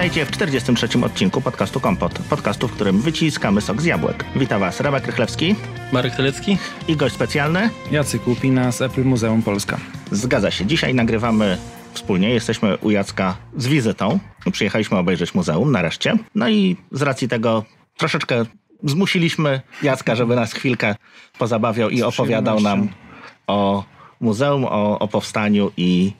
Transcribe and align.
Witajcie 0.00 0.26
w 0.26 0.30
43. 0.30 0.88
odcinku 1.04 1.40
podcastu 1.40 1.80
Kompot. 1.80 2.18
Podcastu, 2.30 2.68
w 2.68 2.72
którym 2.72 3.00
wyciskamy 3.00 3.60
sok 3.60 3.82
z 3.82 3.84
jabłek. 3.84 4.24
Witam 4.36 4.60
Was 4.60 4.80
Rebek 4.80 5.06
Rychlewski 5.06 5.54
Marek 5.92 6.16
Telecki 6.16 6.58
i 6.88 6.96
gość 6.96 7.14
specjalny. 7.14 7.70
Jacek 7.90 8.26
Łupina 8.26 8.72
z 8.72 8.82
Apple 8.82 9.04
Muzeum 9.04 9.42
Polska. 9.42 9.78
Zgadza 10.10 10.50
się. 10.50 10.66
Dzisiaj 10.66 10.94
nagrywamy 10.94 11.58
wspólnie. 11.92 12.30
Jesteśmy 12.30 12.78
u 12.78 12.90
Jacka 12.90 13.36
z 13.56 13.66
wizytą. 13.66 14.18
Przyjechaliśmy 14.52 14.98
obejrzeć 14.98 15.34
muzeum 15.34 15.72
nareszcie. 15.72 16.16
No 16.34 16.48
i 16.48 16.76
z 16.92 17.02
racji 17.02 17.28
tego 17.28 17.64
troszeczkę 17.96 18.44
zmusiliśmy 18.84 19.60
Jacka, 19.82 20.14
żeby 20.14 20.36
nas 20.36 20.52
chwilkę 20.52 20.94
pozabawiał 21.38 21.90
i 21.90 22.02
opowiadał 22.02 22.60
nam 22.60 22.88
o 23.46 23.84
muzeum, 24.20 24.64
o, 24.64 24.98
o 24.98 25.08
powstaniu 25.08 25.70
i, 25.76 26.12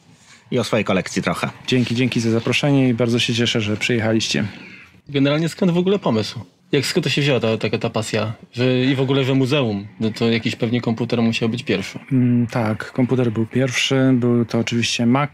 i 0.51 0.59
o 0.59 0.65
swojej 0.65 0.85
kolekcji 0.85 1.23
trochę. 1.23 1.51
Dzięki, 1.67 1.95
dzięki 1.95 2.21
za 2.21 2.31
zaproszenie 2.31 2.89
i 2.89 2.95
bardzo 2.95 3.19
się 3.19 3.35
cieszę, 3.35 3.61
że 3.61 3.77
przyjechaliście. 3.77 4.45
Generalnie 5.09 5.49
skąd 5.49 5.73
w 5.73 5.79
ogóle 5.79 5.99
pomysł? 5.99 6.41
Jak 6.73 6.87
skąd 6.87 7.05
to 7.05 7.11
się 7.11 7.21
wzięła 7.21 7.41
ta, 7.41 7.59
taka 7.59 7.79
ta 7.79 7.91
pasja? 7.91 8.33
Że, 8.53 8.85
I 8.85 8.95
w 8.95 9.01
ogóle, 9.01 9.25
że 9.25 9.35
muzeum, 9.35 9.87
no 10.01 10.11
to 10.11 10.31
jakiś 10.31 10.57
pewnie 10.57 10.81
komputer 10.81 11.23
musiał 11.23 11.49
być 11.49 11.63
pierwszy. 11.63 11.99
Mm, 12.13 12.47
tak, 12.47 12.93
komputer 12.93 13.33
był 13.33 13.47
pierwszy, 13.47 14.13
był 14.15 14.45
to 14.45 14.59
oczywiście 14.59 15.07
Mac. 15.07 15.31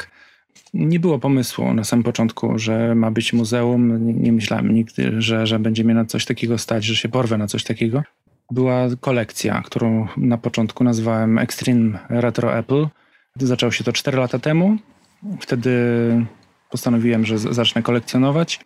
Nie 0.75 1.01
było 1.01 1.19
pomysłu 1.19 1.75
na 1.75 1.85
samym 1.85 2.03
początku, 2.03 2.59
że 2.59 2.95
ma 2.95 3.11
być 3.11 3.33
muzeum. 3.33 4.07
Nie, 4.07 4.13
nie 4.13 4.33
myślałem 4.33 4.75
nigdy, 4.75 5.23
że, 5.23 5.47
że 5.47 5.59
będzie 5.59 5.85
mnie 5.85 5.95
na 5.95 6.05
coś 6.05 6.25
takiego 6.25 6.59
stać, 6.59 6.85
że 6.85 6.97
się 6.97 7.09
porwę 7.09 7.39
na 7.39 7.47
coś 7.47 7.65
takiego. 7.65 8.03
Była 8.51 8.89
kolekcja, 9.01 9.63
którą 9.65 10.07
na 10.17 10.39
początku 10.39 10.85
nazwałem 10.85 11.39
Extreme 11.39 11.99
Retro 12.09 12.59
Apple. 12.59 12.87
Zaczęło 13.37 13.73
się 13.73 13.85
to 13.85 13.93
4 13.93 14.19
lata 14.19 14.39
temu. 14.39 14.79
Wtedy 15.41 15.71
postanowiłem, 16.71 17.27
że 17.27 17.39
zacznę 17.39 17.83
kolekcjonować. 17.83 18.61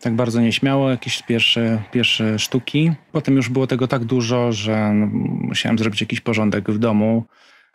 Tak 0.00 0.14
bardzo 0.14 0.40
nieśmiało, 0.40 0.90
jakieś 0.90 1.22
pierwsze, 1.22 1.82
pierwsze 1.92 2.38
sztuki. 2.38 2.92
Potem 3.12 3.36
już 3.36 3.48
było 3.48 3.66
tego 3.66 3.88
tak 3.88 4.04
dużo, 4.04 4.52
że 4.52 4.92
no, 4.94 5.06
musiałem 5.46 5.78
zrobić 5.78 6.00
jakiś 6.00 6.20
porządek 6.20 6.70
w 6.70 6.78
domu, 6.78 7.24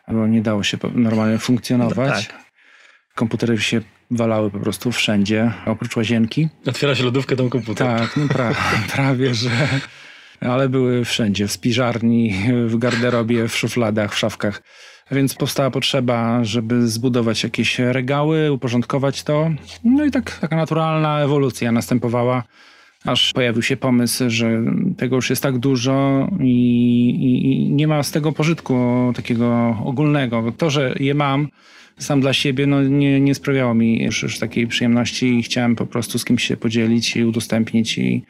bo 0.08 0.26
nie 0.26 0.42
dało 0.42 0.62
się 0.62 0.78
normalnie 0.94 1.38
funkcjonować. 1.38 2.28
Tak. 2.28 2.42
Komputery 3.14 3.58
się 3.58 3.80
walały 4.10 4.50
po 4.50 4.58
prostu 4.58 4.92
wszędzie, 4.92 5.52
oprócz 5.66 5.96
łazienki. 5.96 6.48
Otwiera 6.66 6.94
się 6.94 7.04
lodówkę, 7.04 7.36
tam 7.36 7.50
komputer. 7.50 7.86
Tak, 7.86 8.16
no 8.16 8.28
pra, 8.28 8.54
prawie, 8.94 9.34
że. 9.34 9.50
Ale 10.40 10.68
były 10.68 11.04
wszędzie, 11.04 11.46
w 11.46 11.52
spiżarni, 11.52 12.34
w 12.66 12.78
garderobie, 12.78 13.48
w 13.48 13.56
szufladach, 13.56 14.14
w 14.14 14.18
szafkach. 14.18 14.62
Więc 15.10 15.34
powstała 15.34 15.70
potrzeba, 15.70 16.44
żeby 16.44 16.88
zbudować 16.88 17.44
jakieś 17.44 17.78
regały, 17.78 18.52
uporządkować 18.52 19.22
to. 19.22 19.50
No 19.84 20.04
i 20.04 20.10
tak 20.10 20.38
taka 20.38 20.56
naturalna 20.56 21.20
ewolucja 21.20 21.72
następowała, 21.72 22.44
aż 23.04 23.32
pojawił 23.32 23.62
się 23.62 23.76
pomysł, 23.76 24.24
że 24.28 24.62
tego 24.96 25.16
już 25.16 25.30
jest 25.30 25.42
tak 25.42 25.58
dużo 25.58 26.28
i, 26.40 27.10
i, 27.10 27.52
i 27.52 27.70
nie 27.70 27.88
ma 27.88 28.02
z 28.02 28.10
tego 28.10 28.32
pożytku 28.32 28.74
takiego 29.16 29.76
ogólnego. 29.84 30.52
To, 30.58 30.70
że 30.70 30.94
je 31.00 31.14
mam, 31.14 31.48
sam 31.98 32.20
dla 32.20 32.32
siebie 32.32 32.66
no, 32.66 32.82
nie, 32.82 33.20
nie 33.20 33.34
sprawiało 33.34 33.74
mi 33.74 34.02
już, 34.04 34.22
już 34.22 34.38
takiej 34.38 34.66
przyjemności 34.66 35.38
i 35.38 35.42
chciałem 35.42 35.76
po 35.76 35.86
prostu 35.86 36.18
z 36.18 36.24
kimś 36.24 36.44
się 36.44 36.56
podzielić 36.56 37.16
i 37.16 37.24
udostępnić 37.24 37.98
i 37.98 38.22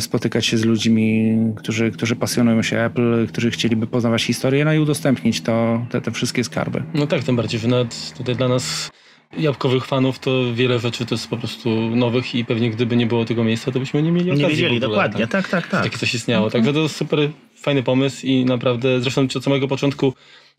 spotykać 0.00 0.46
się 0.46 0.58
z 0.58 0.64
ludźmi, 0.64 1.36
którzy, 1.56 1.90
którzy 1.90 2.16
pasjonują 2.16 2.62
się 2.62 2.78
Apple, 2.78 3.26
którzy 3.26 3.50
chcieliby 3.50 3.86
poznawać 3.86 4.22
historię, 4.22 4.64
no 4.64 4.72
i 4.72 4.78
udostępnić 4.78 5.40
to, 5.40 5.86
te, 5.90 6.00
te 6.00 6.10
wszystkie 6.10 6.44
skarby. 6.44 6.82
No 6.94 7.06
tak, 7.06 7.24
tym 7.24 7.36
bardziej, 7.36 7.60
że 7.60 7.68
nawet 7.68 8.14
tutaj 8.16 8.36
dla 8.36 8.48
nas 8.48 8.90
jabłkowych 9.38 9.84
fanów 9.84 10.18
to 10.18 10.54
wiele 10.54 10.78
rzeczy 10.78 11.06
to 11.06 11.14
jest 11.14 11.28
po 11.28 11.36
prostu 11.36 11.70
nowych 11.96 12.34
i 12.34 12.44
pewnie 12.44 12.70
gdyby 12.70 12.96
nie 12.96 13.06
było 13.06 13.24
tego 13.24 13.44
miejsca, 13.44 13.72
to 13.72 13.80
byśmy 13.80 14.02
nie 14.02 14.12
mieli 14.12 14.30
okazji 14.30 14.44
Nie 14.44 14.50
wiedzieli 14.50 14.76
ogóle, 14.76 14.88
dokładnie. 14.88 15.26
Tak, 15.26 15.48
tak, 15.48 15.68
tak. 15.68 15.82
Takie 15.82 15.98
coś 15.98 16.14
istniało. 16.14 16.50
Także 16.50 16.72
to 16.72 16.80
jest 16.80 16.96
super 16.96 17.18
fajny 17.56 17.82
pomysł 17.82 18.26
i 18.26 18.44
naprawdę 18.44 19.00
zresztą 19.00 19.22
od 19.36 19.44
samego 19.44 19.68
początku 19.68 20.14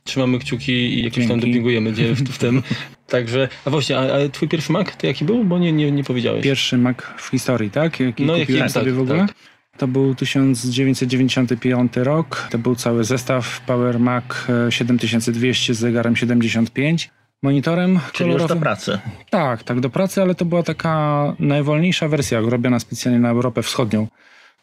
trzymamy 0.08 0.40
kciuki 0.40 0.72
i 0.72 1.04
jakoś 1.04 1.18
tam 1.18 1.28
Dzięki. 1.28 1.48
dopingujemy 1.48 1.92
gdzie 1.92 2.14
w, 2.16 2.20
w 2.20 2.38
tym. 2.38 2.64
Także, 3.08 3.48
a 3.66 3.70
właśnie, 3.70 3.98
a, 3.98 4.02
a 4.02 4.30
twój 4.30 4.48
pierwszy 4.48 4.72
Mac 4.72 4.88
to 4.98 5.08
jaki 5.08 5.26
był? 5.26 5.44
Bo 5.44 5.58
nie, 5.60 5.72
nie, 5.74 5.92
nie 5.92 6.04
powiedziałeś. 6.04 6.44
Pierwszy 6.44 6.78
Mac 6.78 6.98
w 7.18 7.28
historii, 7.28 7.70
tak? 7.72 8.00
Jaki 8.00 8.26
No, 8.26 8.34
kupiłem 8.34 8.60
jaki- 8.60 8.74
sobie 8.74 8.86
tak, 8.86 8.96
w 8.96 9.00
ogóle. 9.00 9.20
tak. 9.20 9.36
To 9.78 9.88
był 9.88 10.16
1995 10.16 11.94
rok. 11.98 12.48
To 12.52 12.58
był 12.58 12.76
cały 12.76 13.04
zestaw 13.04 13.62
Power 13.62 14.00
Mac 14.00 14.24
e, 14.68 14.72
7200 14.72 15.74
z 15.74 15.78
zegarem 15.78 16.16
75. 16.16 17.10
Monitorem 17.44 18.00
Czyli 18.14 18.30
już 18.30 18.36
do 18.36 18.40
kolorowym. 18.48 18.60
pracy. 18.64 19.00
Tak, 19.30 19.64
tak, 19.64 19.80
do 19.80 19.90
pracy, 19.90 20.22
ale 20.22 20.36
to 20.36 20.46
była 20.46 20.64
taka 20.64 21.24
najwolniejsza 21.40 22.08
wersja, 22.08 22.40
robiona 22.42 22.80
specjalnie 22.80 23.20
na 23.20 23.30
Europę 23.30 23.64
Wschodnią 23.64 24.08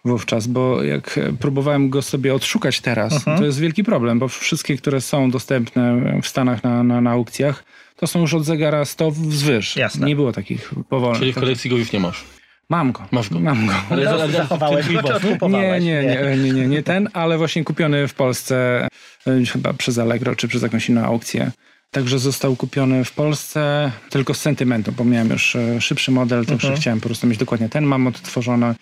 wówczas, 0.04 0.46
bo 0.46 0.82
jak 0.82 1.18
e, 1.18 1.32
próbowałem 1.32 1.90
go 1.90 2.02
sobie 2.02 2.34
odszukać 2.34 2.80
teraz, 2.80 3.12
Mhm. 3.12 3.38
to 3.38 3.44
jest 3.44 3.60
wielki 3.60 3.84
problem, 3.84 4.18
bo 4.18 4.28
wszystkie, 4.28 4.76
które 4.76 5.00
są 5.00 5.30
dostępne 5.30 6.02
w 6.22 6.28
Stanach 6.28 6.64
na, 6.64 6.82
na, 6.82 7.00
na 7.00 7.10
aukcjach, 7.10 7.64
to 7.96 8.06
są 8.06 8.20
już 8.20 8.34
od 8.34 8.44
zegara 8.44 8.84
100 8.84 9.10
wzwyż. 9.10 9.76
Jasne. 9.76 10.06
Nie 10.06 10.16
było 10.16 10.32
takich 10.32 10.70
powolnych. 10.88 11.18
Czyli 11.20 11.32
w 11.32 11.34
kolekcji 11.34 11.70
go 11.70 11.76
już 11.76 11.92
nie 11.92 12.00
masz. 12.00 12.24
Mam 12.68 12.92
go. 12.92 13.02
Masz 13.10 13.30
go. 13.30 13.40
Mam 13.40 13.66
go. 13.66 13.72
Ale, 13.90 14.04
No, 14.04 14.28
zachowałeś 14.28 14.86
go? 14.88 15.48
Nie, 15.48 15.58
nie, 15.80 15.80
nie, 15.80 16.36
nie, 16.36 16.52
nie, 16.52 16.66
nie 16.68 16.82
ten, 16.82 17.08
ale 17.12 17.38
właśnie 17.38 17.64
kupiony 17.64 18.08
w 18.08 18.14
Polsce 18.14 18.88
e, 19.26 19.44
chyba 19.52 19.72
przez 19.72 19.98
Allegro 19.98 20.36
czy 20.36 20.48
przez 20.48 20.62
jakąś 20.62 20.88
inną 20.88 21.04
aukcję. 21.04 21.50
Także 21.90 22.18
został 22.18 22.56
kupiony 22.56 23.04
w 23.04 23.12
Polsce 23.12 23.90
tylko 24.10 24.34
z 24.34 24.40
sentymentu, 24.40 24.92
bo 24.92 25.04
miałem 25.04 25.30
już 25.30 25.56
e, 25.56 25.80
szybszy 25.80 26.10
model, 26.10 26.46
także 26.46 26.66
Mhm. 26.68 26.80
chciałem 26.80 27.00
po 27.00 27.08
prostu 27.08 27.26
mieć 27.26 27.38
dokładnie 27.38 27.68
ten. 27.68 27.84
Mam 27.84 28.06
odtworzony 28.06 28.74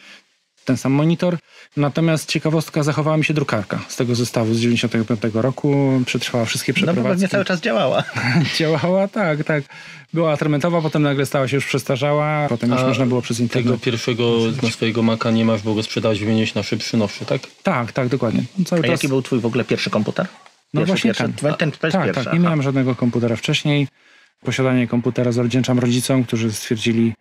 ten 0.64 0.76
sam 0.76 0.92
monitor. 0.92 1.38
Natomiast 1.76 2.28
ciekawostka, 2.30 2.82
zachowała 2.82 3.16
mi 3.16 3.24
się 3.24 3.34
drukarka 3.34 3.80
z 3.88 3.96
tego 3.96 4.14
zestawu 4.14 4.54
z 4.54 4.60
95 4.60 5.20
roku. 5.34 6.00
Przetrwała 6.06 6.44
wszystkie 6.44 6.72
No 6.72 6.74
przeprowadzki. 6.76 7.08
pewnie 7.08 7.28
cały 7.28 7.44
czas 7.44 7.60
działała. 7.60 8.04
Działała, 8.58 9.08
tak, 9.08 9.44
tak. 9.44 9.64
Była 10.14 10.32
atramentowa, 10.32 10.82
potem 10.82 11.02
nagle 11.02 11.26
stała 11.26 11.48
się 11.48 11.56
już 11.56 11.66
przestarzała, 11.66 12.46
potem 12.48 12.70
już 12.70 12.80
A 12.80 12.86
można 12.86 13.06
było 13.06 13.22
przez 13.22 13.36
Tego 13.36 13.42
internet. 13.58 13.80
pierwszego 13.80 14.38
na 14.62 14.70
swojego 14.70 15.02
Maca 15.02 15.30
nie 15.30 15.44
masz, 15.44 15.62
bo 15.62 15.74
go 15.74 15.82
sprzedałeś, 15.82 16.20
wymieniłeś 16.20 16.54
na 16.54 16.62
szybszy, 16.62 16.96
nowszy, 16.96 17.24
tak? 17.24 17.40
Tak, 17.62 17.92
tak, 17.92 18.08
dokładnie. 18.08 18.42
Cały 18.66 18.80
A 18.80 18.82
czas... 18.84 18.90
jaki 18.92 19.08
był 19.08 19.22
twój 19.22 19.40
w 19.40 19.46
ogóle 19.46 19.64
pierwszy 19.64 19.90
komputer? 19.90 20.26
No 20.74 20.80
Pierwszy, 20.80 20.86
właśnie 20.92 21.08
pierwszy. 21.10 21.22
ten. 21.42 21.54
Ten, 21.54 21.68
jest 21.68 21.80
tak, 21.80 22.04
pierwszy. 22.04 22.24
tak. 22.24 22.32
Nie 22.32 22.38
miałem 22.40 22.62
żadnego 22.62 22.94
komputera 22.94 23.36
wcześniej. 23.36 23.88
Posiadanie 24.44 24.86
komputera 24.88 25.32
zawdzięczam 25.32 25.78
rodzicom, 25.78 26.24
którzy 26.24 26.52
stwierdzili, 26.52 27.12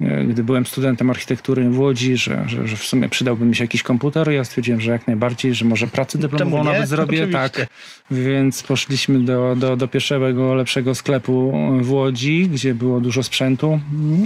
gdy 0.00 0.44
byłem 0.44 0.66
studentem 0.66 1.10
architektury 1.10 1.70
w 1.70 1.78
Łodzi, 1.78 2.16
że, 2.16 2.44
że, 2.46 2.68
że 2.68 2.76
w 2.76 2.82
sumie 2.82 3.08
przydałby 3.08 3.44
mi 3.44 3.56
się 3.56 3.64
jakiś 3.64 3.82
komputer. 3.82 4.32
Ja 4.32 4.44
stwierdziłem, 4.44 4.80
że 4.80 4.90
jak 4.90 5.06
najbardziej, 5.06 5.54
że 5.54 5.64
może 5.64 5.86
pracę 5.86 6.18
dyplomową 6.18 6.64
nawet 6.64 6.88
zrobię. 6.88 7.18
Oczywiście. 7.18 7.50
Tak. 7.50 7.66
Więc 8.10 8.62
poszliśmy 8.62 9.20
do, 9.20 9.56
do, 9.56 9.76
do 9.76 9.88
pierwszego, 9.88 10.54
lepszego 10.54 10.94
sklepu 10.94 11.52
w 11.80 11.92
Łodzi, 11.92 12.48
gdzie 12.48 12.74
było 12.74 13.00
dużo 13.00 13.22
sprzętu, 13.22 13.80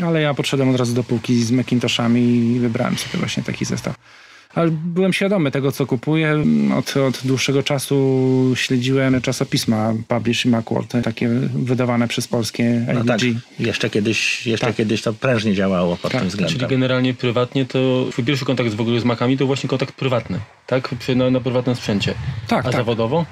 ale 0.07 0.23
ja 0.23 0.35
podszedłem 0.35 0.69
od 0.69 0.77
razu 0.77 0.95
do 0.95 1.05
półki 1.05 1.43
z 1.43 1.51
Macintoshami 1.51 2.21
i 2.21 2.59
wybrałem 2.59 2.99
sobie 2.99 3.19
właśnie 3.19 3.43
taki 3.43 3.65
zestaw. 3.65 3.95
Ale 4.55 4.71
byłem 4.71 5.13
świadomy 5.13 5.51
tego, 5.51 5.73
co 5.73 5.87
kupuję. 5.87 6.45
Od, 6.79 6.97
od 6.97 7.21
dłuższego 7.27 7.63
czasu 7.63 8.53
śledziłem 8.57 9.21
czasopisma 9.21 9.95
Publish 10.09 10.45
i 10.45 10.49
Macworld, 10.49 10.93
takie 11.05 11.29
wydawane 11.55 12.09
przez 12.09 12.29
polskie 12.29 12.87
No 12.95 13.05
tak, 13.05 13.21
jeszcze 13.59 13.91
kiedyś, 13.91 14.47
jeszcze 14.47 14.67
Tak. 14.67 14.77
kiedyś 14.77 15.03
to 15.03 15.13
prężnie 15.13 15.55
działało 15.55 15.97
pod 15.97 16.13
Tak, 16.13 16.21
tym 16.21 16.29
względem. 16.31 16.59
Czyli 16.59 16.71
generalnie 16.71 17.15
prywatnie 17.15 17.65
to 17.65 18.07
twój 18.13 18.25
pierwszy 18.25 18.45
kontakt 18.45 18.75
w 18.75 18.81
ogóle 18.81 19.01
z 19.01 19.05
Macami 19.05 19.37
to 19.39 19.47
właśnie 19.47 19.69
kontakt 19.69 19.95
prywatny, 19.95 20.39
tak? 20.67 20.95
Na, 21.17 21.31
na 21.31 21.41
prywatnym 21.41 21.77
sprzęcie. 21.77 22.15
Tak, 22.49 22.61
A 22.61 22.63
tak. 22.63 22.73
zawodowo? 22.73 23.27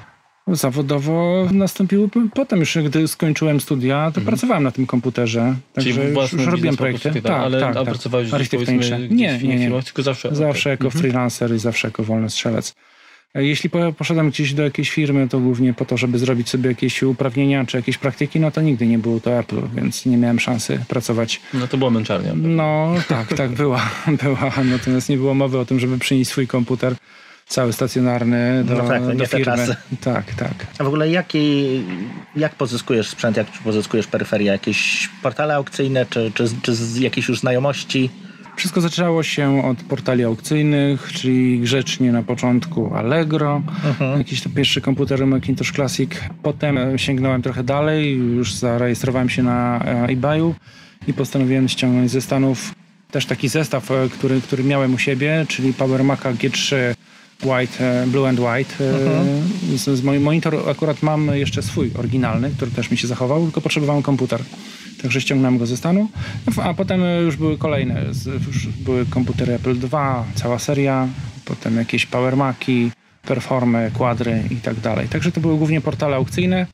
Zawodowo 0.49 1.49
nastąpił 1.53 2.09
p- 2.09 2.29
potem 2.35 2.61
już, 2.61 2.79
gdy 2.87 3.09
skończyłem 3.09 3.61
studia, 3.61 4.11
to 4.15 4.21
pracowałem 4.21 4.63
na 4.63 4.71
tym 4.71 4.87
komputerze. 4.87 5.55
Także 5.73 5.91
Mhm. 5.91 6.09
Czyli 6.09 6.21
już, 6.23 6.33
już 6.33 6.47
robiłem 6.47 6.77
projekty. 6.77 7.23
tak, 7.23 7.33
ale 7.33 7.61
tak, 7.61 7.75
tak. 7.75 7.85
pracowałeś 7.85 8.27
gdzieś 8.29 8.41
Architektoniczne. 8.41 8.99
Nie, 9.09 9.39
nie, 9.39 9.57
nie. 9.69 9.83
tylko 9.83 10.03
zawsze? 10.03 10.35
Zawsze 10.35 10.71
jako 10.71 10.91
freelancer 10.91 11.55
i 11.55 11.59
zawsze 11.59 11.89
jako 11.89 12.05
wolny 12.05 12.31
strzelec. 12.31 12.75
E, 13.35 13.45
Jeśli 13.45 13.71
po- 13.71 13.93
poszedłem 13.93 14.31
gdzieś 14.31 14.55
do 14.55 14.63
jakiejś 14.63 14.91
firmy, 14.91 15.29
to 15.29 15.39
głównie 15.41 15.75
po 15.75 15.85
to, 15.85 15.97
żeby 15.97 16.19
zrobić 16.19 16.49
sobie 16.49 16.69
jakieś 16.69 17.03
uprawnienia 17.03 17.65
czy 17.65 17.77
jakieś 17.77 17.99
praktyki, 17.99 18.41
no 18.41 18.51
to 18.51 18.61
nigdy 18.61 18.87
nie 18.87 18.99
było 18.99 19.21
to 19.21 19.39
Apple, 19.39 19.61
więc 19.75 20.07
nie 20.07 20.17
miałem 20.17 20.41
szansy 20.41 20.79
pracować. 20.89 21.41
No 21.55 21.67
to 21.69 21.77
była 21.77 21.91
męczarnia. 21.91 22.33
No 22.35 22.95
tak, 23.09 23.29
tak 23.35 23.51
była, 23.51 23.91
była. 24.23 24.53
Natomiast 24.65 25.09
nie 25.09 25.17
było 25.17 25.35
mowy 25.35 25.59
o 25.59 25.65
tym, 25.65 25.81
żeby 25.81 25.99
przynieść 25.99 26.31
swój 26.31 26.47
komputer 26.47 26.95
cały 27.47 27.73
stacjonarny 27.73 28.65
do, 28.65 28.75
No 28.75 28.89
tak, 28.89 29.03
no 29.03 29.13
nie 29.13 29.19
do 29.19 29.25
te 29.25 29.37
firmy. 29.37 29.45
czasy. 29.45 29.77
Tak, 30.01 30.35
tak. 30.35 30.53
A 30.79 30.85
w 30.85 30.87
ogóle 30.87 31.11
jaki, 31.11 31.67
jak 32.37 32.55
pozyskujesz 32.55 33.09
sprzęt, 33.09 33.37
jak 33.37 33.47
pozyskujesz 33.47 34.07
peryferia? 34.07 34.53
Jakieś 34.53 35.09
portale 35.23 35.55
aukcyjne, 35.55 36.07
czy, 36.11 36.33
czy, 36.35 36.45
czy 36.63 36.75
z 36.75 36.97
jakieś 36.97 37.29
już 37.29 37.41
znajomości? 37.41 38.11
Wszystko 38.57 38.81
zaczęło 38.81 39.23
się 39.23 39.65
od 39.65 39.79
portali 39.83 40.25
aukcyjnych, 40.25 41.13
czyli 41.13 41.61
grzecznie 41.61 42.13
na 42.13 42.23
początku 42.23 42.95
Allegro, 42.95 43.63
jakiś 44.19 44.43
to 44.43 44.51
pierwszy 44.51 44.81
komputer 44.81 45.27
Macintosh 45.27 45.73
Classic. 45.73 46.11
Potem 46.43 46.79
sięgnąłem 46.99 47.43
trochę 47.43 47.65
dalej, 47.65 48.17
już 48.17 48.55
zarejestrowałem 48.55 49.29
się 49.29 49.43
na 49.43 49.81
e, 49.85 50.07
eBayu 50.09 50.55
i 51.07 51.13
postanowiłem 51.13 51.69
ściągnąć 51.69 52.11
ze 52.11 52.21
Stanów 52.21 52.75
też 53.11 53.27
taki 53.27 53.49
zestaw, 53.49 53.91
e, 53.91 54.09
który, 54.09 54.41
który 54.41 54.65
miałem 54.65 54.95
u 54.95 54.99
siebie, 54.99 55.47
czyli 55.49 55.73
Power 55.73 56.05
Maca 56.05 56.33
G3 56.33 56.77
White, 57.43 58.03
e, 58.03 58.07
Blue 58.07 58.29
and 58.29 58.41
White. 58.41 58.75
Z, 59.77 59.99
z 59.99 60.03
mój 60.03 60.21
monitor 60.21 60.71
akurat 60.71 61.03
mam 61.03 61.31
jeszcze 61.35 61.63
swój 61.63 61.91
oryginalny, 61.99 62.51
który 62.51 62.71
też 62.71 62.91
mi 62.91 62.99
się 62.99 63.07
zachował, 63.07 63.43
tylko 63.43 63.61
potrzebowałem 63.61 64.03
komputer. 64.03 64.43
Także 65.03 65.21
ściągnąłem 65.21 65.59
go 65.59 65.67
ze 65.67 65.77
stanu, 65.77 66.09
a 66.63 66.75
potem 66.75 67.01
już 67.25 67.37
były 67.37 67.59
kolejne. 67.59 68.05
Już 68.47 68.67
były 68.67 69.07
komputery 69.07 69.55
Apple 69.55 69.71
II, 69.71 70.25
cała 70.35 70.59
seria, 70.59 71.09
potem 71.45 71.77
jakieś 71.77 72.07
Power 72.07 72.37
Maci, 72.37 72.91
Performy, 73.27 73.91
Quadry 73.95 74.43
i 74.51 74.57
tak 74.57 74.81
dalej. 74.81 75.09
Także 75.09 75.33
to 75.33 75.41
były 75.41 75.57
głównie 75.57 75.81
portale 75.81 76.17
aukcyjne. 76.17 76.67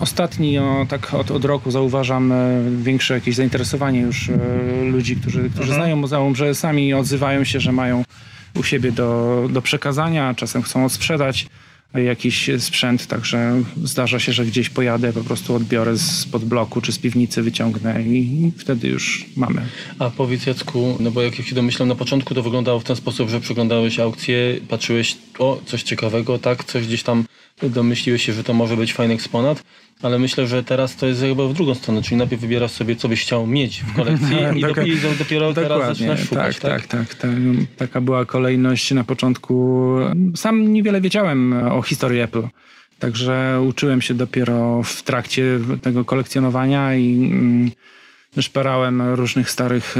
Ostatni, 0.00 0.58
o, 0.58 0.86
tak 0.88 1.14
od, 1.14 1.30
od 1.30 1.44
roku 1.44 1.70
zauważam 1.70 2.32
e, 2.32 2.36
większe 2.82 3.14
jakieś 3.14 3.34
zainteresowanie 3.34 4.00
już 4.00 4.28
e, 4.28 4.34
ludzi, 4.84 5.16
którzy, 5.16 5.38
którzy 5.38 5.62
mhm. 5.62 5.74
znają 5.74 5.96
muzeum, 5.96 6.36
że 6.36 6.54
sami 6.54 6.94
odzywają 6.94 7.44
się, 7.44 7.60
że 7.60 7.72
mają 7.72 8.04
u 8.54 8.62
siebie 8.62 8.92
do, 8.92 9.48
do 9.50 9.62
przekazania, 9.62 10.34
czasem 10.34 10.62
chcą 10.62 10.84
odsprzedać 10.84 11.46
jakiś 11.94 12.50
sprzęt, 12.58 13.06
także 13.06 13.62
zdarza 13.84 14.18
się, 14.18 14.32
że 14.32 14.46
gdzieś 14.46 14.70
pojadę, 14.70 15.12
po 15.12 15.24
prostu 15.24 15.54
odbiorę 15.54 15.96
z 15.96 16.26
pod 16.26 16.44
bloku 16.44 16.80
czy 16.80 16.92
z 16.92 16.98
piwnicy, 16.98 17.42
wyciągnę 17.42 18.02
i 18.02 18.52
wtedy 18.58 18.88
już 18.88 19.26
mamy. 19.36 19.62
A 19.98 20.10
powiedz 20.10 20.46
Jacku, 20.46 20.96
no 21.00 21.10
bo 21.10 21.22
jak 21.22 21.34
się 21.34 21.54
domyślam, 21.54 21.88
na 21.88 21.94
początku 21.94 22.34
to 22.34 22.42
wyglądało 22.42 22.80
w 22.80 22.84
ten 22.84 22.96
sposób, 22.96 23.28
że 23.28 23.40
przeglądałeś 23.40 23.98
aukcję, 23.98 24.60
patrzyłeś, 24.68 25.16
o, 25.38 25.60
coś 25.66 25.82
ciekawego, 25.82 26.38
tak, 26.38 26.64
coś 26.64 26.86
gdzieś 26.86 27.02
tam 27.02 27.24
domyśliłeś 27.62 28.26
się, 28.26 28.32
że 28.32 28.44
to 28.44 28.54
może 28.54 28.76
być 28.76 28.92
fajny 28.92 29.14
eksponat, 29.14 29.62
ale 30.02 30.18
myślę, 30.18 30.46
że 30.46 30.64
teraz 30.64 30.96
to 30.96 31.06
jest 31.06 31.20
chyba 31.20 31.48
w 31.48 31.52
drugą 31.52 31.74
stronę, 31.74 32.02
czyli 32.02 32.16
najpierw 32.16 32.42
wybierasz 32.42 32.70
sobie, 32.70 32.96
co 32.96 33.08
byś 33.08 33.22
chciał 33.22 33.46
mieć 33.46 33.82
w 33.82 33.94
kolekcji 33.96 34.36
i, 34.56 34.60
do, 34.60 34.82
i 34.82 35.16
dopiero 35.18 35.54
teraz 35.54 35.86
zaczynasz 35.86 36.28
szukać. 36.28 36.58
Tak, 36.58 36.86
tak, 36.86 37.06
tak, 37.06 37.14
tak, 37.14 37.30
Taka 37.76 38.00
była 38.00 38.24
kolejność 38.24 38.90
na 38.90 39.04
początku. 39.04 39.96
Sam 40.36 40.72
niewiele 40.72 41.00
wiedziałem 41.00 41.52
o 41.52 41.82
historii 41.82 42.20
Apple. 42.20 42.42
Także 42.98 43.60
uczyłem 43.68 44.02
się 44.02 44.14
dopiero 44.14 44.82
w 44.82 45.02
trakcie 45.02 45.58
tego 45.82 46.04
kolekcjonowania 46.04 46.94
i 46.94 47.30
mm, 47.32 47.70
szperałem 48.40 49.02
różnych 49.02 49.50
starych 49.50 49.94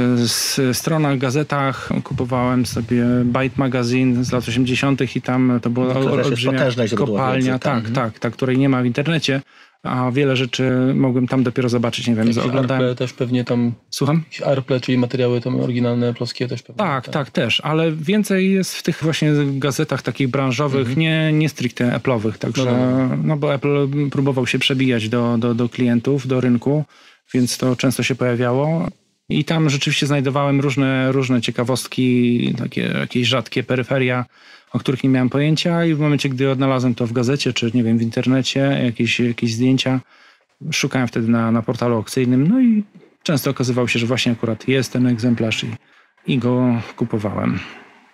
stronach, 0.73 1.17
gazetach. 1.17 1.89
Kupowałem 2.03 2.65
sobie 2.65 3.05
Byte 3.25 3.55
Magazine 3.57 4.25
z 4.25 4.31
lat 4.31 4.47
80. 4.47 5.15
i 5.15 5.21
tam 5.21 5.59
to 5.61 5.69
była 5.69 5.93
no, 5.93 5.99
olbrzymia 5.99 6.59
kopalnia, 6.95 7.37
wiedzy, 7.37 7.59
tak, 7.59 7.83
tak, 7.83 7.91
tak, 7.93 8.19
tak, 8.19 8.33
której 8.33 8.57
nie 8.57 8.69
ma 8.69 8.81
w 8.81 8.85
internecie, 8.85 9.41
a 9.83 10.11
wiele 10.11 10.35
rzeczy 10.35 10.71
mogłem 10.95 11.27
tam 11.27 11.43
dopiero 11.43 11.69
zobaczyć, 11.69 12.07
nie 12.07 12.15
wiem, 12.15 12.27
Jakieś 12.27 12.43
oglądałem... 12.43 12.83
Arple 12.83 12.95
też 12.95 13.13
pewnie 13.13 13.43
tam... 13.43 13.73
Słucham? 13.89 14.23
Arple, 14.45 14.79
czyli 14.79 14.97
materiały 14.97 15.41
tam 15.41 15.59
oryginalne, 15.59 16.13
polskie 16.13 16.47
też 16.47 16.63
pewnie. 16.63 16.77
Tak, 16.77 17.05
tak, 17.05 17.13
tak, 17.13 17.31
też, 17.31 17.61
ale 17.61 17.91
więcej 17.91 18.51
jest 18.51 18.75
w 18.75 18.83
tych 18.83 19.03
właśnie 19.03 19.31
gazetach 19.45 20.01
takich 20.01 20.27
branżowych, 20.27 20.87
mhm. 20.87 20.99
nie, 20.99 21.33
nie 21.33 21.49
stricte 21.49 21.99
Apple'owych, 21.99 22.37
także, 22.37 22.65
no, 22.65 23.07
no. 23.07 23.17
no 23.23 23.37
bo 23.37 23.53
Apple 23.53 23.87
próbował 24.11 24.47
się 24.47 24.59
przebijać 24.59 25.09
do, 25.09 25.37
do, 25.37 25.55
do 25.55 25.69
klientów, 25.69 26.27
do 26.27 26.41
rynku, 26.41 26.85
więc 27.33 27.57
to 27.57 27.75
często 27.75 28.03
się 28.03 28.15
pojawiało. 28.15 28.87
I 29.29 29.45
tam 29.45 29.69
rzeczywiście 29.69 30.07
znajdowałem 30.07 30.61
różne, 30.61 31.11
różne 31.11 31.41
ciekawostki, 31.41 32.53
takie 32.57 32.81
jakieś 32.81 33.27
rzadkie 33.27 33.63
peryferia, 33.63 34.25
o 34.71 34.79
których 34.79 35.03
nie 35.03 35.09
miałem 35.09 35.29
pojęcia 35.29 35.85
i 35.85 35.93
w 35.93 35.99
momencie, 35.99 36.29
gdy 36.29 36.51
odnalazłem 36.51 36.95
to 36.95 37.07
w 37.07 37.11
gazecie, 37.11 37.53
czy 37.53 37.71
nie 37.73 37.83
wiem, 37.83 37.97
w 37.97 38.01
internecie, 38.01 38.81
jakieś, 38.83 39.19
jakieś 39.19 39.53
zdjęcia, 39.53 39.99
szukałem 40.71 41.07
wtedy 41.07 41.27
na, 41.27 41.51
na 41.51 41.61
portalu 41.61 41.95
aukcyjnym, 41.95 42.47
no 42.47 42.61
i 42.61 42.83
często 43.23 43.51
okazywało 43.51 43.87
się, 43.87 43.99
że 43.99 44.05
właśnie 44.05 44.31
akurat 44.31 44.67
jest 44.67 44.93
ten 44.93 45.07
egzemplarz 45.07 45.63
i, 45.63 45.67
i 46.27 46.37
go 46.37 46.81
kupowałem. 46.95 47.59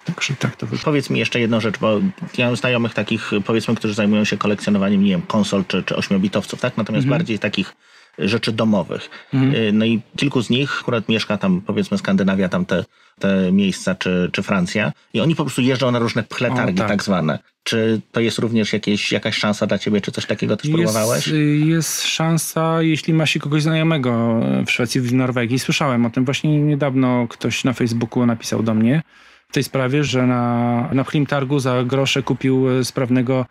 Także 0.06 0.34
tak 0.36 0.56
to 0.56 0.66
wygląda. 0.66 0.86
Powiedz 0.86 1.10
mi 1.10 1.20
jeszcze 1.20 1.40
jedną 1.40 1.60
rzecz, 1.60 1.80
bo 1.80 2.00
ja 2.38 2.46
mam 2.46 2.56
znajomych 2.56 2.94
takich, 2.94 3.32
powiedzmy, 3.46 3.76
którzy 3.76 3.94
zajmują 3.94 4.26
się 4.26 4.38
kolekcjonowaniem, 4.38 5.04
nie 5.04 5.10
wiem, 5.10 5.22
konsol 5.22 5.66
czy, 5.68 5.84
czy 5.84 5.96
ośmiobitowców, 5.96 6.62
tak? 6.62 6.78
Natomiast 6.78 7.06
mhm. 7.06 7.20
bardziej 7.20 7.40
takich 7.40 7.76
rzeczy 8.20 8.52
domowych. 8.52 9.10
Mhm. 9.34 9.56
Y, 9.56 9.72
no 9.74 9.86
i 9.86 10.02
kilku 10.18 10.42
z 10.42 10.50
nich 10.50 10.80
akurat 10.82 11.10
mieszka 11.10 11.38
tam, 11.38 11.62
powiedzmy 11.62 11.98
Skandynawia, 11.98 12.50
tam 12.50 12.66
te, 12.66 12.86
te 13.20 13.52
miejsca, 13.52 13.96
czy, 13.96 14.30
czy 14.34 14.44
Francja 14.44 14.92
i 15.14 15.22
oni 15.22 15.36
po 15.36 15.44
prostu 15.44 15.62
jeżdżą 15.62 15.92
na 15.92 16.00
różne 16.00 16.24
pchletargi 16.24 16.74
o, 16.74 16.78
tak. 16.78 16.88
tak. 16.88 17.04
zwane. 17.04 17.40
Czy 17.64 18.02
to 18.12 18.20
jest 18.20 18.40
również 18.40 18.74
jakieś, 18.74 19.12
jakaś 19.12 19.38
szansa 19.38 19.68
dla 19.68 19.78
ciebie, 19.78 20.02
czy 20.02 20.12
coś 20.12 20.26
takiego 20.26 20.58
też 20.58 20.66
jest, 20.66 20.78
próbowałeś? 20.78 21.28
Y, 21.28 21.58
jest 21.66 22.08
szansa, 22.08 22.82
jeśli 22.82 23.14
ma 23.14 23.26
się 23.26 23.40
kogoś 23.40 23.64
znajomego 23.64 24.40
w 24.66 24.72
Szwecji, 24.72 25.02
w 25.02 25.14
Norwegii. 25.14 25.60
Słyszałem 25.60 26.06
o 26.06 26.10
tym. 26.10 26.26
Właśnie 26.26 26.60
niedawno 26.60 27.28
ktoś 27.28 27.64
na 27.64 27.74
Facebooku 27.74 28.26
napisał 28.26 28.64
do 28.64 28.74
mnie 28.74 29.02
w 29.50 29.54
tej 29.54 29.64
sprawie, 29.64 30.04
że 30.04 30.28
na, 30.28 30.90
na 30.94 31.06
Targu 31.28 31.60
za 31.60 31.84
grosze 31.84 32.24
kupił 32.24 32.80
y, 32.80 32.86
sprawnego 32.86 33.46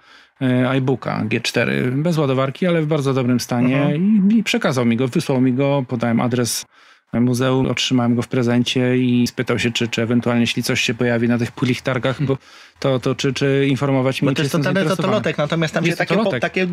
iBooka 0.71 1.25
G4 1.29 1.91
bez 1.91 2.19
ładowarki, 2.19 2.67
ale 2.67 2.83
w 2.83 2.87
bardzo 2.87 3.15
dobrym 3.15 3.41
stanie. 3.41 3.97
I, 3.97 4.39
i 4.39 4.43
przekazał 4.43 4.87
mi 4.87 4.97
go, 4.97 5.09
wysłał 5.09 5.41
mi 5.41 5.53
go, 5.53 5.85
podałem 5.89 6.21
adres 6.21 6.67
muzeum, 7.13 7.67
otrzymałem 7.67 8.15
go 8.15 8.23
w 8.23 8.29
prezencie 8.29 8.99
i 8.99 9.27
spytał 9.27 9.59
się, 9.59 9.71
czy, 9.71 9.89
czy 9.89 10.03
ewentualnie 10.03 10.41
jeśli 10.41 10.63
coś 10.63 10.81
się 10.81 10.95
pojawi 10.95 11.29
na 11.29 11.39
tych 11.39 11.53
pulich 11.53 11.83
targach, 11.83 12.23
bo 12.23 12.39
to, 12.79 13.01
to 13.01 13.15
czy, 13.15 13.33
czy 13.33 13.67
informować 13.69 14.23
mnie, 14.23 14.31
Bo 14.31 14.35
to 14.35 14.43
jest 14.43 14.53
totalny 14.53 14.85
totolotek, 14.85 15.39
natomiast 15.39 15.75
tam 15.75 15.85
jest 15.85 15.99
się 15.99 16.07
takie, 16.07 16.17
po, 16.25 16.41
takie 16.41 16.67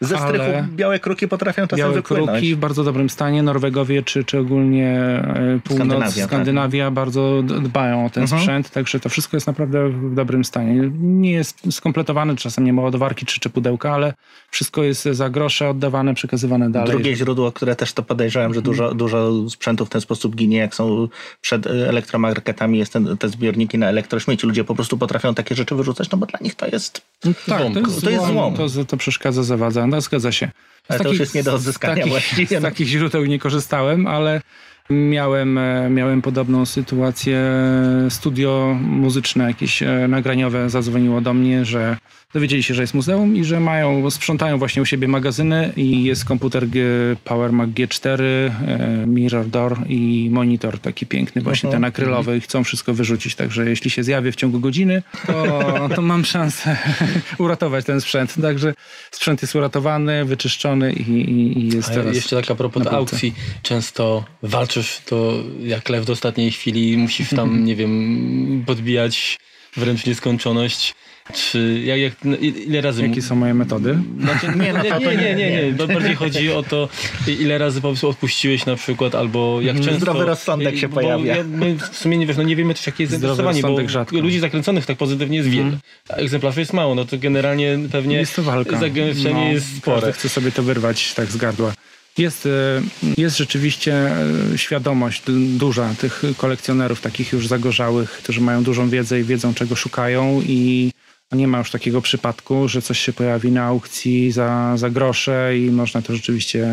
ze 0.00 0.18
strychu 0.18 0.50
białe 0.76 0.98
kruki 0.98 1.28
potrafią 1.28 1.62
czasem 1.62 1.78
białe 1.78 1.94
wypłynąć. 1.94 2.30
kruki 2.30 2.54
w 2.54 2.58
bardzo 2.58 2.84
dobrym 2.84 3.10
stanie. 3.10 3.42
Norwegowie 3.42 4.02
czy, 4.02 4.24
czy 4.24 4.38
ogólnie 4.38 4.90
e, 4.96 5.60
północ, 5.64 5.86
Skandynawia, 5.86 6.14
tak. 6.14 6.24
Skandynawia 6.24 6.84
tak. 6.84 6.94
bardzo 6.94 7.42
dbają 7.42 8.06
o 8.06 8.10
ten 8.10 8.22
mhm. 8.22 8.40
sprzęt, 8.40 8.70
także 8.70 9.00
to 9.00 9.08
wszystko 9.08 9.36
jest 9.36 9.46
naprawdę 9.46 9.88
w 9.88 10.14
dobrym 10.14 10.44
stanie. 10.44 10.90
Nie 10.98 11.32
jest 11.32 11.74
skompletowane, 11.74 12.36
czasem 12.36 12.64
nie 12.64 12.72
ma 12.72 12.82
ładowarki 12.82 13.26
czy, 13.26 13.40
czy 13.40 13.50
pudełka, 13.50 13.92
ale 13.92 14.14
wszystko 14.50 14.82
jest 14.82 15.02
za 15.04 15.30
grosze 15.30 15.68
oddawane, 15.68 16.14
przekazywane 16.14 16.70
dalej. 16.70 16.90
Drugie 16.90 17.16
źródło, 17.16 17.52
które 17.52 17.76
też 17.76 17.92
to 17.92 18.02
podejrzewam, 18.02 18.54
że 18.54 18.62
dużo, 18.62 18.94
dużo 18.94 19.48
sprzętu 19.48 19.86
w 19.86 19.88
ten 19.88 20.00
sposób 20.00 20.36
ginie, 20.36 20.56
jak 20.56 20.74
są 20.74 21.08
przed 21.40 21.66
elektromarketami, 21.66 22.78
jest 22.78 22.92
ten, 22.92 23.16
te 23.16 23.28
zbiorniki 23.28 23.78
na 23.78 23.88
elektrośmieci. 23.88 24.46
Ludzie 24.46 24.64
po 24.64 24.74
prostu 24.74 24.98
potrafią 24.98 25.34
takie 25.42 25.54
rzeczy 25.54 25.74
wyrzucać, 25.74 26.10
no 26.10 26.18
bo 26.18 26.26
dla 26.26 26.38
nich 26.42 26.54
to 26.54 26.66
jest 26.66 27.02
no 27.24 27.32
tak, 27.46 27.60
złom. 27.60 27.74
To 27.74 27.80
jest, 27.80 28.00
to 28.00 28.10
jest 28.10 28.26
złom. 28.26 28.54
To, 28.54 28.84
to 28.84 28.96
przeszkadza, 28.96 29.42
zawadza. 29.42 29.86
No 29.86 30.00
zgadza 30.00 30.32
się. 30.32 30.50
Ale 30.88 30.98
takich, 30.98 31.04
to 31.04 31.10
już 31.10 31.20
jest 31.20 31.34
nie 31.34 31.42
do 31.42 31.54
odzyskania 31.54 31.94
takich, 31.94 32.10
właściwie. 32.10 32.60
Z 32.60 32.62
takich 32.62 32.88
źródeł 32.88 33.24
nie 33.24 33.38
korzystałem, 33.38 34.06
ale 34.06 34.40
miałem, 34.90 35.58
e, 35.58 35.90
miałem 35.90 36.22
podobną 36.22 36.66
sytuację. 36.66 37.52
Studio 38.08 38.76
muzyczne, 38.80 39.44
jakieś 39.44 39.82
e, 39.82 40.08
nagraniowe 40.08 40.70
zadzwoniło 40.70 41.20
do 41.20 41.34
mnie, 41.34 41.64
że 41.64 41.96
dowiedzieli 42.34 42.62
się, 42.62 42.74
że 42.74 42.82
jest 42.82 42.94
muzeum 42.94 43.36
i 43.36 43.44
że 43.44 43.60
mają, 43.60 44.10
sprzątają 44.10 44.58
właśnie 44.58 44.82
u 44.82 44.86
siebie 44.86 45.08
magazyny 45.08 45.72
i 45.76 46.04
jest 46.04 46.24
komputer 46.24 46.68
G, 46.68 46.82
Power 47.24 47.52
Mac 47.52 47.70
G4, 47.70 48.20
e, 48.22 48.50
Mirror 49.06 49.46
Door 49.46 49.78
i 49.88 50.28
monitor 50.32 50.78
taki 50.78 51.06
piękny, 51.06 51.42
właśnie 51.42 51.68
-huh. 51.68 51.72
ten 51.72 51.84
akrylowy 51.84 52.36
i 52.36 52.40
chcą 52.40 52.64
wszystko 52.64 52.94
wyrzucić, 52.94 53.34
także 53.34 53.68
jeśli 53.70 53.90
się 53.90 54.04
zjawię 54.04 54.32
w 54.32 54.36
ciągu 54.36 54.60
godziny, 54.60 55.02
to, 55.26 55.88
to 55.96 56.02
mam 56.02 56.24
szansę 56.24 56.76
uratować 57.38 57.84
ten 57.84 58.00
sprzęt. 58.00 58.34
Także 58.42 58.74
sprzęt 59.10 59.42
jest 59.42 59.54
uratowany, 59.54 60.24
wyczyszczony 60.24 60.92
i, 60.92 61.10
i, 61.10 61.58
i 61.58 61.68
jest 61.68 61.90
A 61.90 61.94
teraz 61.94 62.14
Jeszcze 62.14 62.36
tak 62.36 62.50
a 62.50 62.54
propos 62.54 62.86
aukcji, 62.86 63.34
często 63.62 64.24
walczysz 64.42 65.00
to 65.06 65.34
jak 65.62 65.88
lew 65.88 66.06
do 66.06 66.12
ostatniej 66.12 66.50
chwili, 66.50 66.96
musisz 66.96 67.30
tam, 67.30 67.64
nie 67.68 67.76
wiem, 67.76 68.64
podbijać 68.66 69.38
wręcz 69.76 70.06
nieskończoność. 70.06 70.94
Czy 71.34 71.82
jak, 71.84 71.98
jak, 72.00 72.12
no, 72.24 72.36
ile 72.36 72.80
razy... 72.80 73.02
Jakie 73.02 73.22
są 73.22 73.34
moje 73.34 73.54
metody? 73.54 73.98
Znaczy, 74.20 74.46
nie, 74.58 74.72
no, 74.72 74.82
nie, 74.82 75.06
nie, 75.06 75.16
nie, 75.16 75.34
nie, 75.34 75.72
nie. 75.72 75.86
Bardziej 75.86 76.14
chodzi 76.14 76.52
o 76.52 76.62
to, 76.62 76.88
ile 77.40 77.58
razy 77.58 77.80
po 77.80 77.88
prostu 77.88 78.08
odpuściłeś 78.08 78.66
na 78.66 78.76
przykład, 78.76 79.14
albo 79.14 79.60
jak 79.60 79.76
często... 79.76 79.94
Zdrowy 79.94 80.24
rozsądek 80.24 80.76
się 80.76 80.88
pojawia. 80.88 81.36
Ja, 81.36 81.44
my 81.44 81.76
w 81.92 81.96
sumie 81.96 82.18
nie 82.18 82.26
wiesz, 82.26 82.36
no 82.36 82.42
nie 82.42 82.56
wiemy 82.56 82.74
też 82.74 82.86
jakie 82.86 83.02
jest 83.02 83.10
zainteresowanie, 83.10 83.62
bo 83.62 83.88
rzadko. 83.88 84.20
ludzi 84.20 84.38
zakręconych 84.38 84.86
tak 84.86 84.98
pozytywnie 84.98 85.36
jest 85.36 85.48
wiele. 85.48 85.62
Hmm. 85.62 85.80
A 86.08 86.12
egzemplarzy 86.12 86.60
jest 86.60 86.72
mało, 86.72 86.94
no 86.94 87.04
to 87.04 87.18
generalnie 87.18 87.78
pewnie... 87.92 88.16
Jest 88.16 88.36
to 88.36 88.42
walka. 88.42 88.78
Zagęszczenie 88.78 89.44
no, 89.44 89.52
jest 89.52 89.76
spore. 89.76 90.00
Każdy 90.00 90.12
chce 90.12 90.28
sobie 90.28 90.52
to 90.52 90.62
wyrwać 90.62 91.14
tak 91.14 91.26
z 91.26 91.36
gardła. 91.36 91.72
Jest, 92.20 92.46
e, 92.46 92.82
jest 93.16 93.36
rzeczywiście 93.36 93.94
e, 93.94 94.58
świadomość 94.58 95.22
duża 95.56 95.94
tych 95.94 96.22
kolekcjonerów, 96.36 97.00
takich 97.00 97.32
już 97.32 97.46
zagorzałych, 97.46 98.10
którzy 98.10 98.40
mają 98.40 98.62
dużą 98.62 98.88
wiedzę 98.88 99.20
i 99.20 99.24
wiedzą, 99.24 99.54
czego 99.54 99.76
szukają 99.76 100.40
i 100.46 100.90
nie 101.32 101.48
ma 101.48 101.58
już 101.58 101.70
takiego 101.70 102.02
przypadku, 102.02 102.68
że 102.68 102.82
coś 102.82 102.98
się 102.98 103.12
pojawi 103.12 103.52
na 103.52 103.64
aukcji 103.64 104.32
za, 104.32 104.76
za 104.76 104.90
grosze 104.90 105.58
i 105.58 105.70
można 105.70 106.02
to 106.02 106.14
rzeczywiście 106.14 106.68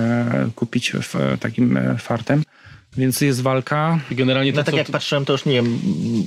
kupić 0.55 0.91
w, 0.91 1.37
takim 1.39 1.77
e, 1.77 1.97
fartem. 1.97 2.43
Więc 2.97 3.21
jest 3.21 3.41
walka. 3.41 3.99
Generalnie 4.11 4.51
to, 4.53 4.57
No 4.57 4.63
tak 4.63 4.71
co- 4.73 4.77
jak 4.77 4.87
patrzyłem, 4.91 5.25
to 5.25 5.33
już 5.33 5.45
nie 5.45 5.53
wiem, 5.53 5.79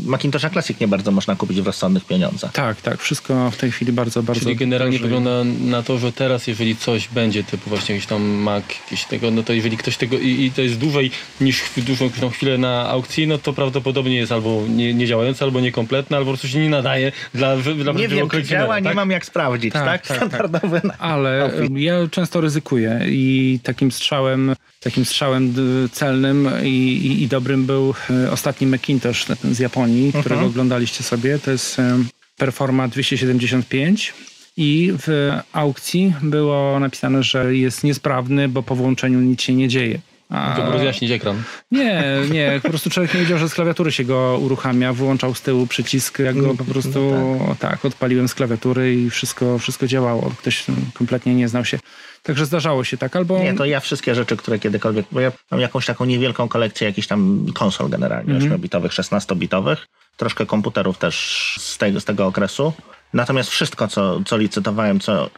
Macintosha 0.06 0.50
Classic 0.50 0.80
nie 0.80 0.88
bardzo 0.88 1.10
można 1.10 1.36
kupić 1.36 1.60
w 1.60 1.66
rozsądnych 1.66 2.04
pieniądzach. 2.04 2.52
Tak, 2.52 2.80
tak, 2.80 3.00
wszystko 3.00 3.50
w 3.50 3.56
tej 3.56 3.70
chwili 3.72 3.92
bardzo, 3.92 4.22
bardzo 4.22 4.42
Czyli 4.44 4.56
generalnie 4.56 4.98
drożeje. 4.98 5.18
wygląda 5.20 5.54
na 5.64 5.82
to, 5.82 5.98
że 5.98 6.12
teraz 6.12 6.46
jeżeli 6.46 6.76
coś 6.76 7.08
będzie, 7.08 7.44
typu 7.44 7.70
właśnie 7.70 7.94
jakiś 7.94 8.08
tam 8.08 8.22
Mac, 8.22 8.64
jakiś 8.84 9.04
tego, 9.04 9.30
no 9.30 9.42
to 9.42 9.52
jeżeli 9.52 9.76
ktoś 9.76 9.96
tego 9.96 10.18
i, 10.18 10.28
i 10.44 10.50
to 10.52 10.62
jest 10.62 10.78
dłużej 10.78 11.10
niż 11.40 11.60
w 11.62 11.84
dużą 11.84 12.30
chwilę 12.30 12.58
na 12.58 12.88
aukcji, 12.88 13.26
no 13.26 13.38
to 13.38 13.52
prawdopodobnie 13.52 14.16
jest 14.16 14.32
albo 14.32 14.62
nie, 14.68 14.94
nie 14.94 15.06
działające, 15.06 15.44
albo 15.44 15.60
niekompletne, 15.60 16.16
albo 16.16 16.26
po 16.26 16.30
prostu 16.36 16.48
się 16.48 16.58
nie 16.58 16.70
nadaje 16.70 17.12
dla, 17.34 17.56
dla 17.56 17.92
Nie 17.92 18.08
wiem, 18.08 18.28
czy 18.28 18.42
działa, 18.42 18.78
nie 18.78 18.84
tak? 18.84 18.94
mam 18.96 19.10
jak 19.10 19.24
sprawdzić, 19.26 19.72
Tak, 19.72 19.84
tak? 19.84 20.06
tak, 20.06 20.16
Standardowy 20.16 20.80
na- 20.84 20.98
Ale 20.98 21.42
Outfit. 21.42 21.76
ja 21.78 21.94
często 22.10 22.40
ryzykuję 22.40 23.00
i 23.06 23.58
takim 23.62 23.92
strzałem, 23.92 24.54
takim 24.80 25.04
strzałem 25.04 25.54
celnym 25.92 26.48
i, 26.62 26.68
i, 26.68 27.22
i 27.22 27.26
dobrym 27.28 27.66
był 27.66 27.94
e, 28.10 28.30
ostatni 28.30 28.66
Macintosh 28.66 29.26
z 29.52 29.58
Japonii, 29.58 30.06
Mhm. 30.06 30.24
którego 30.24 30.46
oglądaliście 30.46 31.02
sobie. 31.04 31.38
To 31.38 31.50
jest 31.50 31.78
e, 31.78 31.98
Performa 32.36 32.88
275 32.88 34.14
i 34.56 34.92
w 34.98 35.32
aukcji 35.52 36.14
było 36.22 36.80
napisane, 36.80 37.22
że 37.22 37.56
jest 37.56 37.84
niesprawny, 37.84 38.48
bo 38.48 38.62
po 38.62 38.74
włączeniu 38.74 39.20
nic 39.20 39.42
się 39.42 39.54
nie 39.54 39.68
dzieje. 39.68 40.00
A- 40.30 40.54
To 40.56 40.70
rozjaśnić 40.72 41.10
ekran. 41.10 41.42
Nie, 41.70 42.02
nie, 42.30 42.60
po 42.62 42.68
prostu 42.68 42.90
człowiek 42.90 43.14
nie 43.14 43.20
wiedział, 43.20 43.38
że 43.38 43.48
z 43.48 43.54
klawiatury 43.54 43.92
się 43.92 44.04
go 44.04 44.38
uruchamia, 44.42 44.92
wyłączał 44.92 45.34
z 45.34 45.42
tyłu 45.42 45.66
przycisk, 45.66 46.18
jak 46.18 46.36
go 46.36 46.54
po 46.54 46.64
prostu 46.64 47.12
tak. 47.58 47.84
odpaliłem 47.84 48.28
z 48.28 48.34
klawiatury 48.34 48.94
i 48.94 49.10
wszystko, 49.10 49.58
wszystko 49.58 49.86
działało. 49.86 50.32
Ktoś 50.38 50.64
kompletnie 50.94 51.34
nie 51.34 51.48
znał 51.48 51.64
się. 51.64 51.78
Także 52.22 52.46
zdarzało 52.46 52.84
się 52.84 52.96
tak, 52.96 53.16
albo 53.16 53.38
Nie, 53.38 53.54
to 53.54 53.64
ja 53.64 53.80
wszystkie 53.80 54.14
rzeczy, 54.14 54.36
które 54.36 54.58
kiedykolwiek, 54.58 55.06
bo 55.12 55.20
ja 55.20 55.32
mam 55.50 55.60
jakąś 55.60 55.86
taką 55.86 56.04
niewielką 56.04 56.48
kolekcję 56.48 56.86
jakichś 56.86 57.06
tam 57.08 57.46
konsol 57.54 57.88
generalnie, 57.88 58.34
Mhm. 58.34 58.52
8-bitowych, 58.52 58.88
16-bitowych, 58.92 59.76
troszkę 60.16 60.46
komputerów 60.46 60.98
też 60.98 61.54
z 61.60 61.78
tego, 61.78 62.00
z 62.00 62.04
tego 62.04 62.26
okresu. 62.26 62.72
Natomiast 63.14 63.50
wszystko, 63.50 63.88
co, 63.88 64.20
co 64.26 64.36
licytowałem, 64.36 65.00
co 65.00 65.26
y, 65.26 65.30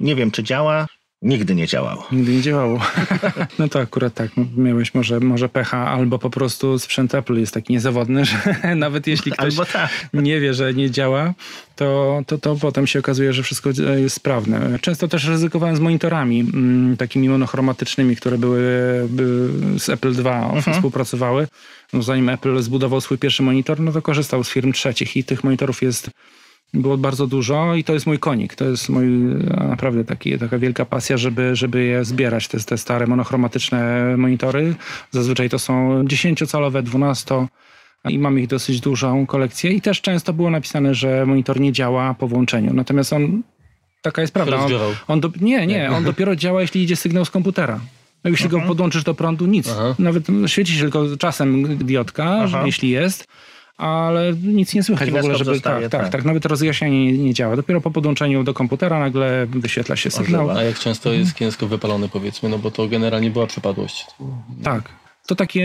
nie 0.00 0.14
wiem, 0.16 0.30
czy 0.30 0.42
działa, 0.42 0.86
nigdy 1.24 1.54
nie 1.54 1.66
działało. 1.66 2.06
nigdy 2.12 2.32
nie 2.32 2.42
działało. 2.42 2.80
No 3.58 3.68
to 3.68 3.80
akurat 3.80 4.14
tak, 4.14 4.30
miałeś 4.56 4.94
może, 4.94 5.20
może 5.20 5.48
pecha, 5.48 5.88
albo 5.88 6.18
po 6.18 6.30
prostu 6.30 6.78
sprzęt 6.78 7.14
Apple 7.14 7.34
jest 7.40 7.54
taki 7.54 7.72
niezawodny, 7.72 8.24
że 8.62 8.74
nawet 8.76 9.06
jeśli 9.06 9.32
ktoś 9.32 9.44
Albo 9.44 9.64
tak. 9.64 9.90
nie 10.14 10.40
wie, 10.40 10.54
że 10.54 10.74
nie 10.74 10.90
działa, 10.90 11.34
to, 11.76 12.20
to, 12.26 12.38
to 12.38 12.56
potem 12.56 12.86
się 12.86 12.98
okazuje, 12.98 13.32
że 13.32 13.42
wszystko 13.42 13.70
jest 13.96 14.16
sprawne. 14.16 14.78
Często 14.80 15.08
też 15.08 15.24
ryzykowałem 15.24 15.76
z 15.76 15.80
monitorami 15.80 16.40
mm, 16.40 16.96
takimi 16.96 17.28
monochromatycznymi, 17.28 18.16
które 18.16 18.38
były, 18.38 18.62
były 19.08 19.50
z 19.78 19.88
Apple 19.88 20.14
II 20.24 20.62
współpracowały. 20.72 21.48
No, 21.92 22.02
zanim 22.02 22.28
Apple 22.28 22.62
zbudował 22.62 23.00
swój 23.00 23.18
pierwszy 23.18 23.42
monitor, 23.42 23.80
no 23.80 23.92
to 23.92 24.02
korzystał 24.02 24.44
z 24.44 24.48
firm 24.48 24.72
trzecich 24.72 25.16
i 25.16 25.24
tych 25.24 25.44
monitorów 25.44 25.82
jest 25.82 26.10
było 26.74 26.96
bardzo 26.96 27.26
dużo 27.26 27.74
i 27.74 27.84
to 27.84 27.92
jest 27.92 28.06
mój 28.06 28.18
konik. 28.18 28.54
To 28.54 28.64
jest 28.64 28.88
mój 28.88 29.06
e, 29.06 29.66
naprawdę 29.68 30.04
taki, 30.04 30.38
taka 30.38 30.58
wielka 30.58 30.84
pasja, 30.84 31.16
żeby, 31.16 31.56
żeby 31.56 31.84
je 31.84 32.04
zbierać, 32.04 32.48
te, 32.48 32.58
te 32.58 32.78
stare 32.78 33.06
monochromatyczne 33.06 34.14
monitory. 34.16 34.74
Zazwyczaj 35.10 35.50
to 35.50 35.58
są 35.58 36.02
10-calowe, 36.04 36.82
12 36.82 37.46
i 38.08 38.18
mam 38.18 38.38
ich 38.38 38.46
dosyć 38.46 38.80
dużą 38.80 39.26
kolekcję 39.26 39.72
i 39.72 39.80
też 39.80 40.00
często 40.00 40.32
było 40.32 40.50
napisane, 40.50 40.94
że 40.94 41.26
monitor 41.26 41.60
nie 41.60 41.72
działa 41.72 42.14
po 42.14 42.28
włączeniu. 42.28 42.74
Natomiast 42.74 43.12
on, 43.12 43.42
taka 44.02 44.22
jest 44.22 44.34
prawda, 44.34 44.56
on, 44.56 44.72
on 45.08 45.20
do, 45.20 45.30
nie, 45.40 45.66
nie, 45.66 45.90
on 45.90 46.04
dopiero 46.04 46.36
działa, 46.36 46.60
jeśli 46.60 46.82
idzie 46.82 46.96
sygnał 46.96 47.24
z 47.24 47.30
komputera. 47.30 47.80
No, 48.24 48.30
Jeśli 48.30 48.48
go 48.48 48.60
podłączysz 48.60 49.04
do 49.04 49.14
prądu, 49.14 49.46
nic. 49.46 49.68
Aha. 49.68 49.94
Nawet 49.98 50.26
świeci 50.46 50.72
się 50.72 50.80
tylko 50.80 51.16
czasem 51.16 51.76
diotka, 51.78 52.46
że, 52.46 52.56
Aha. 52.56 52.66
jeśli 52.66 52.90
jest, 52.90 53.26
ale 53.76 54.32
nic 54.42 54.74
nie 54.74 54.82
słychać 54.82 55.10
w 55.10 55.16
ogóle, 55.16 55.36
żeby... 55.38 55.50
zostaje, 55.54 55.82
tak, 55.82 55.90
tak, 55.90 56.02
tak. 56.02 56.12
tak, 56.12 56.24
nawet 56.24 56.46
rozjaśnienie 56.46 57.12
nie, 57.12 57.18
nie 57.18 57.34
działa. 57.34 57.56
Dopiero 57.56 57.80
po 57.80 57.90
podłączeniu 57.90 58.44
do 58.44 58.54
komputera 58.54 59.00
nagle 59.00 59.46
wyświetla 59.46 59.96
się 59.96 60.10
sygnał. 60.10 60.50
A 60.50 60.62
jak 60.62 60.78
często 60.78 61.12
jest 61.12 61.34
kiepsko 61.34 61.66
wypalony 61.66 62.08
powiedzmy, 62.08 62.48
no 62.48 62.58
bo 62.58 62.70
to 62.70 62.88
generalnie 62.88 63.30
była 63.30 63.46
przypadłość. 63.46 64.06
Tak. 64.62 64.82
To 65.26 65.34
takie 65.34 65.64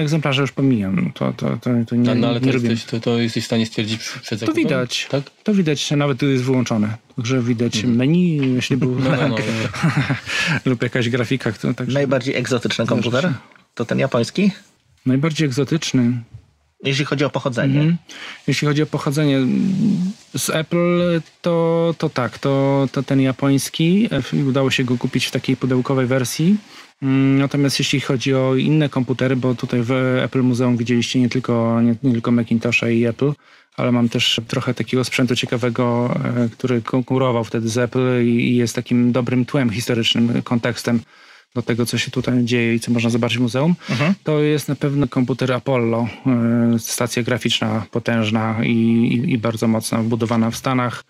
egzemplarze 0.00 0.42
już 0.42 0.52
pomijam. 0.52 1.04
No 1.04 1.10
To, 1.14 1.32
to, 1.32 1.56
to, 1.56 1.70
to 1.86 1.96
nie, 1.96 2.02
No, 2.04 2.14
no 2.14 2.28
ale 2.28 2.40
to 2.40 2.46
nie 2.46 2.52
robię. 2.52 2.68
jesteś, 2.70 2.90
to, 2.90 3.00
to 3.00 3.18
jesteś 3.18 3.42
w 3.44 3.46
stanie 3.46 3.66
stwierdzić 3.66 3.98
przed 3.98 4.28
To 4.28 4.36
zakupem? 4.46 4.62
widać. 4.64 5.06
Tak? 5.10 5.22
To 5.44 5.54
widać, 5.54 5.90
nawet 5.90 6.18
tu 6.18 6.26
jest 6.28 6.44
wyłączone. 6.44 6.96
Także 7.16 7.42
widać 7.42 7.84
menu, 7.84 8.36
jeśli 8.54 8.76
był 8.76 8.98
No, 9.00 9.10
no, 9.10 9.28
no. 9.28 9.36
lub 10.70 10.82
jakaś 10.82 11.08
grafika. 11.08 11.52
To, 11.52 11.74
także 11.74 11.94
Najbardziej 11.94 12.36
egzotyczny 12.36 12.86
komputer 12.86 13.32
to 13.74 13.84
ten 13.84 13.98
japoński, 13.98 14.50
najbardziej 15.06 15.46
egzotyczny. 15.46 16.12
Jeśli 16.84 17.04
chodzi 17.04 17.24
o 17.24 17.30
pochodzenie. 17.30 17.80
Mhm. 17.80 17.96
Jeśli 18.46 18.68
chodzi 18.68 18.82
o 18.82 18.86
pochodzenie 18.86 19.38
z 20.36 20.50
Apple, 20.50 21.20
to, 21.42 21.94
to 21.98 22.08
tak, 22.08 22.38
to, 22.38 22.86
to 22.92 23.02
ten 23.02 23.20
japoński. 23.20 24.08
Udało 24.48 24.70
się 24.70 24.84
go 24.84 24.98
kupić 24.98 25.26
w 25.26 25.30
takiej 25.30 25.56
pudełkowej 25.56 26.06
wersji. 26.06 26.56
Mm, 27.02 27.38
Natomiast 27.38 27.78
jeśli 27.78 28.00
chodzi 28.00 28.34
o 28.34 28.56
inne 28.56 28.88
komputery, 28.88 29.36
bo 29.36 29.54
tutaj 29.54 29.80
w 29.82 29.92
Apple 30.22 30.42
Muzeum 30.42 30.76
widzieliście 30.76 31.20
nie 31.20 31.28
tylko, 31.28 31.80
nie, 31.82 31.94
nie 32.02 32.12
tylko 32.12 32.30
Macintosha 32.30 32.88
i 32.88 33.04
Apple, 33.04 33.32
ale 33.76 33.92
mam 33.92 34.08
też 34.08 34.40
trochę 34.48 34.74
takiego 34.74 35.04
sprzętu 35.04 35.36
ciekawego, 35.36 36.16
e, 36.24 36.48
który 36.48 36.82
konkurował 36.82 37.44
wtedy 37.44 37.68
z 37.68 37.78
Apple 37.78 38.24
i 38.24 38.56
jest 38.56 38.74
takim 38.74 39.12
dobrym 39.12 39.44
tłem 39.44 39.70
historycznym, 39.70 40.42
kontekstem 40.42 41.00
do 41.54 41.62
tego, 41.62 41.86
co 41.86 41.98
się 41.98 42.10
tutaj 42.10 42.44
dzieje 42.44 42.74
i 42.74 42.80
co 42.80 42.90
można 42.90 43.10
zobaczyć 43.10 43.38
w 43.38 43.40
muzeum. 43.40 43.74
To 44.24 44.40
jest 44.40 44.68
na 44.68 44.74
pewno 44.76 45.08
komputer 45.08 45.52
Apollo, 45.52 46.08
e, 46.26 46.78
stacja 46.78 47.22
graficzna 47.22 47.86
potężna 47.90 48.64
i, 48.64 48.68
i, 48.68 49.32
i 49.32 49.38
bardzo 49.38 49.68
mocno 49.68 50.02
budowana 50.02 50.50
w 50.50 50.56
Stanach 50.56 51.04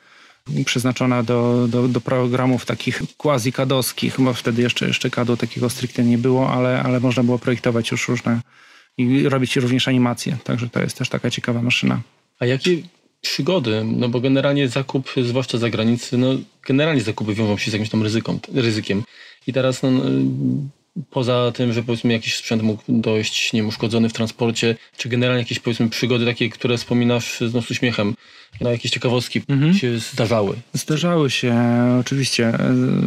przeznaczona 0.64 1.22
do, 1.22 1.68
do, 1.68 1.88
do 1.88 2.00
programów 2.00 2.66
takich 2.66 3.02
quasi-kadowskich, 3.18 4.20
bo 4.20 4.34
wtedy 4.34 4.62
jeszcze, 4.62 4.86
jeszcze 4.86 5.10
kadu 5.10 5.36
takiego 5.36 5.70
stricte 5.70 6.04
nie 6.04 6.18
było, 6.18 6.50
ale, 6.50 6.82
ale 6.82 7.00
można 7.00 7.22
było 7.22 7.38
projektować 7.38 7.90
już 7.90 8.08
różne 8.08 8.40
i 8.98 9.28
robić 9.28 9.56
również 9.56 9.88
animacje. 9.88 10.36
Także 10.44 10.68
to 10.68 10.80
jest 10.80 10.98
też 10.98 11.08
taka 11.08 11.30
ciekawa 11.30 11.62
maszyna. 11.62 12.00
A 12.38 12.46
jakie 12.46 12.76
przygody? 13.20 13.84
No 13.84 14.08
bo 14.08 14.20
generalnie 14.20 14.68
zakup, 14.68 15.10
zwłaszcza 15.22 15.58
za 15.58 15.70
granicę, 15.70 16.16
no 16.16 16.28
generalnie 16.66 17.00
zakupy 17.00 17.34
wiążą 17.34 17.58
się 17.58 17.70
z 17.70 17.74
jakimś 17.74 17.90
tam 17.90 18.02
ryzyką, 18.02 18.38
ryzykiem. 18.54 19.02
I 19.48 19.52
teraz 19.52 19.82
no, 19.82 19.90
poza 21.10 21.52
tym, 21.54 21.72
że 21.72 21.82
powiedzmy 21.82 22.12
jakiś 22.12 22.36
sprzęt 22.36 22.62
mógł 22.62 22.82
dojść 22.88 23.52
nieuszkodzony 23.52 24.08
w 24.08 24.12
transporcie, 24.12 24.76
czy 24.96 25.08
generalnie 25.08 25.42
jakieś 25.42 25.58
powiedzmy 25.58 25.88
przygody 25.88 26.26
takie, 26.26 26.48
które 26.48 26.76
wspominasz 26.76 27.40
no, 27.54 27.62
z 27.62 27.70
uśmiechem, 27.70 28.14
no, 28.60 28.70
jakieś 28.70 28.90
ciekawostki 28.90 29.42
się 29.80 29.98
zdarzały. 29.98 30.56
Zdarzały 30.72 31.30
się, 31.30 31.56
oczywiście, 32.00 32.52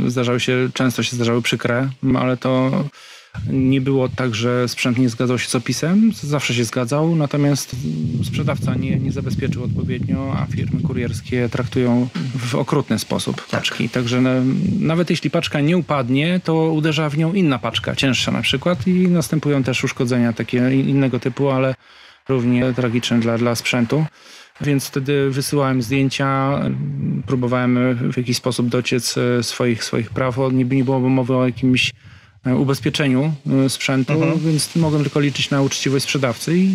zdarzały 0.08 0.40
się, 0.40 0.70
często 0.74 1.04
się 1.04 1.16
zdarzały 1.16 1.42
przykre, 1.42 1.90
ale 2.16 2.38
to 2.38 2.84
nie 3.50 3.82
było 3.82 4.10
tak, 4.10 4.36
że 4.36 4.68
sprzęt 4.68 4.98
nie 4.98 5.10
zgadzał 5.10 5.40
się 5.40 5.50
z 5.50 5.56
opisem, 5.56 6.12
zawsze 6.14 6.54
się 6.54 6.64
zgadzał, 6.64 7.16
natomiast 7.16 7.76
sprzedawca 8.24 8.76
nie, 8.76 9.00
nie 9.00 9.12
zabezpieczył 9.12 9.64
odpowiednio, 9.64 10.36
a 10.38 10.46
firmy 10.46 10.82
kurierskie 10.82 11.50
traktują 11.50 12.08
w 12.36 12.56
okrutny 12.56 13.00
sposób 13.00 13.48
paczki. 13.48 13.90
Także 13.90 14.22
na, 14.22 14.34
nawet 14.80 15.10
jeśli 15.10 15.30
paczka 15.30 15.62
nie 15.62 15.78
upadnie, 15.78 16.42
to 16.44 16.72
uderza 16.72 17.10
w 17.10 17.18
nią 17.18 17.34
inna 17.34 17.60
paczka, 17.60 17.96
cięższa 17.96 18.32
na 18.32 18.42
przykład 18.42 18.88
i 18.88 19.08
następują 19.08 19.64
też 19.64 19.84
uszkodzenia 19.84 20.34
takie 20.34 20.58
innego 20.74 21.20
typu, 21.20 21.50
ale 21.50 21.76
równie 22.30 22.74
tragiczne 22.74 23.20
dla, 23.20 23.38
dla 23.38 23.56
sprzętu. 23.56 24.06
Więc 24.62 24.88
wtedy 24.88 25.30
wysyłałem 25.30 25.82
zdjęcia, 25.82 26.60
próbowałem 27.26 27.98
w 28.12 28.18
jakiś 28.18 28.38
sposób 28.38 28.70
dociec 28.70 29.18
e, 29.18 29.44
swoich, 29.44 29.84
swoich 29.84 30.10
praw. 30.10 30.38
Nie, 30.52 30.66
nie 30.66 30.84
było 30.84 31.00
mowy 31.00 31.36
o 31.36 31.46
jakimś 31.46 31.92
ubezpieczeniu 32.46 33.34
e, 33.66 33.70
sprzętu, 33.70 34.14
więc 34.46 34.76
mogłem 34.76 35.02
tylko 35.04 35.20
liczyć 35.20 35.50
na 35.50 35.62
uczciwość 35.62 36.06
sprzedawcy 36.06 36.58
i 36.58 36.72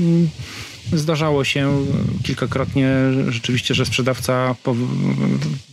zdarzało 0.93 1.45
się 1.45 1.87
kilkakrotnie 2.23 2.89
rzeczywiście, 3.29 3.75
że 3.75 3.87
sprzedawca 3.87 4.55
po, 4.63 4.77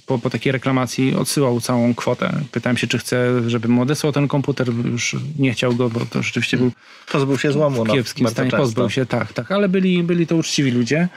po, 0.05 0.19
po 0.19 0.29
takiej 0.29 0.51
reklamacji 0.51 1.15
odsyłał 1.15 1.62
całą 1.62 1.93
kwotę. 1.95 2.39
Pytałem 2.51 2.77
się, 2.77 2.88
czy 2.88 2.97
chce, 2.97 3.50
żebym 3.50 3.79
odesłał 3.79 4.13
ten 4.13 4.27
komputer. 4.27 4.67
Już 4.91 5.15
nie 5.39 5.53
chciał 5.53 5.75
go, 5.75 5.89
bo 5.89 6.00
to 6.05 6.23
rzeczywiście 6.23 6.57
był 6.57 6.71
Pozbył 7.12 7.38
się 7.38 7.51
złomu. 7.51 7.83
w 7.85 7.88
No, 7.88 7.93
kiepskim 7.93 8.27
stanie. 8.27 8.51
często. 8.51 8.63
Pozbył 8.63 8.89
się, 8.89 9.05
tak, 9.05 9.33
tak. 9.33 9.51
Ale 9.51 9.69
byli, 9.69 10.03
byli 10.03 10.27
to 10.27 10.35
uczciwi 10.35 10.71
ludzie. 10.71 11.07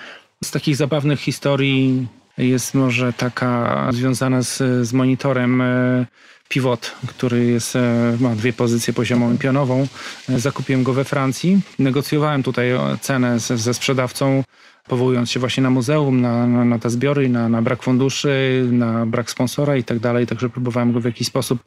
Z 0.45 0.51
takich 0.51 0.77
zabawnych 0.77 1.21
historii 1.21 2.07
jest 2.39 2.75
może 2.75 3.13
taka 3.13 3.89
związana 3.93 4.43
z, 4.43 4.63
z 4.87 4.93
monitorem 4.93 5.61
e, 5.61 6.07
Pivot, 6.49 6.97
który 7.07 7.45
jest, 7.45 7.77
e, 7.77 8.17
ma 8.21 8.35
dwie 8.35 8.53
pozycje 8.53 8.95
poziomą 8.95 9.35
i 9.35 9.39
pionową. 9.39 9.87
E, 10.29 10.39
Zakupiłem 10.39 10.83
go 10.83 10.93
we 10.93 11.05
Francji. 11.05 11.61
Negocjowałem 11.79 12.43
tutaj 12.43 12.71
cenę 13.01 13.39
ze, 13.39 13.59
ze 13.59 13.75
sprzedawcą, 13.75 14.45
powołując 14.89 15.31
się 15.31 15.41
właśnie 15.41 15.63
na 15.63 15.71
muzeum, 15.71 16.21
na, 16.21 16.47
na, 16.47 16.65
na 16.65 16.79
te 16.79 16.91
zbiory, 16.91 17.29
na, 17.29 17.49
na 17.49 17.63
brak 17.63 17.83
funduszy, 17.83 18.69
na 18.73 19.07
brak 19.07 19.31
sponsora 19.31 19.77
i 19.77 19.85
tak 19.85 19.99
dalej. 19.99 20.27
Także 20.27 20.49
próbowałem 20.49 20.93
go 20.93 21.01
w 21.01 21.05
jakiś 21.05 21.27
sposób 21.27 21.59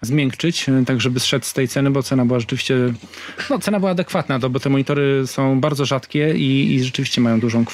zmiękczyć, 0.00 0.66
tak 0.86 1.00
żeby 1.00 1.20
zszedł 1.20 1.44
z 1.44 1.52
tej 1.52 1.68
ceny, 1.68 1.90
bo 1.90 2.02
cena 2.02 2.24
była 2.24 2.40
rzeczywiście, 2.40 2.74
no 3.50 3.58
cena 3.58 3.78
była 3.78 3.90
adekwatna, 3.90 4.38
bo 4.38 4.60
te 4.60 4.70
monitory 4.70 5.26
są 5.26 5.60
bardzo 5.60 5.84
rzadkie 5.84 6.34
i, 6.34 6.74
i 6.74 6.84
rzeczywiście 6.84 7.20
mają 7.20 7.40
dużą, 7.40 7.64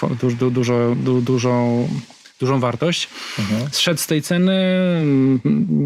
dużo, 0.51 0.95
du, 0.95 1.21
dużą, 1.21 1.89
dużą 2.43 2.61
wartość. 2.61 3.09
Zszedł 3.71 4.01
z 4.01 4.07
tej 4.07 4.23
ceny, 4.23 4.57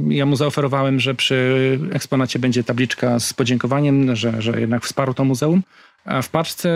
ja 0.09 0.27
mu 0.27 0.37
zaoferowałem, 0.37 1.01
że 1.01 1.15
przy 1.15 1.79
eksponacie 1.93 2.39
będzie 2.39 2.65
tabliczka 2.65 3.21
z 3.21 3.33
podziękowaniem, 3.33 4.17
że, 4.17 4.43
że 4.43 4.61
jednak 4.61 4.85
wsparł 4.85 5.15
to 5.15 5.25
muzeum. 5.25 5.63
A 6.05 6.23
w 6.23 6.29
paczce, 6.29 6.71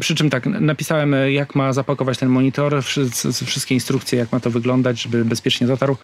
przy 0.00 0.14
czym 0.14 0.30
tak, 0.30 0.46
napisałem 0.46 1.14
jak 1.28 1.54
ma 1.54 1.72
zapakować 1.72 2.18
ten 2.18 2.28
monitor, 2.28 2.82
wszy- 2.82 3.10
wszystkie 3.46 3.74
instrukcje, 3.74 4.18
jak 4.18 4.32
ma 4.32 4.40
to 4.40 4.50
wyglądać, 4.50 5.02
żeby 5.02 5.24
bezpiecznie 5.24 5.66
dotarł. 5.66 5.96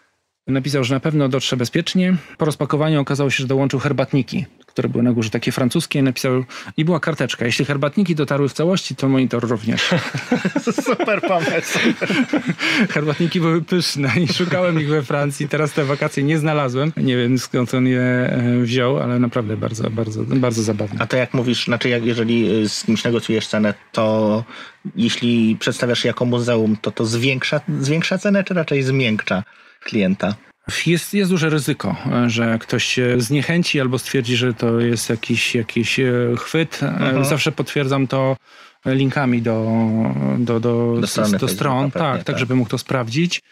Napisał, 0.46 0.84
że 0.84 0.94
na 0.94 1.00
pewno 1.00 1.28
dotrze 1.28 1.56
bezpiecznie. 1.56 2.16
Po 2.38 2.44
rozpakowaniu 2.44 3.00
okazało 3.00 3.30
się, 3.30 3.42
że 3.42 3.46
dołączył 3.46 3.80
herbatniki, 3.80 4.44
które 4.76 4.88
były 4.88 5.04
na 5.04 5.12
górze 5.12 5.30
takie 5.30 5.52
francuskie. 5.52 6.02
Napisał 6.02 6.44
i 6.76 6.84
była 6.84 7.00
karteczka. 7.00 7.46
Jeśli 7.46 7.64
herbatniki 7.64 8.14
dotarły 8.14 8.48
w 8.48 8.52
całości, 8.52 8.96
to 8.96 9.08
monitor 9.08 9.48
również. 9.48 9.90
Super 10.86 11.20
pomysł. 11.20 11.78
Herbatniki 12.94 13.40
były 13.40 13.62
pyszne 13.62 14.12
i 14.20 14.28
szukałem 14.28 14.80
ich 14.80 14.88
we 14.88 15.02
Francji. 15.02 15.48
Teraz 15.48 15.72
te 15.72 15.84
wakacje 15.84 16.22
nie 16.22 16.38
znalazłem. 16.38 16.92
Nie 16.96 17.16
wiem 17.16 17.38
skąd 17.38 17.74
on 17.74 17.86
je 17.86 18.00
e, 18.00 18.60
wziął, 18.62 18.98
ale 18.98 19.18
naprawdę 19.18 19.56
bardzo, 19.56 19.90
bardzo, 19.90 20.22
bardzo 20.24 20.62
zabawne. 20.62 21.00
A 21.00 21.06
to 21.06 21.16
jak 21.16 21.34
mówisz, 21.34 21.64
znaczy 21.64 21.88
jak, 21.88 22.04
jeżeli 22.04 22.62
y, 22.62 22.68
z 22.68 22.84
kimś 22.84 23.04
negocjujesz 23.04 23.48
cenę, 23.48 23.74
to 23.92 24.44
jeśli 24.96 25.56
przedstawiasz 25.60 26.04
jako 26.04 26.24
muzeum, 26.24 26.76
to 26.80 26.90
to 26.90 27.06
zwiększa, 27.06 27.60
zwiększa 27.80 28.18
cenę, 28.18 28.44
czy 28.44 28.54
raczej 28.54 28.82
zmiękcza 28.82 29.44
klienta? 29.84 30.34
Jest, 30.86 31.14
jest 31.14 31.30
duże 31.30 31.50
ryzyko, 31.50 31.96
e, 32.12 32.30
że 32.30 32.58
ktoś 32.58 32.84
się 32.84 33.20
zniechęci 33.20 33.80
albo 33.80 33.98
stwierdzi, 33.98 34.36
że 34.36 34.54
to 34.54 34.80
jest 34.80 35.10
jakiś, 35.10 35.54
jakiś 35.54 36.00
e, 36.00 36.12
chwyt. 36.38 36.80
E, 36.82 36.86
Mhm. 36.88 37.24
Zawsze 37.24 37.52
potwierdzam 37.52 38.06
to 38.06 38.36
linkami 38.86 39.42
do, 39.42 39.66
do, 40.38 40.60
do, 40.60 40.96
Do 41.00 41.06
strony 41.06 41.38
do 41.38 41.48
stron, 41.48 41.84
Facebooka 41.84 42.04
pewnie, 42.04 42.18
tak, 42.18 42.24
tak, 42.24 42.26
tak. 42.26 42.38
żeby 42.38 42.54
mógł 42.54 42.70
to 42.70 42.78
sprawdzić. 42.78 43.42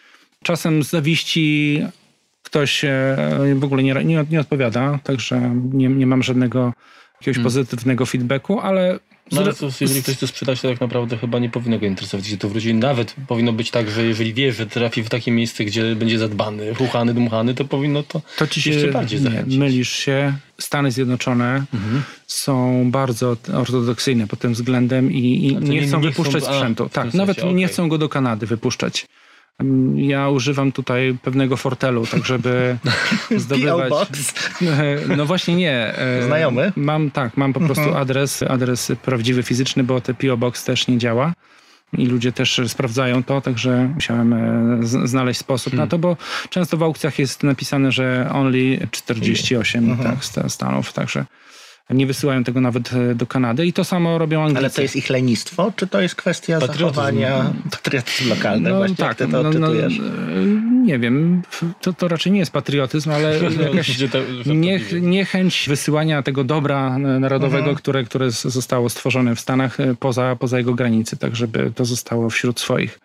Czasem 0.43 0.83
z 0.83 0.89
zawiści 0.89 1.81
ktoś 2.43 2.85
w 3.55 3.63
ogóle 3.63 3.83
nie, 3.83 3.93
nie, 3.93 4.25
nie 4.31 4.39
odpowiada, 4.39 4.99
także 5.03 5.55
nie, 5.73 5.87
nie 5.87 6.07
mam 6.07 6.23
żadnego 6.23 6.73
jakiegoś 7.21 7.43
pozytywnego 7.43 8.05
feedbacku, 8.05 8.59
ale 8.59 8.99
No 9.31 9.41
ale 9.41 9.53
to, 9.53 9.69
jeżeli 9.81 10.03
ktoś 10.03 10.17
to 10.17 10.27
sprzedać, 10.27 10.61
to 10.61 10.69
tak 10.69 10.81
naprawdę 10.81 11.17
chyba 11.17 11.39
nie 11.39 11.49
powinno 11.49 11.79
go 11.79 11.85
interesować, 11.85 12.25
gdzie 12.27 12.37
to 12.37 12.49
wróci. 12.49 12.73
Nawet 12.73 13.15
powinno 13.27 13.53
być 13.53 13.71
tak, 13.71 13.89
że 13.89 14.03
jeżeli 14.05 14.33
wie, 14.33 14.53
że 14.53 14.65
trafi 14.65 15.03
w 15.03 15.09
takie 15.09 15.31
miejsce, 15.31 15.65
gdzie 15.65 15.95
będzie 15.95 16.19
zadbany, 16.19 16.73
ruchany, 16.73 17.13
dmuchany, 17.13 17.53
to 17.53 17.65
powinno 17.65 18.03
to, 18.03 18.21
To 18.37 18.47
ci 18.47 18.61
się 18.61 18.69
jeszcze 18.69 18.91
bardziej 18.91 19.19
nie, 19.21 19.25
zachęcić. 19.29 19.57
mylisz 19.57 19.89
się. 19.91 20.33
Stany 20.61 20.91
Zjednoczone 20.91 21.65
Mhm. 21.73 22.03
są 22.27 22.83
bardzo 22.91 23.37
ortodoksyjne 23.53 24.27
pod 24.27 24.39
tym 24.39 24.53
względem 24.53 25.11
i, 25.11 25.47
i 25.47 25.55
A 25.55 25.59
nie 25.59 25.69
nie- 25.69 25.81
chcą 25.87 26.01
nie 26.01 26.11
chcą- 26.11 26.21
wypuszczać 26.23 26.43
a, 26.43 26.53
sprzętu. 26.53 26.83
tym 26.83 26.89
Tak, 26.89 27.03
sensie, 27.03 27.17
nawet 27.17 27.37
nie 27.37 27.43
okej. 27.49 27.67
chcą 27.67 27.89
go 27.89 27.97
do 27.97 28.09
Kanady 28.09 28.45
wypuszczać. 28.45 29.05
Ja 29.95 30.29
używam 30.29 30.71
tutaj 30.71 31.17
pewnego 31.23 31.57
fortelu, 31.57 32.05
tak 32.07 32.25
żeby 32.25 32.77
zdobywać... 33.37 33.89
box. 33.89 34.33
No 35.17 35.25
właśnie 35.25 35.55
nie. 35.55 35.93
Znajomy? 36.25 36.71
Mam, 36.75 37.11
tak, 37.11 37.37
mam 37.37 37.53
po 37.53 37.59
prostu 37.59 37.95
adres, 37.95 38.43
adres 38.43 38.91
prawdziwy, 39.01 39.43
fizyczny, 39.43 39.83
bo 39.83 40.01
te 40.01 40.13
PO 40.13 40.37
Box 40.37 40.63
też 40.63 40.87
nie 40.87 40.97
działa. 40.97 41.33
I 41.97 42.05
ludzie 42.05 42.31
też 42.31 42.61
sprawdzają 42.67 43.23
to, 43.23 43.41
także 43.41 43.91
musiałem 43.93 44.33
e, 44.33 44.79
znaleźć 44.83 45.39
sposób 45.39 45.73
na 45.73 45.87
to, 45.87 45.97
bo 45.97 46.17
często 46.49 46.77
w 46.77 46.83
aukcjach 46.83 47.19
jest 47.19 47.43
napisane, 47.43 47.91
że 47.91 48.29
only 48.33 48.87
48 48.91 49.97
tak, 49.97 50.25
sta- 50.25 50.49
stanów, 50.49 50.93
także 50.93 51.25
nie 51.93 52.07
wysyłają 52.07 52.43
tego 52.43 52.61
nawet 52.61 52.93
e, 52.93 53.15
do 53.15 53.27
Kanady 53.27 53.65
i 53.65 53.73
to 53.73 53.83
samo 53.83 54.17
robią 54.17 54.41
Anglicy. 54.41 54.59
Ale 54.59 54.69
to 54.69 54.81
jest 54.81 54.95
ich 54.95 55.09
lenistwo, 55.09 55.73
czy 55.75 55.87
to 55.87 56.01
jest 56.01 56.15
kwestia 56.15 56.59
Patriotyzm. 56.59 56.79
zachowania 56.95 57.53
patriotyzm 57.71 58.29
lokalny? 58.29 58.69
no, 58.69 58.77
Właśnie 58.77 58.95
tak, 58.95 59.07
jak 59.07 59.17
ty 59.17 59.23
to 59.27 59.31
no, 59.31 59.43
no, 59.43 59.49
odczytujesz? 59.49 59.99
e, 59.99 60.01
nie 60.85 60.99
wiem, 60.99 61.41
to, 61.81 61.93
to 61.93 62.07
raczej 62.07 62.31
nie 62.31 62.39
jest 62.39 62.51
patriotyzm, 62.51 63.11
ale 63.11 63.39
jakaś 63.71 63.87
że 63.87 64.07
Niech, 64.55 64.89
to- 64.89 64.97
niechęć 64.97 65.65
wysyłania 65.67 66.23
tego 66.23 66.43
dobra 66.43 66.95
e, 66.95 66.99
narodowego, 66.99 67.57
Mhm. 67.57 67.75
które, 67.75 68.03
które 68.03 68.31
zostało 68.31 68.89
stworzone 68.89 69.35
w 69.35 69.39
Stanach 69.39 69.77
poza, 69.99 70.35
poza 70.39 70.57
jego 70.57 70.73
granicy, 70.73 71.17
tak 71.17 71.35
żeby 71.35 71.71
to 71.75 71.85
zostało 71.85 72.29
wśród 72.29 72.59
swoich. 72.59 72.99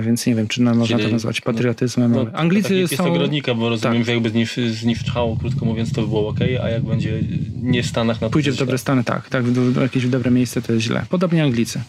Więc 0.00 0.26
nie 0.26 0.34
wiem, 0.34 0.48
czy 0.48 0.62
no, 0.62 0.74
można 0.74 0.98
to 0.98 1.08
nazwać 1.08 1.40
patriotyzmem. 1.40 2.12
No, 2.12 2.26
Anglicy 2.32 2.68
tak 2.68 2.72
jak 2.72 2.80
jest 2.80 2.96
są... 2.96 3.12
ogrodnika, 3.12 3.54
bo 3.54 3.68
rozumiem, 3.68 3.96
tak. 3.96 4.06
że 4.06 4.12
jakby 4.12 4.30
znisz- 4.30 4.68
zniszczało, 4.70 5.36
krótko 5.36 5.64
mówiąc, 5.64 5.92
to 5.92 6.00
by 6.00 6.08
było 6.08 6.28
ok, 6.28 6.38
a 6.62 6.68
jak 6.68 6.82
będzie 6.82 7.20
nie 7.62 7.82
w 7.82 7.86
Stanach, 7.86 8.20
no 8.20 8.26
to 8.28 8.32
Pójdzie 8.32 8.52
w 8.52 8.56
dobre 8.56 8.72
źle. 8.72 8.78
stany, 8.78 9.04
tak. 9.04 9.28
tak 9.28 9.44
w, 9.44 9.72
w 9.72 9.80
jakieś 9.80 10.06
dobre 10.06 10.30
miejsce 10.30 10.62
to 10.62 10.72
jest 10.72 10.84
źle. 10.84 11.06
Podobnie 11.08 11.42
Anglicy. 11.42 11.80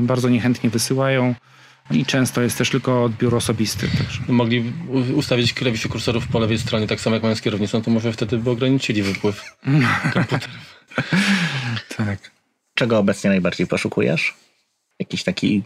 Bardzo 0.00 0.28
niechętnie 0.28 0.70
wysyłają 0.70 1.34
i 1.90 2.04
często 2.04 2.42
jest 2.42 2.58
też 2.58 2.70
tylko 2.70 3.04
odbiór 3.04 3.34
osobisty. 3.34 3.88
Także. 3.98 4.20
Mogli 4.28 4.64
ustawić 5.14 5.54
klawisze 5.54 5.88
kursorów 5.88 6.28
po 6.28 6.38
lewej 6.38 6.58
stronie, 6.58 6.86
tak 6.86 7.00
samo 7.00 7.16
jak 7.16 7.22
mają 7.22 7.34
z 7.34 7.40
kierownicą, 7.40 7.82
to 7.82 7.90
może 7.90 8.12
wtedy 8.12 8.38
by 8.38 8.50
ograniczyli 8.50 9.02
wypływ. 9.02 9.42
Tak. 11.96 12.30
Czego 12.74 12.98
obecnie 12.98 13.30
najbardziej 13.30 13.66
poszukujesz? 13.66 14.34
Jakiś 14.98 15.24
taki 15.24 15.62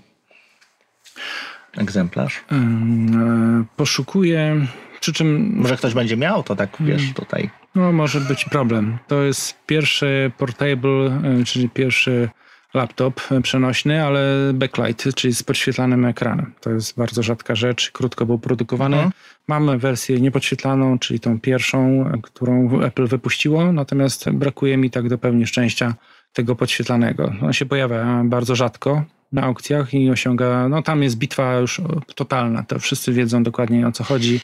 egzemplarz? 1.77 2.41
E, 2.53 3.65
Poszukuję, 3.77 4.67
przy 5.01 5.13
czym 5.13 5.53
Może 5.57 5.77
ktoś 5.77 5.95
będzie 5.95 6.17
miał 6.17 6.43
to 6.43 6.57
tak, 6.57 6.71
wiesz, 6.81 7.03
Mm. 7.03 7.15
tutaj. 7.15 7.51
No, 7.75 7.93
może 7.93 8.21
być 8.21 8.45
problem. 8.45 8.99
To 9.09 9.23
jest 9.23 9.59
pierwszy 9.67 10.33
portable, 10.39 11.21
e, 11.41 11.45
czyli 11.45 11.69
pierwszy 11.69 12.29
laptop 12.75 13.21
e, 13.31 13.41
przenośny, 13.41 14.05
ale 14.05 14.51
backlight, 14.55 15.15
czyli 15.15 15.35
z 15.35 15.43
podświetlanym 15.43 16.05
ekranem. 16.05 16.53
To 16.61 16.71
jest 16.71 16.97
bardzo 16.99 17.23
rzadka 17.23 17.55
rzecz, 17.55 17.91
krótko 17.91 18.27
był 18.27 18.39
produkowany. 18.39 18.97
Mhm. 18.97 19.13
Mamy 19.49 19.79
wersję 19.79 20.21
niepodświetlaną, 20.21 20.99
czyli 20.99 21.21
tą 21.21 21.41
pierwszą, 21.41 22.05
którą 22.23 22.81
Apple 22.81 23.07
wypuściło, 23.07 23.73
natomiast 23.73 24.31
brakuje 24.31 24.77
mi 24.77 24.91
tak 24.91 25.09
do 25.09 25.19
pełni 25.19 25.47
szczęścia 25.47 25.95
tego 26.33 26.57
podświetlanego. 26.57 27.33
On 27.43 27.53
się 27.53 27.67
pojawia 27.67 28.23
bardzo 28.25 28.57
rzadko 28.57 29.05
na 29.33 29.43
aukcjach 29.43 29.95
i 29.95 30.11
osiąga, 30.11 30.69
no 30.69 30.83
tam 30.83 31.03
jest 31.03 31.17
bitwa 31.17 31.55
już 31.57 31.81
totalna, 32.15 32.63
to 32.63 32.79
wszyscy 32.79 33.13
wiedzą 33.13 33.43
dokładnie 33.43 33.87
o 33.87 33.93
co 33.93 34.05
chodzi 34.05 34.41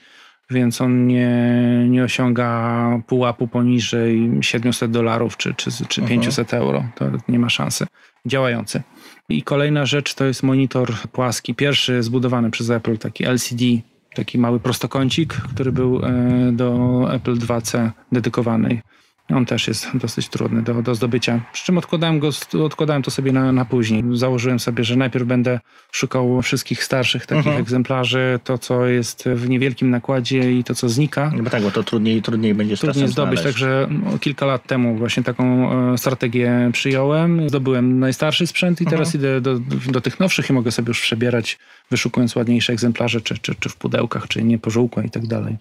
więc 0.50 0.80
on 0.80 1.06
nie, 1.06 1.30
nie 1.88 2.04
osiąga 2.04 3.02
pułapu 3.06 3.48
poniżej 3.48 4.30
700 4.40 4.90
dolarów 4.90 5.36
czy, 5.36 5.54
czy, 5.54 5.70
czy 5.88 6.02
500 6.02 6.54
euro. 6.54 6.84
To 6.94 7.10
nie 7.28 7.38
ma 7.38 7.48
szansy. 7.48 7.86
Działający. 8.26 8.82
I 9.28 9.42
kolejna 9.42 9.86
rzecz 9.86 10.14
to 10.14 10.24
jest 10.24 10.42
monitor 10.42 10.94
płaski. 11.12 11.54
Pierwszy 11.54 12.02
zbudowany 12.02 12.50
przez 12.50 12.70
Apple, 12.70 12.98
taki 12.98 13.24
LCD, 13.24 13.64
taki 14.14 14.38
mały 14.38 14.60
prostokącik, 14.60 15.34
który 15.34 15.72
był 15.72 16.04
e, 16.04 16.52
do 16.52 17.08
Apple 17.14 17.34
2C 17.34 17.90
dedykowany. 18.12 18.80
On 19.34 19.46
też 19.46 19.68
jest 19.68 19.96
dosyć 19.96 20.28
trudny 20.28 20.62
do, 20.62 20.82
do 20.82 20.94
zdobycia. 20.94 21.40
Przy 21.52 21.64
czym 21.64 21.78
odkładałem, 21.78 22.18
go, 22.18 22.30
odkładałem 22.64 23.02
to 23.02 23.10
sobie 23.10 23.32
na, 23.32 23.52
na 23.52 23.64
później. 23.64 24.04
Założyłem 24.12 24.60
sobie, 24.60 24.84
że 24.84 24.96
najpierw 24.96 25.26
będę 25.26 25.60
szukał 25.92 26.42
wszystkich 26.42 26.84
starszych 26.84 27.26
takich 27.26 27.46
Mhm. 27.46 27.62
egzemplarzy, 27.62 28.40
to 28.44 28.58
co 28.58 28.86
jest 28.86 29.24
w 29.34 29.48
niewielkim 29.48 29.90
nakładzie 29.90 30.52
i 30.52 30.64
to 30.64 30.74
co 30.74 30.88
znika. 30.88 31.32
No 31.36 31.50
tak, 31.50 31.62
bo 31.62 31.70
to 31.70 31.82
trudniej, 31.82 32.22
trudniej 32.22 32.54
będzie 32.54 32.76
Trudniej 32.76 33.08
zdobyć, 33.08 33.40
znaleźć. 33.40 33.42
także 33.60 33.88
no, 33.90 34.18
kilka 34.18 34.46
lat 34.46 34.66
temu 34.66 34.96
właśnie 34.96 35.22
taką 35.22 35.72
e, 35.92 35.98
strategię 35.98 36.70
przyjąłem. 36.72 37.48
Zdobyłem 37.48 37.98
najstarszy 37.98 38.46
sprzęt 38.46 38.80
i 38.80 38.86
teraz 38.86 39.14
idę 39.14 39.40
do, 39.40 39.58
do 39.90 40.00
tych 40.00 40.20
nowszych 40.20 40.50
i 40.50 40.52
mogę 40.52 40.70
sobie 40.70 40.88
już 40.88 41.00
przebierać, 41.00 41.58
wyszukując 41.90 42.36
ładniejsze 42.36 42.72
egzemplarze, 42.72 43.20
czy, 43.20 43.38
czy, 43.38 43.54
czy 43.54 43.68
w 43.68 43.76
pudełkach, 43.76 44.28
czy 44.28 44.42
niepożółkłe 44.42 45.04
i 45.06 45.10
tak 45.10 45.26
dalej. 45.26 45.56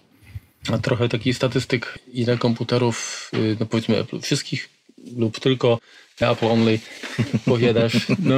A 0.68 0.78
trochę 0.78 1.08
takich 1.08 1.36
statystyk, 1.36 1.98
ile 2.12 2.38
komputerów, 2.38 3.30
y, 3.34 3.56
no 3.60 3.66
powiedzmy 3.66 4.04
wszystkich 4.22 4.68
lub 5.16 5.40
tylko 5.40 5.78
Apple 6.22 6.46
only 6.46 6.78
posiadasz. 7.44 7.92
No 8.18 8.34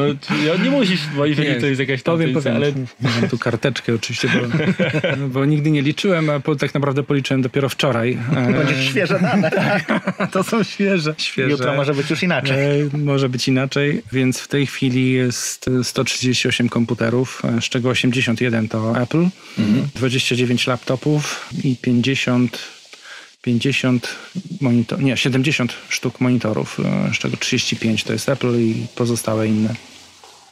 ja 0.47 0.57
nie 0.65 0.71
musisz, 0.71 1.01
bo 1.17 1.27
jeżeli 1.27 1.49
Nie, 1.49 1.55
to 1.61 1.67
jest 1.67 1.81
jakaś 1.81 2.03
tam 2.03 2.15
Powiem, 2.15 2.33
powiem. 2.35 2.57
ale 2.57 2.73
Mam 3.01 3.29
tu 3.31 3.39
karteczkę 3.39 3.95
oczywiście, 3.95 4.29
bo, 4.29 5.29
bo 5.29 5.45
nigdy 5.45 5.71
nie 5.71 5.83
liczyłem, 5.83 6.31
a 6.31 6.41
po, 6.41 6.57
tak 6.57 6.75
naprawdę 6.75 7.03
policzyłem 7.03 7.43
dopiero 7.43 7.69
wczoraj. 7.69 8.19
E, 8.37 8.53
Będziesz 8.53 8.87
świeże 8.87 9.19
dane. 9.21 9.51
to 10.33 10.43
są 10.45 10.63
świeże. 10.65 11.15
świeże. 11.19 11.51
Jutro 11.51 11.75
może 11.75 11.95
być 11.95 12.11
już 12.11 12.23
inaczej. 12.23 12.81
E, 12.95 12.99
Może 12.99 13.29
być 13.29 13.49
inaczej, 13.49 14.03
więc 14.13 14.39
w 14.39 14.49
tej 14.49 14.67
chwili 14.67 15.13
jest 15.13 15.71
138 15.83 16.69
komputerów, 16.69 17.43
z 17.61 17.65
czego 17.65 17.89
81 17.89 18.69
to 18.69 19.01
Apple, 19.03 19.27
29 19.95 20.67
laptopów 20.67 21.49
i 21.65 21.77
50, 21.77 22.59
50 23.43 24.09
monitor, 24.61 25.03
nie, 25.03 25.17
70 25.17 25.73
sztuk 25.89 26.21
monitorów, 26.21 26.81
e, 27.11 27.15
z 27.15 27.19
czego 27.19 27.37
35 27.37 28.05
to 28.05 28.13
jest 28.13 28.29
Apple 28.29 28.61
i 28.61 28.87
pozostałe 28.95 29.49
inne. 29.49 29.75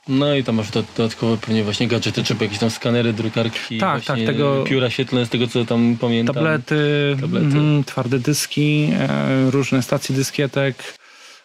No 0.08 0.34
i 0.34 0.44
tam 0.44 0.54
masz 0.54 0.70
do- 0.70 0.84
dodatkowe 0.96 1.36
pewnie 1.36 1.64
właśnie 1.64 1.88
gadżety, 1.88 2.24
czy 2.24 2.36
jakieś 2.40 2.58
tam 2.58 2.70
skanery, 2.70 3.12
drukarki, 3.12 3.78
Tak, 3.78 4.04
tak, 4.04 4.18
tego- 4.26 4.64
pióra 4.64 4.90
świetlne, 4.90 5.26
z 5.26 5.28
tego 5.28 5.46
co 5.46 5.64
tam 5.64 5.96
pamiętam. 6.00 6.34
Tablety, 6.34 7.16
Tablety. 7.20 7.46
mhm, 7.46 7.84
twarde 7.84 8.18
dyski, 8.18 8.92
e, 8.98 9.50
różne 9.50 9.82
stacje 9.82 10.14
dyskietek. 10.14 10.76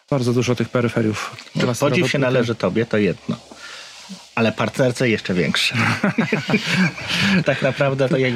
Bardzo 0.10 0.34
dużo 0.34 0.56
tych 0.56 0.70
peryferiów. 0.70 1.36
Klasy 1.60 1.80
Podziw 1.80 2.12
się 2.12 2.20
należy 2.20 2.56
tobie, 2.56 2.86
to 2.86 2.98
jedno. 2.98 3.36
Ale 4.36 4.52
partnerce 4.52 5.10
jeszcze 5.10 5.34
większe. 5.34 5.76
tak 7.46 7.62
naprawdę 7.62 8.10
to 8.10 8.18
ja 8.18 8.28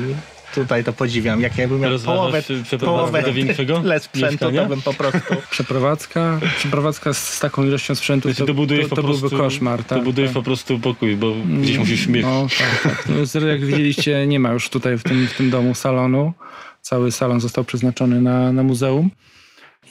tutaj 0.55 0.83
to 0.83 0.93
podziwiam. 0.93 1.41
Jak 1.41 1.57
ja 1.57 1.67
bym 1.67 1.79
miał 1.79 1.91
Rozważasz, 1.91 2.45
połowę, 2.45 2.85
połowę 2.85 3.21
do 3.21 3.33
większego 3.33 3.79
tyle 3.81 3.99
sprzętu, 3.99 4.31
mieszkania? 4.31 4.63
to 4.63 4.69
bym 4.69 4.81
po 4.81 4.93
prostu... 4.93 5.35
Przeprowadzka, 5.51 6.39
przeprowadzka 6.57 7.13
z, 7.13 7.39
taką 7.39 7.63
ilością 7.63 7.95
sprzętu, 7.95 8.27
Jeśli 8.27 8.45
to, 8.45 8.53
to 8.53 8.65
to, 8.65 8.89
po 8.89 8.95
to 8.95 9.01
prostu, 9.01 9.29
byłby 9.29 9.37
koszmar. 9.37 9.83
Tak, 9.83 9.97
to 9.97 10.03
budujesz 10.03 10.29
tak. 10.29 10.33
po 10.33 10.43
prostu 10.43 10.79
pokój, 10.79 11.15
bo 11.15 11.33
gdzieś 11.61 11.77
musisz 11.77 12.07
mieć. 12.07 12.23
No, 12.23 12.47
tak, 12.59 12.93
tak. 12.93 13.07
No, 13.41 13.47
jak 13.47 13.65
widzieliście, 13.65 14.27
nie 14.27 14.39
ma 14.39 14.51
już 14.51 14.69
tutaj 14.69 14.97
w 14.97 15.03
tym, 15.03 15.27
w 15.27 15.33
tym 15.33 15.49
domu 15.49 15.75
salonu. 15.75 16.33
Cały 16.81 17.11
salon 17.11 17.39
został 17.39 17.63
przeznaczony 17.63 18.21
na, 18.21 18.51
na 18.51 18.63
muzeum. 18.63 19.09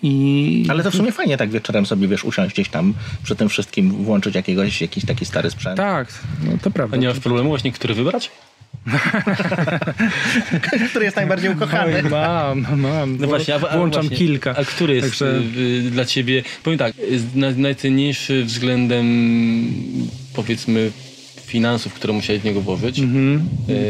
I 0.03 0.67
Ale 0.69 0.83
to 0.83 0.91
w 0.91 0.95
sumie 0.95 1.13
fajnie 1.13 1.37
tak 1.37 1.51
wieczorem 1.51 1.87
sobie, 1.87 2.09
wiesz, 2.09 2.25
usiąść 2.25 2.55
gdzieś 2.55 2.69
tam 2.69 2.95
przy 3.23 3.37
tym 3.37 3.49
wszystkim, 3.49 3.91
włączyć 3.91 4.35
jakiegoś, 4.35 4.81
jakiś 4.81 5.05
taki 5.05 5.25
stary 5.25 5.51
sprzęt. 5.51 5.77
tak, 5.77 6.09
no 6.45 6.53
to 6.63 6.71
prawda. 6.71 6.97
A 6.97 7.01
nie 7.01 7.09
masz 7.09 7.21
problemu 7.21 7.49
właśnie, 7.49 7.73
który 7.73 7.95
wybrać? 7.95 8.31
Który 10.91 11.05
jest 11.05 11.17
najbardziej 11.17 11.51
ukochany. 11.51 11.97
Oj, 11.97 12.03
mam, 12.11 12.67
mam. 12.81 13.17
No 13.17 13.27
właśnie, 13.27 13.55
a, 13.55 13.57
a 13.57 13.77
Włączam 13.77 14.03
właśnie, 14.03 14.17
kilka. 14.17 14.55
A 14.57 14.65
który 14.65 14.95
jest 14.95 15.09
Także- 15.09 15.43
y, 15.87 15.91
dla 15.91 16.05
ciebie, 16.05 16.43
powiem 16.63 16.79
tak, 16.79 16.93
na, 17.35 17.51
najcenniejszy 17.51 18.45
względem 18.45 19.07
powiedzmy 20.35 20.91
finansów, 21.47 21.95
które 21.95 22.13
musiałeś 22.13 22.43
w 22.43 22.45
niego 22.45 22.61
włożyć? 22.61 22.99
E, 22.99 23.03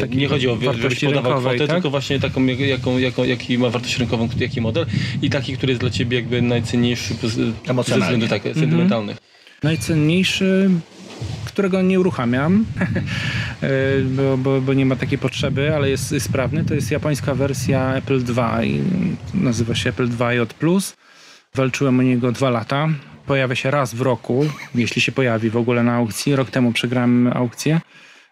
Takiej 0.00 0.16
nie 0.16 0.28
chodzi 0.28 0.48
o 0.48 0.52
żebyś 0.54 0.66
wartości 0.66 1.06
podawał 1.06 1.32
rynkowej, 1.32 1.56
kwotę, 1.56 1.68
tak? 1.68 1.76
tylko 1.76 1.90
właśnie 1.90 2.20
taką, 2.20 2.46
jak- 2.46 2.60
jaką, 2.60 2.98
jaką, 2.98 3.24
jaki 3.24 3.58
ma 3.58 3.70
wartość 3.70 3.98
rynkową, 3.98 4.28
jaki 4.40 4.60
model 4.60 4.86
i 5.22 5.30
taki, 5.30 5.56
który 5.56 5.70
jest 5.72 5.80
dla 5.80 5.90
ciebie 5.90 6.16
jakby 6.16 6.42
najcenniejszy 6.42 7.14
ze 7.22 7.52
względów 7.98 8.28
tak, 8.30 8.42
sentymentalnych. 8.42 9.16
Najcenniejszy, 9.62 10.70
którego 11.59 11.83
nie 11.83 12.01
uruchamiam, 12.01 12.64
e, 13.62 13.68
bo, 14.03 14.37
bo, 14.37 14.61
bo 14.61 14.75
nie 14.75 14.87
ma 14.87 14.97
takiej 14.97 15.18
potrzeby, 15.18 15.75
ale 15.75 15.90
jest 15.90 16.14
sprawny, 16.18 16.64
to 16.64 16.75
jest 16.75 16.90
japońska 16.90 17.35
wersja 17.35 17.94
Apple 17.94 18.21
II. 18.37 18.83
Nazywa 19.35 19.75
się 19.75 19.90
Apple 19.90 20.09
II 20.21 20.40
Plus. 20.59 20.97
Walczyłem 21.55 22.01
o 22.01 22.03
niego 22.03 22.33
dwa 22.33 22.51
lata. 22.51 22.88
Pojawia 23.27 23.55
się 23.55 23.71
raz 23.71 23.94
w 23.94 24.01
roku, 24.01 24.47
jeśli 24.75 25.03
się 25.03 25.12
pojawi 25.12 25.51
w 25.51 25.57
ogóle 25.57 25.83
na 25.83 25.94
aukcji. 25.94 26.37
Rok 26.37 26.51
temu 26.51 26.73
przegrałem 26.73 27.27
aukcję. 27.27 27.81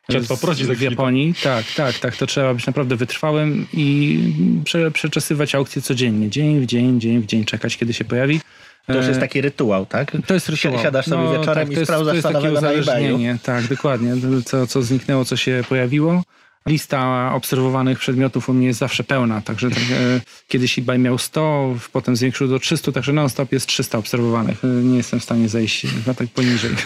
Trzeba 0.09 0.27
poprosić 0.27 0.67
w. 0.67 0.81
Japonii. 0.81 1.35
Tak, 1.43 1.65
tak, 1.77 1.99
tak. 1.99 2.17
To 2.17 2.27
trzeba 2.27 2.55
być 2.55 2.67
naprawdę 2.67 2.97
wytrwałym 2.97 3.67
i 3.73 4.19
prze, 4.65 4.91
przeczesywać 4.91 5.55
aukcję 5.55 5.83
codziennie. 5.83 6.31
Dzień 6.31 6.61
w 6.61 6.67
dzień, 6.67 7.01
dzień 7.01 7.21
w 7.21 7.27
dzień, 7.27 7.45
czekać 7.45 7.77
kiedy 7.77 7.93
się 7.93 8.05
pojawi. 8.05 8.41
To 8.87 8.93
już 8.95 9.05
E, 9.05 9.09
jest 9.09 9.21
taki 9.21 9.41
rytuał, 9.41 9.87
tak? 9.87 10.13
to 10.27 10.35
jest 10.35 10.49
rytuał. 10.49 10.79
Siadasz 10.83 11.05
sobie 11.07 11.23
No, 11.25 11.39
wieczorem 11.39 11.67
tak, 11.67 11.69
i 11.69 11.79
jest- 11.81 11.85
sprawdzasz 11.85 12.15
To 12.15 12.21
stanowego 12.21 12.61
na 12.61 12.71
eBayu. 12.71 13.19
tak, 13.43 13.67
dokładnie. 13.69 14.13
Co, 14.45 14.67
co 14.67 14.83
zniknęło, 14.83 15.25
co 15.25 15.37
się 15.37 15.63
pojawiło. 15.69 16.23
Lista 16.67 17.31
obserwowanych 17.35 17.99
przedmiotów 17.99 18.49
u 18.49 18.53
mnie 18.53 18.67
jest 18.67 18.79
zawsze 18.79 19.05
pełna, 19.05 19.41
także 19.41 19.71
tak, 19.71 19.79
e, 19.79 20.21
kiedyś 20.49 20.79
eBay 20.79 20.99
miał 20.99 21.19
100, 21.19 21.75
potem 21.93 22.17
zwiększył 22.17 22.49
do 22.49 22.59
300, 22.59 22.93
także 22.93 23.13
non-stop 23.13 23.53
jest 23.53 23.67
300 23.67 23.99
obserwowanych. 23.99 24.65
E, 24.65 24.67
Nie 24.67 24.97
jestem 24.97 25.21
w 25.21 25.23
stanie 25.23 25.49
zejść 25.49 25.87
na 26.07 26.15
tak 26.15 26.29
poniżej 26.29 26.71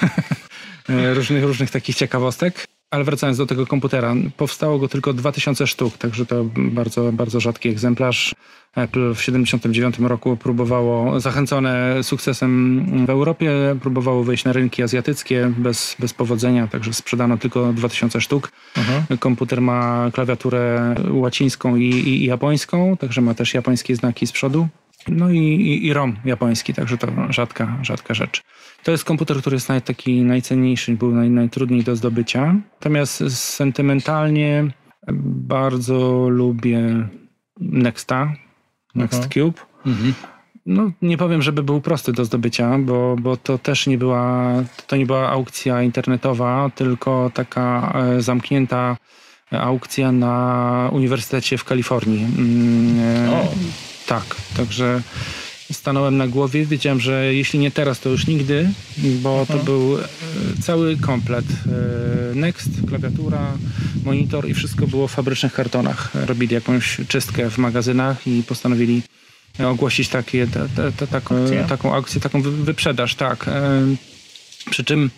E, 0.89 1.15
różnych, 1.15 1.45
różnych 1.45 1.71
takich 1.71 1.97
ciekawostek. 1.97 2.67
Ale 2.91 3.05
wracając 3.05 3.39
do 3.39 3.47
tego 3.47 3.67
komputera, 3.67 4.15
powstało 4.37 4.79
go 4.79 4.89
tylko 4.89 5.13
2000 5.13 5.67
sztuk, 5.67 5.99
także 5.99 6.27
to 6.27 6.45
bardzo, 6.57 7.13
bardzo 7.13 7.41
rzadki 7.41 7.69
egzemplarz. 7.69 8.35
Apple 8.77 9.15
w 9.15 9.19
1979 9.19 9.99
roku 10.09 10.37
próbowało, 10.37 11.21
zachęcone 11.21 12.03
sukcesem 12.03 12.85
w 13.07 13.11
Europie, 13.11 13.53
próbowało 13.83 14.25
wejść 14.25 14.45
na 14.45 14.53
rynki 14.53 14.83
azjatyckie 14.83 15.53
bez, 15.59 15.97
bez 15.99 16.15
powodzenia, 16.15 16.67
także 16.67 16.93
sprzedano 16.93 17.39
tylko 17.39 17.73
2000 17.73 18.21
sztuk. 18.21 18.53
Komputer 19.21 19.61
ma 19.61 20.11
klawiaturę 20.13 20.95
łacińską 21.11 21.77
i, 21.77 21.85
i, 21.85 22.23
i 22.23 22.27
japońską, 22.27 22.97
także 22.97 23.21
ma 23.21 23.35
też 23.35 23.55
japońskie 23.55 23.97
znaki 23.97 24.27
z 24.27 24.33
przodu. 24.33 24.69
No 25.09 25.31
i, 25.31 25.39
i, 25.39 25.87
i 25.87 25.93
ROM 25.93 26.17
japoński, 26.25 26.75
także 26.75 26.99
to 26.99 27.09
rzadka, 27.29 27.79
rzadka 27.83 28.15
rzecz. 28.15 28.43
To 28.85 28.91
jest 28.91 29.05
komputer, 29.05 29.37
który 29.37 29.57
jest 29.57 29.69
naj, 29.69 29.83
taki 29.83 30.23
najcenniejszy, 30.23 30.93
był 30.93 31.15
naj, 31.15 31.31
najtrudniej 31.31 31.85
do 31.85 31.97
zdobycia. 31.97 32.55
Natomiast 32.73 33.39
sentymentalnie 33.39 34.71
bardzo 35.23 36.29
lubię 36.29 37.09
Nexta, 37.61 38.33
Next 38.95 39.29
Cube. 39.35 39.61
Mhm. 39.87 40.15
No, 40.67 40.91
nie 41.03 41.17
powiem, 41.17 41.43
żeby 41.43 41.63
był 41.63 41.81
prosty 41.81 42.13
do 42.13 42.25
zdobycia, 42.25 42.79
bo, 42.79 43.17
bo 43.21 43.37
to 43.37 43.59
też 43.59 43.87
nie 43.87 43.99
była, 43.99 44.53
to 44.87 44.97
nie 44.97 45.07
była 45.07 45.29
aukcja 45.29 45.83
internetowa, 45.83 46.71
tylko 46.75 47.31
taka 47.35 47.93
e, 47.95 48.23
zamknięta 48.23 48.97
aukcja 49.51 50.13
na 50.13 50.91
Uniwersytecie 50.93 51.59
w 51.59 51.65
Kalifornii. 51.65 52.25
Mm, 52.25 53.29
e, 53.29 53.33
O. 53.33 53.49
Tak, 54.07 54.37
także 54.57 55.03
stanąłem 55.73 56.17
na 56.17 56.29
głowie, 56.29 56.67
wiedziałem, 56.67 57.01
że 57.01 57.35
jeśli 57.35 57.59
nie 57.59 57.71
teraz, 57.71 58.01
to 58.01 58.09
już 58.09 58.27
nigdy, 58.27 58.71
bo 58.99 59.47
to 59.49 59.57
był 59.59 59.99
e, 59.99 60.03
cały 60.63 60.97
komplet. 60.97 61.45
E, 61.45 62.35
Next, 62.35 62.69
klawiatura, 62.89 63.53
monitor 64.05 64.49
i 64.49 64.55
wszystko 64.55 64.87
było 64.87 65.09
w 65.09 65.13
fabrycznych 65.13 65.53
kartonach. 65.53 66.11
Robili 66.27 66.55
jakąś 66.55 67.01
czystkę 67.09 67.51
w 67.51 67.59
magazynach 67.59 68.27
i 68.27 68.43
postanowili 68.43 69.03
ogłosić 69.67 70.09
takie, 70.09 70.47
te, 70.47 70.69
te, 70.77 70.93
te, 70.93 71.07
taką, 71.07 71.43
Akcję? 71.45 71.65
taką 71.69 71.95
akcję, 71.97 72.21
taką 72.21 72.43
wy- 72.43 72.51
wyprzedaż, 72.65 73.15
tak. 73.15 73.49
E, 73.49 73.83
Przy 74.71 74.85
czym 74.85 75.11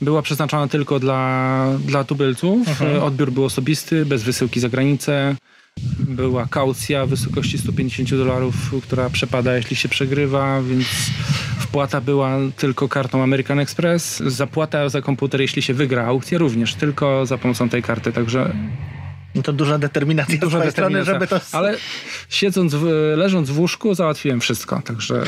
była 0.00 0.22
przeznaczona 0.22 0.68
tylko 0.68 1.00
dla, 1.00 1.66
dla 1.86 2.04
tubylców. 2.04 2.82
E, 2.82 3.02
Odbiór 3.02 3.32
był 3.32 3.44
osobisty, 3.44 4.06
bez 4.06 4.22
wysyłki 4.22 4.60
za 4.60 4.68
granicę. 4.68 5.36
Była 5.98 6.46
kaucja 6.50 7.06
w 7.06 7.08
wysokości 7.08 7.58
150 7.58 8.10
dolarów, 8.10 8.54
która 8.82 9.10
przepada, 9.10 9.56
jeśli 9.56 9.76
się 9.76 9.88
przegrywa, 9.88 10.62
więc 10.62 10.86
wpłata 11.58 12.00
była 12.00 12.36
tylko 12.56 12.88
kartą 12.88 13.22
American 13.22 13.58
Express. 13.58 14.22
Zapłata 14.26 14.88
za 14.88 15.02
komputer, 15.02 15.40
jeśli 15.40 15.62
się 15.62 15.74
wygra 15.74 16.06
aukcję, 16.06 16.38
również 16.38 16.74
tylko 16.74 17.26
za 17.26 17.38
pomocą 17.38 17.68
tej 17.68 17.82
karty. 17.82 18.12
Także 18.12 18.52
No 19.34 19.42
to 19.42 19.52
duża 19.52 19.78
determinacja 19.78 20.36
z 20.36 20.40
duża 20.40 20.70
strony, 20.70 20.98
determinacja. 20.98 21.12
żeby 21.12 21.26
to... 21.26 21.40
Ale 21.58 21.76
siedząc, 22.28 22.74
w, 22.74 22.84
leżąc 23.16 23.50
w 23.50 23.58
łóżku, 23.58 23.94
załatwiłem 23.94 24.40
wszystko, 24.40 24.82
także 24.84 25.14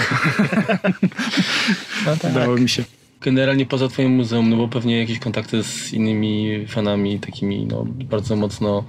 No 2.07 2.17
tak. 2.17 2.31
udało 2.33 2.57
mi 2.57 2.69
się. 2.69 2.85
Generalnie 3.25 3.67
poza 3.67 3.89
twoim 3.89 4.11
muzeum, 4.11 4.51
no 4.51 4.57
bo 4.57 4.69
pewnie 4.69 4.99
jakieś 4.99 5.19
kontakty 5.19 5.63
z 5.63 5.93
innymi 5.93 6.67
fanami, 6.67 7.19
takimi 7.19 7.67
no 7.67 7.85
bardzo 7.87 8.37
mocno, 8.37 8.85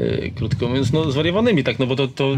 y, 0.00 0.32
krótko 0.36 0.68
mówiąc, 0.68 0.92
no 0.92 1.10
zwariowanymi, 1.10 1.64
tak, 1.64 1.78
no 1.78 1.86
bo 1.86 1.96
to, 1.96 2.08
to, 2.08 2.36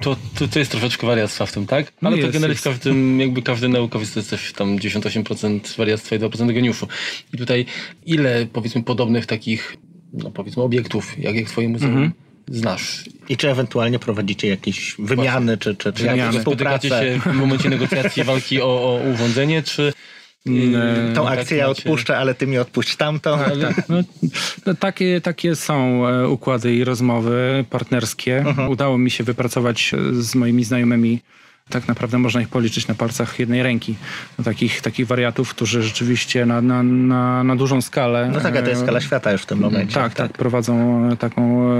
to, 0.00 0.16
to, 0.38 0.48
to 0.48 0.58
jest 0.58 0.70
troszeczkę 0.70 1.06
wariactwa 1.06 1.46
w 1.46 1.52
tym, 1.52 1.66
tak? 1.66 1.92
No 2.02 2.08
Ale 2.08 2.18
to 2.18 2.28
generalnie 2.28 2.54
w 2.54 2.62
każdym, 2.62 3.20
jakby 3.20 3.42
każdy 3.42 3.68
naukowiec 3.68 4.12
to 4.12 4.20
jest 4.20 4.30
też 4.30 4.52
tam 4.52 4.76
98% 4.76 5.76
wariactwa 5.76 6.16
i 6.16 6.18
2% 6.18 6.54
geniuszu. 6.54 6.88
I 7.34 7.38
tutaj 7.38 7.66
ile, 8.06 8.46
powiedzmy, 8.52 8.82
podobnych 8.82 9.26
takich, 9.26 9.76
no 10.12 10.30
powiedzmy, 10.30 10.62
obiektów, 10.62 11.18
jak, 11.18 11.36
jak 11.36 11.46
twoje 11.46 11.68
muzeum, 11.68 12.12
znasz? 12.50 13.04
I 13.28 13.36
czy 13.36 13.50
ewentualnie 13.50 13.98
prowadzicie 13.98 14.48
jakieś 14.48 14.96
wymiany, 14.98 15.58
czy, 15.58 15.76
czy, 15.76 15.92
czy 15.92 16.04
jakąś 16.04 16.20
Wymiany. 16.20 16.40
Spotykacie 16.40 16.88
współpracę? 16.88 17.14
się 17.14 17.30
w 17.30 17.36
momencie 17.36 17.70
negocjacji 17.70 18.24
walki 18.24 18.62
o, 18.62 18.66
o 18.66 19.00
urządzenie, 19.14 19.62
czy... 19.62 19.92
Mm, 20.46 21.14
Tą 21.14 21.24
tak 21.24 21.38
akcję 21.38 21.56
ja 21.56 21.68
macie- 21.68 21.80
odpuszczę, 21.82 22.18
ale 22.18 22.34
ty 22.34 22.46
mi 22.46 22.58
odpuść 22.58 22.96
tamtą. 22.96 23.38
Tak, 23.62 23.88
no, 23.88 23.96
no, 24.66 24.74
takie, 24.74 25.20
takie 25.20 25.56
są 25.56 26.06
e, 26.08 26.28
układy 26.28 26.74
i 26.74 26.84
rozmowy 26.84 27.64
partnerskie. 27.70 28.44
Udało 28.70 28.98
mi 28.98 29.10
się 29.10 29.24
wypracować 29.24 29.94
e, 29.94 30.14
z 30.22 30.34
moimi 30.34 30.64
znajomymi. 30.64 31.20
Tak 31.70 31.88
naprawdę 31.88 32.18
można 32.18 32.40
ich 32.40 32.48
policzyć 32.48 32.88
na 32.88 32.94
palcach 32.94 33.38
jednej 33.38 33.62
ręki. 33.62 33.94
No, 34.38 34.44
takich, 34.44 34.80
takich 34.80 35.06
wariatów, 35.06 35.50
którzy 35.50 35.82
rzeczywiście 35.82 36.46
na, 36.46 36.60
na, 36.60 36.82
na, 36.82 37.44
na 37.44 37.56
dużą 37.56 37.80
skalę. 37.80 38.30
No 38.34 38.40
taka 38.40 38.62
to 38.62 38.68
jest 38.68 38.80
e, 38.80 38.84
skala 38.84 39.00
świata 39.00 39.32
już 39.32 39.42
w 39.42 39.46
tym 39.46 39.58
momencie. 39.58 39.94
Tak, 39.94 40.14
tak, 40.14 40.32
prowadzą 40.32 41.04
e, 41.12 41.16
taką, 41.16 41.62
e, 41.72 41.76
e, 41.76 41.78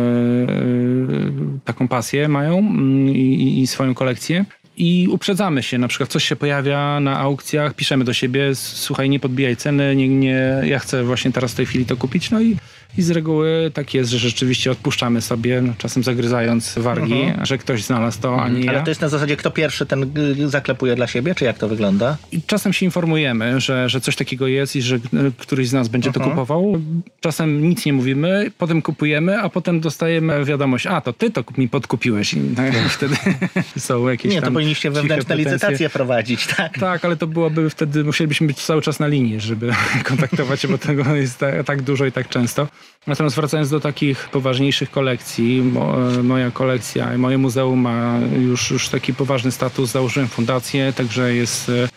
taką 1.64 1.88
pasję, 1.88 2.28
mają 2.28 2.58
mm, 2.58 3.08
i- 3.08 3.60
i 3.62 3.66
swoją 3.66 3.94
kolekcję. 3.94 4.44
I 4.78 5.08
uprzedzamy 5.08 5.62
się, 5.62 5.78
na 5.78 5.88
przykład 5.88 6.10
coś 6.10 6.24
się 6.24 6.36
pojawia 6.36 7.00
na 7.00 7.18
aukcjach, 7.18 7.74
piszemy 7.74 8.04
do 8.04 8.12
siebie, 8.12 8.54
słuchaj, 8.54 9.10
nie 9.10 9.20
podbijaj 9.20 9.56
ceny, 9.56 9.96
nie, 9.96 10.08
nie, 10.08 10.62
ja 10.64 10.78
chcę 10.78 11.04
właśnie 11.04 11.32
teraz 11.32 11.52
w 11.52 11.54
tej 11.54 11.66
chwili 11.66 11.86
to 11.86 11.96
kupić, 11.96 12.30
no 12.30 12.40
i 12.40 12.56
I 12.96 13.03
z 13.03 13.11
reguły 13.11 13.70
tak 13.74 13.94
jest, 13.94 14.11
że 14.11 14.18
rzeczywiście 14.18 14.70
odpuszczamy 14.70 15.20
sobie, 15.20 15.62
no, 15.62 15.72
czasem 15.79 16.03
zagryzając 16.03 16.74
wargi, 16.79 17.33
że 17.42 17.59
ktoś 17.59 17.85
znalazł 17.85 18.20
to, 18.20 18.42
a 18.42 18.48
nie 18.48 18.68
Ale 18.68 18.79
ja. 18.79 18.85
to 18.85 18.90
jest 18.90 19.01
na 19.01 19.09
zasadzie, 19.09 19.37
kto 19.37 19.51
pierwszy 19.51 19.87
ten 19.87 20.03
y, 20.38 20.48
zaklepuje 20.48 20.96
dla 20.96 21.07
siebie, 21.07 21.35
czy 21.35 21.44
jak 21.44 21.59
to 21.59 21.68
wygląda? 21.68 22.16
I 22.33 22.42
czasem 22.42 22.72
się 22.72 22.87
informujemy, 22.87 23.61
że, 23.61 23.88
że 23.88 24.01
coś 24.01 24.16
takiego 24.16 24.46
jest 24.46 24.77
i 24.77 24.83
że 24.83 24.96
e, 24.96 25.01
któryś 25.38 25.68
z 25.68 25.72
nas 25.72 25.88
będzie 25.88 26.12
to 26.12 26.20
kupował. 26.20 26.81
Czasem 27.20 27.68
nic 27.68 27.87
nie 27.87 27.92
mówimy, 27.92 28.51
potem 28.59 28.83
kupujemy, 28.83 29.38
a 29.38 29.48
potem 29.48 29.81
dostajemy 29.81 30.44
wiadomość, 30.44 30.87
a 30.87 31.01
to 31.01 31.12
ty 31.12 31.31
to 31.31 31.44
mi 31.57 31.68
podkupiłeś. 31.68 32.35
I 32.35 32.40
tak, 32.57 32.74
wtedy 32.74 33.16
są 33.79 34.09
jakieś 34.09 34.33
Nie, 34.33 34.42
to 34.42 34.51
powinniście 34.51 34.90
wewnętrzne 34.90 35.37
licytacje 35.37 35.90
prowadzić, 35.90 36.46
tak? 36.46 36.79
Tak, 36.79 37.05
ale 37.05 37.16
to 37.16 37.27
byłoby 37.27 37.70
wtedy, 37.70 38.05
musielibyśmy 38.05 38.46
być 38.46 38.64
cały 38.64 38.83
czas 38.83 39.01
na 39.01 39.07
linii, 39.07 39.40
żeby 39.40 39.72
kontaktować 40.09 40.61
się, 40.61 40.68
bo 40.68 40.79
tego 40.79 41.16
jest 41.16 41.38
tak, 41.38 41.64
tak 41.64 41.83
dużo 41.83 42.07
i 42.07 42.12
tak 42.12 42.29
często. 42.29 42.68
Natomiast 43.06 43.36
wracając 43.36 43.70
do 43.70 43.80
takich 43.80 44.28
poważniejszych 44.28 44.90
kolekcji, 44.90 45.72
e, 46.18 46.22
moja 46.22 46.50
kolekcja 46.50 47.14
i 47.14 47.18
moje 47.18 47.38
muzeum 47.38 47.80
ma 47.80 48.18
już, 48.40 48.70
już 48.70 48.88
taki 48.88 49.14
poważny 49.14 49.52
status. 49.52 49.90
Założyłem 49.90 50.28
fundację, 50.28 50.92
także 50.92 51.34
jest, 51.34 51.68
e, 51.68 51.88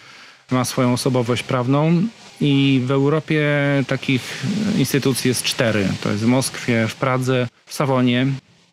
ma 0.52 0.66
swoją 0.66 0.94
osobowość 0.94 1.44
prawną. 1.44 2.04
I 2.42 2.82
w 2.86 2.92
Europie 2.92 3.48
takich 3.88 4.44
instytucji 4.78 5.28
jest 5.28 5.44
cztery. 5.44 5.88
To 6.04 6.12
jest 6.12 6.24
w 6.24 6.28
Moskwie, 6.28 6.88
w 6.88 6.96
Pradze, 6.96 7.48
w 7.66 7.74
Sawonie, 7.74 8.28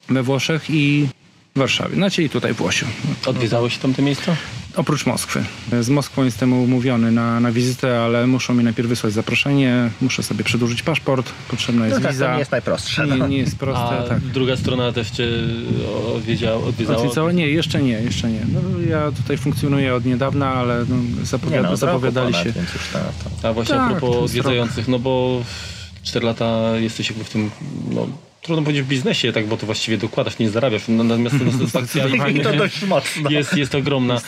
we 0.08 0.22
Włoszech 0.22 0.70
i 0.70 1.08
w 1.56 1.58
Warszawie. 1.58 1.94
Znaczy 1.94 2.22
i 2.22 2.30
tutaj 2.30 2.54
w 2.54 2.60
Łosiu. 2.60 2.86
Odwiedzałeś 3.26 3.78
tam 3.78 3.94
te 3.94 4.02
miejsca? 4.02 4.36
Oprócz 4.76 5.06
Moskwy. 5.06 5.44
Z 5.80 5.88
Moskwą 5.88 6.24
jestem 6.24 6.52
umówiony 6.52 7.12
na, 7.12 7.40
na 7.40 7.52
wizytę, 7.52 8.00
ale 8.02 8.26
muszą 8.26 8.54
mi 8.54 8.64
najpierw 8.64 8.88
wysłać 8.88 9.12
zaproszenie, 9.12 9.90
muszę 10.00 10.22
sobie 10.22 10.44
przedłużyć 10.44 10.82
paszport, 10.82 11.32
potrzebna 11.50 11.86
jest 11.86 11.96
No 11.98 12.02
tak, 12.02 12.12
wiza. 12.12 12.26
to 12.26 12.32
nie 12.32 12.38
jest 12.38 12.50
najprostsze. 12.50 13.06
nie, 13.06 13.16
No. 13.16 13.26
nie 13.28 13.38
jest 13.38 13.58
proste, 13.58 13.98
A 13.98 14.02
tak. 14.02 14.20
druga 14.20 14.56
strona 14.56 14.92
też 14.92 15.10
cię 15.10 15.24
odwiedziała? 16.16 16.64
odwiedzała? 16.64 16.98
Odwiedzało? 16.98 17.32
Nie, 17.32 17.48
jeszcze 17.48 17.82
nie, 17.82 17.92
jeszcze 17.92 18.30
nie. 18.30 18.40
No, 18.52 18.60
ja 18.90 19.12
tutaj 19.12 19.36
funkcjonuję 19.36 19.94
od 19.94 20.04
niedawna, 20.04 20.54
ale 20.54 20.84
no, 20.88 20.96
Nie 21.18 21.24
zapowiada, 21.26 21.62
no, 21.68 21.74
od 21.74 21.82
roku 21.82 21.92
zapowiadali 22.00 22.32
ponad, 22.32 22.46
się. 22.46 22.52
Więc 22.52 22.74
już 22.74 22.82
to, 22.92 22.98
to. 23.42 23.48
A 23.48 23.52
właśnie 23.52 23.74
Tak, 23.74 23.86
a 23.86 23.90
propos 23.90 24.10
jest 24.10 24.24
odwiedzających, 24.24 24.88
no 24.88 24.98
bo 24.98 25.42
4 26.02 26.26
lata 26.26 26.76
jesteś 26.76 27.08
jakby 27.10 27.24
w 27.24 27.30
tym, 27.30 27.50
no 27.90 28.06
trudno 28.48 28.62
powiedzieć 28.64 28.84
w 28.84 28.88
biznesie, 28.88 29.32
tak, 29.32 29.46
bo 29.46 29.56
to 29.56 29.66
właściwie 29.66 29.98
dokładasz, 29.98 30.38
nie 30.38 30.50
zarabiasz, 30.50 30.82
no, 30.88 31.04
natomiast 31.04 31.36
ta 31.38 31.52
satysfakcja. 31.52 32.08
I 32.28 32.40
to 32.40 32.52
dość 32.64 32.82
mocno. 32.82 33.30
jest, 33.30 33.56
jest 33.56 33.74
ogromna. 33.74 34.14
E, 34.14 34.20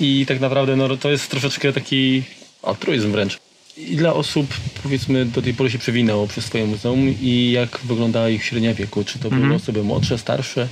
I 0.00 0.26
tak 0.28 0.40
naprawdę 0.40 0.76
no, 0.76 0.96
to 0.96 1.10
jest 1.10 1.30
troszeczkę 1.30 1.72
taki 1.72 2.22
altruizm 2.62 3.12
wręcz. 3.12 3.38
I 3.76 3.96
dla 3.96 4.14
osób, 4.14 4.46
powiedzmy, 4.82 5.24
do 5.24 5.42
tej 5.42 5.54
pory 5.54 5.70
się 5.70 5.78
przewinęło 5.78 6.26
przez 6.26 6.44
swoje 6.44 6.66
muzeum 6.66 7.14
i 7.20 7.50
jak 7.50 7.78
wyglądała 7.84 8.28
ich 8.28 8.44
średnia 8.44 8.74
wieku? 8.74 9.04
Czy 9.04 9.18
to 9.18 9.24
Mhm. 9.24 9.42
były 9.42 9.54
osoby 9.54 9.82
młodsze, 9.82 10.18
starsze? 10.18 10.68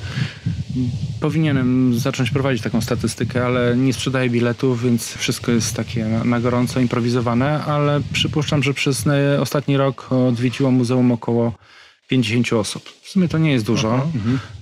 Powinienem 1.20 1.98
zacząć 1.98 2.30
prowadzić 2.30 2.62
taką 2.62 2.80
statystykę, 2.80 3.46
ale 3.46 3.76
nie 3.76 3.92
sprzedaję 3.92 4.30
biletów, 4.30 4.82
więc 4.82 5.14
wszystko 5.14 5.52
jest 5.52 5.76
takie 5.76 6.04
na, 6.04 6.24
na 6.24 6.40
gorąco, 6.40 6.80
improwizowane, 6.80 7.64
ale 7.64 8.00
przypuszczam, 8.12 8.62
że 8.62 8.74
przez 8.74 9.06
e, 9.06 9.40
ostatni 9.40 9.76
rok 9.76 10.12
odwiedziło 10.12 10.70
muzeum 10.70 11.12
około 11.12 11.52
50 12.22 12.52
osób. 12.52 12.92
W 13.02 13.08
sumie 13.08 13.28
to 13.28 13.38
nie 13.38 13.52
jest 13.52 13.66
dużo, 13.66 14.10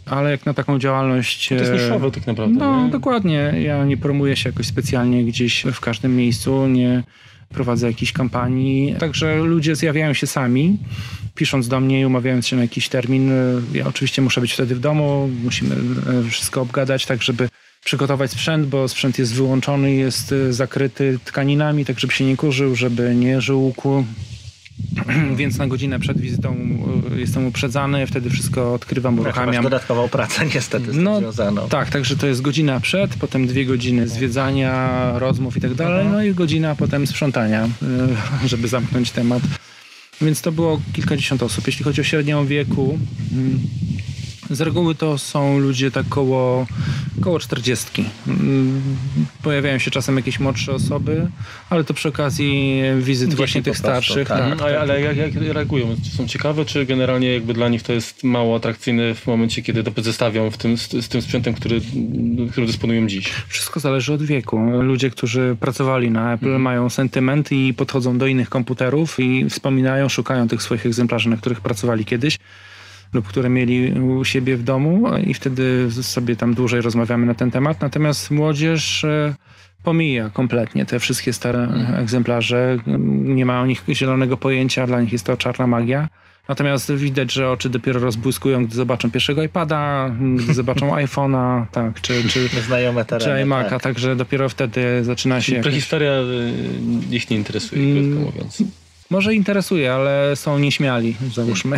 ale 0.07 0.31
jak 0.31 0.47
na 0.47 0.55
taką 0.55 0.79
działalność... 0.79 1.49
To 1.49 1.55
jest 1.55 1.71
e, 1.71 1.75
niszowe 1.75 2.11
tak 2.11 2.27
naprawdę. 2.27 2.59
No, 2.59 2.85
nie? 2.85 2.91
dokładnie. 2.91 3.53
Ja 3.63 3.85
nie 3.85 3.97
promuję 3.97 4.37
się 4.37 4.49
jakoś 4.49 4.67
specjalnie 4.67 5.25
gdzieś 5.25 5.65
w 5.73 5.81
każdym 5.81 6.17
miejscu, 6.17 6.67
nie 6.67 7.03
prowadzę 7.49 7.87
jakichś 7.87 8.13
kampanii. 8.13 8.95
Także 8.99 9.39
ludzie 9.39 9.77
zjawiają 9.77 10.13
się 10.13 10.27
sami, 10.27 10.79
pisząc 11.35 11.69
do 11.69 11.81
mnie 11.81 12.01
i 12.01 12.07
umawiając 12.07 12.47
się 12.47 12.57
na 12.57 12.63
jakiś 12.63 12.89
termin. 12.89 13.31
Ja 13.75 13.87
oczywiście 13.87 14.23
muszę 14.23 14.41
być 14.41 14.53
wtedy 14.53 14.75
w 14.75 14.81
domu, 14.81 15.31
musimy 15.45 15.75
e, 15.75 16.31
wszystko 16.31 16.61
obgadać, 16.61 17.07
tak 17.07 17.23
żeby 17.23 17.49
przygotować 17.85 18.31
sprzęt, 18.31 18.67
bo 18.67 18.89
sprzęt 18.89 19.19
jest 19.19 19.35
wyłączony, 19.35 19.95
jest 19.95 20.33
e, 20.33 20.53
zakryty 20.53 21.19
tkaninami, 21.25 21.85
tak 21.85 22.01
żeby 22.01 22.13
się 22.13 22.25
nie 22.25 22.37
kurzył, 22.37 22.75
żeby 22.75 23.15
nie 23.15 23.41
żółkł. 23.41 24.05
Więc 25.37 25.59
na 25.59 25.67
godzinę 25.67 25.99
przed 26.01 26.21
wizytą 26.21 26.57
e, 27.13 27.21
jestem 27.21 27.47
uprzedzany, 27.47 28.07
wtedy 28.07 28.31
wszystko 28.31 28.75
odkrywam, 28.75 29.15
Znaczy, 29.15 29.29
masz 29.29 29.37
uruchamiam. 29.37 29.63
dodatkową 29.65 30.09
pracę 30.09 30.47
niestety 30.55 30.93
z 30.93 30.97
No, 30.97 31.19
związaną. 31.19 31.69
Tak, 31.69 31.91
także 31.91 32.17
to 32.17 32.27
jest 32.27 32.43
godzina 32.43 32.81
przed, 32.81 33.15
potem 33.17 33.47
dwie 33.47 33.67
godziny 33.67 34.09
zwiedzania, 34.09 35.13
rozmów 35.19 35.57
i 35.57 35.61
tak 35.61 35.75
dalej, 35.75 36.07
no 36.13 36.23
i 36.23 36.35
godzina 36.35 36.75
potem 36.75 37.07
sprzątania, 37.07 37.69
y, 38.45 38.49
żeby 38.49 38.69
zamknąć 38.69 39.11
temat. 39.11 39.43
Więc 40.21 40.41
to 40.43 40.53
było 40.53 40.81
kilkadziesiąt 40.93 41.43
osób. 41.43 41.67
Jeśli 41.67 41.85
chodzi 41.85 42.01
o 42.01 42.05
średnią 42.05 42.47
wieku, 42.47 42.99
mm, 43.33 43.59
z 44.55 44.61
reguły 44.61 44.95
to 44.95 45.19
są 45.19 45.59
ludzie 45.59 45.91
tak 45.91 46.09
koło, 46.09 46.67
koło 47.21 47.39
40. 47.39 48.05
Mm, 48.29 48.83
Pojawiają 49.43 49.79
się 49.79 49.91
czasem 49.91 50.17
jakieś 50.17 50.41
młodsze 50.41 50.73
osoby, 50.73 51.27
ale 51.71 51.85
to 51.85 51.95
przy 51.95 52.09
okazji 52.09 52.83
wizyt 53.01 53.29
Dzieci 53.29 53.37
właśnie 53.37 53.63
tych 53.63 53.79
starszych. 53.79 54.29
tak. 54.29 54.39
tak, 54.39 54.53
Mhm, 54.53 54.81
ale 54.81 55.01
jak, 55.01 55.17
jak 55.17 55.35
reagują? 55.35 55.97
Czy 56.05 56.11
są 56.17 56.27
ciekawe, 56.29 56.65
czy 56.65 56.87
generalnie 56.87 57.33
jakby 57.33 57.55
dla 57.55 57.69
nich 57.69 57.83
to 57.83 57.93
jest 57.93 58.25
mało 58.25 58.57
atrakcyjne 58.57 59.15
w 59.15 59.27
momencie, 59.27 59.63
kiedy 59.63 59.83
to 59.85 60.03
zestawią 60.03 60.51
w 60.51 60.57
tym, 60.57 60.77
z, 60.79 60.91
z 60.91 61.09
tym 61.09 61.23
sprzętem, 61.23 61.55
który, 61.55 61.81
który 62.51 62.67
dysponują 62.67 63.07
dziś? 63.07 63.33
Wszystko 63.49 63.81
zależy 63.81 64.13
od 64.13 64.23
wieku. 64.23 64.59
Ludzie, 64.83 65.11
którzy 65.11 65.57
pracowali 65.61 66.11
na 66.11 66.33
Apple, 66.35 66.59
mają 66.59 66.91
sentyment 66.91 67.53
i 67.53 67.75
podchodzą 67.75 68.19
do 68.19 68.27
innych 68.27 68.49
komputerów 68.51 69.21
i 69.21 69.51
wspominają, 69.51 70.09
szukają 70.09 70.49
tych 70.49 70.63
swoich 70.63 70.87
egzemplarzy, 70.87 71.29
na 71.29 71.37
których 71.37 71.61
pracowali 71.61 72.05
kiedyś 72.05 72.39
lub 73.13 73.29
które 73.29 73.49
mieli 73.49 74.01
u 74.01 74.25
siebie 74.25 74.57
w 74.57 74.63
domu 74.63 75.17
i 75.27 75.35
wtedy 75.35 75.89
sobie 76.03 76.37
tam 76.37 76.55
dłużej 76.55 76.81
rozmawiamy 76.81 77.27
na 77.27 77.35
ten 77.35 77.51
temat. 77.51 77.81
Natomiast 77.81 78.31
młodzież 78.31 79.05
e, 79.05 79.35
pomija 79.83 80.31
kompletnie 80.31 80.87
te 80.87 80.99
wszystkie 80.99 81.33
stare 81.33 81.69
egzemplarze. 81.97 82.79
Nie 83.25 83.47
ma 83.47 83.61
o 83.61 83.67
nich 83.67 83.85
zielonego 83.93 84.37
pojęcia, 84.37 84.87
dla 84.87 85.01
nich 85.01 85.13
jest 85.13 85.25
to 85.27 85.37
czarna 85.37 85.67
magia. 85.67 86.09
Natomiast 86.49 86.93
widać, 86.93 87.33
że 87.33 87.51
oczy 87.51 87.71
dopiero 87.71 88.01
rozbłyskują, 88.01 88.67
gdy 88.67 88.75
zobaczą 88.75 89.11
pierwszego 89.11 89.43
iPada, 89.43 90.11
gdy 90.37 90.55
zobaczą 90.55 90.91
iPhone'a, 91.05 91.67
tak, 91.73 92.01
czy, 92.01 92.29
czy, 92.29 92.49
Znajome 92.49 93.05
tereny. 93.05 93.41
czy 93.41 93.47
iMac'a, 93.47 93.71
tak. 93.71 93.83
także 93.83 94.17
dopiero 94.17 94.49
wtedy 94.49 95.05
zaczyna 95.05 95.41
się. 95.41 95.53
Jakoś... 95.53 95.65
Prehistoria 95.65 96.13
y, 96.13 97.15
ich 97.17 97.31
nie 97.31 97.37
interesuje, 97.37 97.83
Mm. 97.83 98.13
krótko 98.13 98.31
mówiąc. 98.31 98.63
Może 99.11 99.35
interesuje, 99.35 99.95
ale 99.95 100.37
są 100.37 100.59
nieśmiali, 100.59 101.17
załóżmy. 101.35 101.77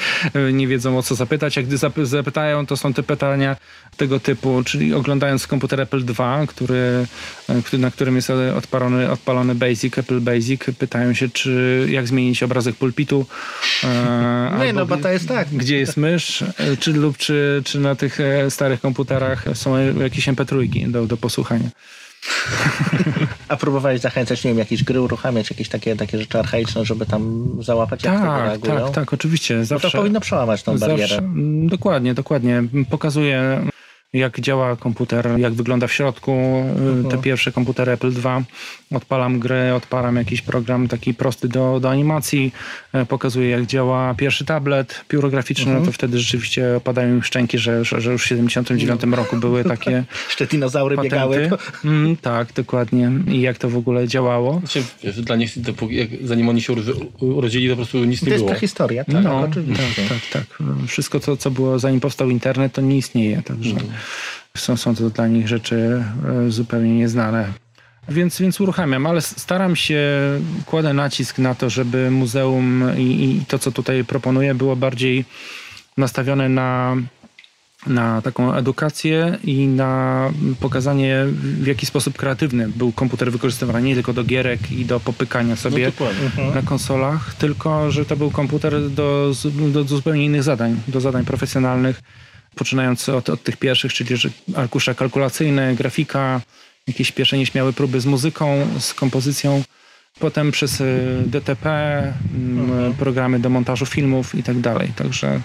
nie 0.52 0.68
wiedzą 0.68 0.98
o 0.98 1.02
co 1.02 1.14
zapytać, 1.14 1.58
a 1.58 1.62
gdy 1.62 1.76
zap- 1.76 2.04
zapytają, 2.06 2.66
to 2.66 2.76
są 2.76 2.94
te 2.94 3.02
pytania 3.02 3.56
tego 3.96 4.20
typu, 4.20 4.62
czyli 4.64 4.94
oglądając 4.94 5.46
komputer 5.46 5.80
Apple 5.80 6.04
II, 6.18 6.46
który, 6.48 7.06
e, 7.48 7.62
który, 7.62 7.82
na 7.82 7.90
którym 7.90 8.16
jest 8.16 8.30
odpalony, 8.56 9.10
odpalony 9.10 9.54
Basic, 9.54 9.98
Apple 9.98 10.20
Basic, 10.20 10.60
pytają 10.78 11.14
się, 11.14 11.28
czy 11.28 11.86
jak 11.90 12.06
zmienić 12.06 12.42
obrazek 12.42 12.76
pulpitu. 12.76 13.26
e, 13.84 14.58
Nie, 14.64 14.72
no 14.72 14.86
bo 14.86 14.96
to 14.96 15.08
jest 15.08 15.28
tak. 15.28 15.48
Gdzie 15.48 15.78
jest 15.78 15.96
mysz, 15.96 16.42
e, 16.42 16.76
czy, 16.80 16.92
lub 16.92 17.16
czy, 17.16 17.62
czy 17.64 17.78
na 17.78 17.94
tych 17.94 18.20
e, 18.20 18.50
starych 18.50 18.80
komputerach 18.80 19.44
są 19.54 19.94
jakieś 19.94 20.28
MP3 20.28 20.90
do, 20.90 21.06
do 21.06 21.16
posłuchania. 21.16 21.68
A 23.48 23.56
próbowałeś 23.56 24.00
zachęcać, 24.00 24.44
nie 24.44 24.50
wiem, 24.50 24.58
jakieś 24.58 24.84
gry 24.84 25.00
uruchamiać, 25.00 25.50
jakieś 25.50 25.68
takie, 25.68 25.96
takie 25.96 26.18
rzeczy 26.18 26.38
archaiczne, 26.38 26.84
żeby 26.84 27.06
tam 27.06 27.48
załapać, 27.60 28.04
jak 28.04 28.14
to 28.14 28.20
Tak, 28.26 28.44
reagują? 28.44 28.84
tak, 28.84 28.94
tak, 28.94 29.12
oczywiście. 29.12 29.56
No 29.56 29.64
Zawsze, 29.64 29.90
to 29.90 29.98
powinno 29.98 30.20
przełamać 30.20 30.62
tą 30.62 30.78
barierę. 30.78 31.00
Zawsze, 31.00 31.18
mm, 31.18 31.68
dokładnie, 31.68 32.14
dokładnie. 32.14 32.62
Pokazuje, 32.90 33.62
jak 34.12 34.40
działa 34.40 34.76
komputer, 34.76 35.28
jak 35.38 35.52
wygląda 35.54 35.86
w 35.86 35.92
środku. 35.92 36.32
y, 37.06 37.10
Te 37.10 37.18
pierwsze 37.18 37.52
komputery 37.52 37.92
Apple 37.92 38.12
II. 38.24 38.44
Odpalam 38.94 39.38
grę, 39.38 39.74
odpalam 39.74 40.16
jakiś 40.16 40.42
program 40.42 40.88
taki 40.88 41.14
prosty 41.14 41.48
do, 41.48 41.80
do 41.80 41.90
animacji. 41.90 42.52
e, 42.92 43.06
Pokazuje, 43.06 43.48
jak 43.50 43.66
działa 43.66 44.14
pierwszy 44.14 44.44
tablet 44.44 45.04
piórograficzny. 45.08 45.74
No 45.74 45.80
to 45.86 45.92
wtedy 45.92 46.18
rzeczywiście 46.18 46.76
opadają 46.76 47.14
mi 47.14 47.22
szczęki, 47.22 47.58
że, 47.58 47.84
że, 47.84 48.00
że 48.00 48.12
już 48.12 48.22
w 48.24 48.26
79 48.28 49.02
roku 49.12 49.36
były 49.36 49.64
takie 49.64 49.90
Jeszcze 50.28 50.46
dinozaury 50.46 50.96
biegały. 50.96 51.36
patenty. 51.50 51.56
To... 51.82 51.88
Mm, 51.88 52.16
tak, 52.16 52.52
dokładnie. 52.52 53.10
I 53.28 53.40
jak 53.40 53.58
to 53.58 53.70
w 53.70 53.76
ogóle 53.76 54.08
działało. 54.08 54.58
Znaczy, 54.58 54.82
wiesz, 55.04 55.20
dla 55.20 55.36
nich, 55.36 55.58
dopóki- 55.58 55.92
jak, 55.94 56.08
zanim 56.24 56.48
oni 56.48 56.60
się 56.62 56.72
urodzi- 56.72 57.06
urodzili, 57.20 57.66
to 57.68 57.72
po 57.72 57.76
prostu 57.76 58.04
nic 58.04 58.20
To 58.20 58.26
nie 58.26 58.32
jest 58.32 58.42
było. 58.44 58.50
prehistoria, 58.50 59.04
tak, 59.04 59.24
no, 59.24 59.40
oczywiście. 59.40 59.84
tak, 60.08 60.18
tak, 60.32 60.46
tak. 60.58 60.58
Wszystko, 60.88 61.20
co, 61.20 61.36
co 61.36 61.50
było 61.50 61.78
zanim 61.78 62.00
powstał 62.00 62.30
internet, 62.30 62.72
to 62.72 62.80
nie 62.80 62.96
istnieje. 62.96 63.42
Także 63.42 63.74
są, 64.56 64.76
są 64.76 64.94
to 64.94 65.10
dla 65.10 65.28
nich 65.28 65.48
rzeczy 65.48 66.04
e, 66.46 66.50
zupełnie 66.50 66.94
nieznane. 66.96 67.52
Więc, 68.08 68.38
więc 68.38 68.60
uruchamiam, 68.60 69.06
ale 69.06 69.20
staram 69.20 69.76
się, 69.76 70.00
kładę 70.66 70.94
nacisk 70.94 71.38
na 71.38 71.54
to, 71.54 71.70
żeby 71.70 72.10
muzeum 72.10 72.84
i, 72.98 73.02
i 73.02 73.44
to, 73.48 73.58
co 73.58 73.72
tutaj 73.72 74.04
proponuję, 74.04 74.54
było 74.54 74.76
bardziej 74.76 75.24
nastawione 75.96 76.48
na 76.48 76.96
na 77.86 78.22
taką 78.22 78.54
edukację 78.54 79.38
i 79.44 79.66
na 79.66 80.30
pokazanie, 80.60 81.24
w 81.32 81.66
jaki 81.66 81.86
sposób 81.86 82.16
kreatywny 82.16 82.68
był 82.68 82.92
komputer 82.92 83.32
wykorzystywany 83.32 83.82
nie 83.82 83.94
tylko 83.94 84.12
do 84.12 84.24
gierek 84.24 84.72
i 84.72 84.84
do 84.84 85.00
popykania 85.00 85.56
sobie 85.56 85.84
No 85.84 85.90
dokładnie. 85.90 86.24
Mhm. 86.26 86.54
na 86.54 86.62
konsolach, 86.62 87.34
tylko 87.34 87.90
że 87.90 88.04
to 88.04 88.16
był 88.16 88.30
komputer 88.30 88.90
do, 88.90 89.32
do, 89.44 89.84
do 89.84 89.84
zupełnie 89.84 90.24
innych 90.24 90.42
zadań, 90.42 90.80
do 90.88 91.00
zadań 91.00 91.24
profesjonalnych, 91.24 92.02
poczynając 92.54 93.08
od, 93.08 93.30
od 93.30 93.42
tych 93.42 93.56
pierwszych, 93.56 93.92
czyli 93.92 94.16
że 94.16 94.28
arkusze 94.56 94.94
kalkulacyjne, 94.94 95.74
grafika, 95.74 96.40
jakieś 96.86 97.12
pierwsze 97.12 97.38
nieśmiałe 97.38 97.72
próby 97.72 98.00
z 98.00 98.06
muzyką, 98.06 98.66
z 98.78 98.94
kompozycją, 98.94 99.62
potem 100.18 100.50
przez 100.50 100.80
y, 100.80 101.22
DTP, 101.26 101.68
mm, 102.34 102.94
programy 102.94 103.38
do 103.38 103.48
montażu 103.48 103.86
filmów 103.86 104.34
i 104.34 104.42
tak 104.42 104.60
dalej. 104.60 104.92
Także 104.96 105.40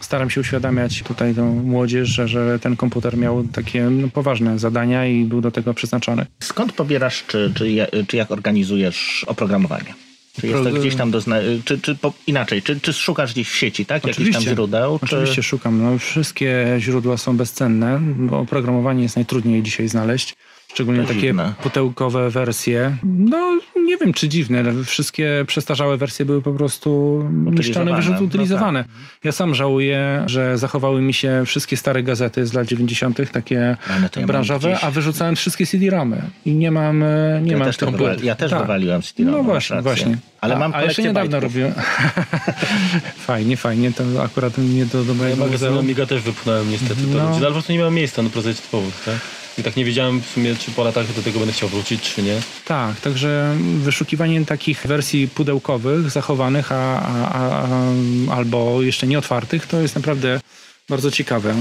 staram 0.00 0.30
się 0.30 0.40
uświadamiać 0.40 1.02
tutaj 1.02 1.34
tą 1.34 1.54
młodzież, 1.54 2.08
że, 2.08 2.28
że 2.28 2.58
ten 2.58 2.76
komputer 2.76 3.16
miał 3.16 3.44
takie 3.44 3.82
no, 3.82 4.08
poważne 4.08 4.58
zadania 4.58 5.06
i 5.06 5.24
był 5.24 5.40
do 5.40 5.50
tego 5.50 5.74
przeznaczony. 5.74 6.26
Skąd 6.42 6.72
pobierasz, 6.72 7.24
czy, 7.26 7.52
czy, 7.54 7.86
czy 8.08 8.16
jak 8.16 8.30
organizujesz 8.30 9.24
oprogramowanie? 9.28 9.94
Czy 10.40 10.46
jest 10.46 10.64
to 10.64 10.70
Pro- 10.70 10.80
gdzieś 10.80 10.96
tam 10.96 11.10
dozna... 11.10 11.36
czy, 11.64 11.80
czy 11.80 11.94
po... 11.94 12.12
inaczej, 12.26 12.62
czy, 12.62 12.80
czy 12.80 12.92
szukasz 12.92 13.32
gdzieś 13.32 13.50
w 13.50 13.56
sieci, 13.56 13.86
tak? 13.86 14.04
Jakichś 14.04 14.16
tam 14.16 14.26
Oczywiście. 14.28 14.50
źródeł? 14.50 14.98
Czy... 14.98 15.04
Oczywiście 15.04 15.42
szukam. 15.42 15.82
No, 15.82 15.98
wszystkie 15.98 16.76
źródła 16.78 17.16
są 17.16 17.36
bezcenne, 17.36 18.00
bo 18.00 18.38
oprogramowanie 18.38 19.02
jest 19.02 19.16
najtrudniej 19.16 19.62
dzisiaj 19.62 19.88
znaleźć. 19.88 20.34
Szczególnie 20.74 21.02
To 21.02 21.08
takie 21.08 21.20
dziwne. 21.20 21.52
pudełkowe 21.62 22.30
wersje. 22.30 22.96
No, 23.04 23.58
nie 23.86 23.96
wiem 23.96 24.12
czy 24.12 24.28
dziwne, 24.28 24.58
ale 24.60 24.84
wszystkie 24.84 25.44
przestarzałe 25.46 25.96
wersje 25.96 26.24
były 26.24 26.42
po 26.42 26.52
prostu 26.52 27.22
niszczone, 27.32 27.50
Utylizowane. 27.50 27.96
wyrzuty 27.96 28.18
No 28.20 28.26
utylizowane. 28.26 28.84
Ja 29.24 29.32
sam 29.32 29.54
żałuję, 29.54 30.22
że 30.26 30.58
zachowały 30.58 31.02
mi 31.02 31.14
się 31.14 31.42
wszystkie 31.46 31.76
stare 31.76 32.02
gazety 32.02 32.46
z 32.46 32.52
lat 32.52 32.66
90., 32.66 33.30
takie 33.32 33.76
no 34.02 34.08
to 34.08 34.20
ja 34.20 34.26
branżowe, 34.26 34.70
gdzieś. 34.70 34.84
a 34.84 34.90
wyrzucałem 34.90 35.36
wszystkie 35.36 35.66
CD-ramy. 35.66 36.22
I 36.46 36.54
nie 36.54 36.70
mam, 36.70 37.02
e, 37.02 37.40
nie 37.42 37.52
ja, 37.52 37.58
mam 37.58 37.66
też 37.66 37.76
to 37.76 37.86
ja 38.22 38.34
też 38.34 38.50
Tak. 38.50 38.60
wywaliłem 38.60 39.02
CD. 39.02 39.22
No 39.30 39.42
właśnie, 39.42 39.82
właśnie. 39.82 40.18
Ale 40.40 40.54
a, 40.54 40.58
mam 40.58 40.74
a 40.74 40.82
jeszcze 40.82 41.02
niedawno 41.02 41.30
bajtków. 41.30 41.42
robiłem. 41.54 41.72
fajnie, 43.28 43.56
fajnie. 43.56 43.92
To 43.92 44.22
akurat 44.22 44.58
nie 44.58 44.86
do, 44.86 45.04
do 45.04 45.12
Ja 45.12 45.18
mojego 45.18 45.44
magazyn. 45.44 45.78
Amiga 45.78 46.06
też 46.06 46.22
wypchnąłem 46.22 46.70
niestety. 46.70 47.00
No. 47.14 47.18
No. 47.18 47.36
Ale 47.36 47.46
po 47.46 47.52
prostu 47.52 47.72
nie 47.72 47.78
miałem 47.78 47.94
miejsca 47.94 48.22
na 48.22 48.30
prozaicki 48.30 48.68
powód, 48.70 48.92
tak? 49.04 49.14
I 49.58 49.62
tak 49.62 49.76
nie 49.76 49.84
wiedziałem 49.84 50.20
w 50.22 50.26
sumie, 50.26 50.56
czy 50.56 50.70
po 50.70 50.84
latach 50.84 51.12
do 51.12 51.22
tego 51.22 51.38
będę 51.38 51.52
chciał 51.54 51.68
wrócić, 51.68 52.14
czy 52.14 52.22
nie. 52.22 52.40
Tak, 52.64 53.00
także 53.00 53.56
wyszukiwanie 53.78 54.46
takich 54.46 54.86
wersji 54.86 55.28
pudełkowych, 55.28 56.10
zachowanych, 56.10 56.72
a, 56.72 57.02
a, 57.02 57.32
a, 57.32 57.68
albo 58.36 58.82
jeszcze 58.82 59.06
nieotwartych, 59.06 59.66
to 59.66 59.80
jest 59.80 59.94
naprawdę 59.94 60.40
bardzo 60.88 61.10
ciekawe 61.10 61.54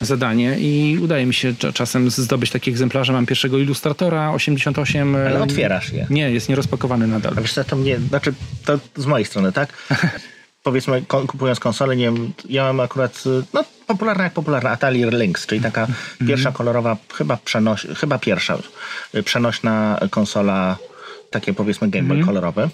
zadanie 0.00 0.56
i 0.58 0.98
udaje 1.02 1.26
mi 1.26 1.34
się 1.34 1.52
cza- 1.52 1.72
czasem 1.72 2.10
zdobyć 2.10 2.50
takie 2.50 2.70
egzemplarze. 2.70 3.12
Mam 3.12 3.26
pierwszego 3.26 3.58
ilustratora 3.58 4.32
88. 4.32 5.16
Ale 5.16 5.42
otwierasz 5.42 5.92
je. 5.92 6.06
Nie, 6.10 6.30
jest 6.30 6.48
nierozpakowany 6.48 7.06
nadal. 7.06 7.34
A 7.36 7.40
wiesz 7.40 7.52
co, 7.52 7.64
to 7.64 7.76
mnie, 7.76 7.98
znaczy 8.08 8.34
to 8.64 8.78
z 8.96 9.06
mojej 9.06 9.26
strony, 9.26 9.52
tak? 9.52 9.72
Powiedzmy, 10.62 11.02
kupując 11.02 11.60
konsolę, 11.60 11.96
nie 11.96 12.04
wiem, 12.04 12.32
ja 12.48 12.64
mam 12.64 12.80
akurat, 12.80 13.22
y, 13.26 13.42
no 13.52 13.64
popularna 13.86 14.24
jak 14.24 14.32
popularna 14.32 14.70
Atari 14.70 15.04
Lynx, 15.04 15.46
czyli 15.46 15.60
taka 15.60 15.86
pierwsza 16.26 16.52
kolorowa, 16.52 16.96
chyba, 17.14 17.36
przenoś, 17.36 17.86
chyba 17.96 18.18
pierwsza 18.18 18.58
y, 19.14 19.22
przenośna 19.22 20.00
konsola, 20.10 20.76
takie 21.30 21.54
powiedzmy 21.54 21.88
Game 21.88 22.08
Boy 22.08 22.24
kolorowy. 22.24 22.68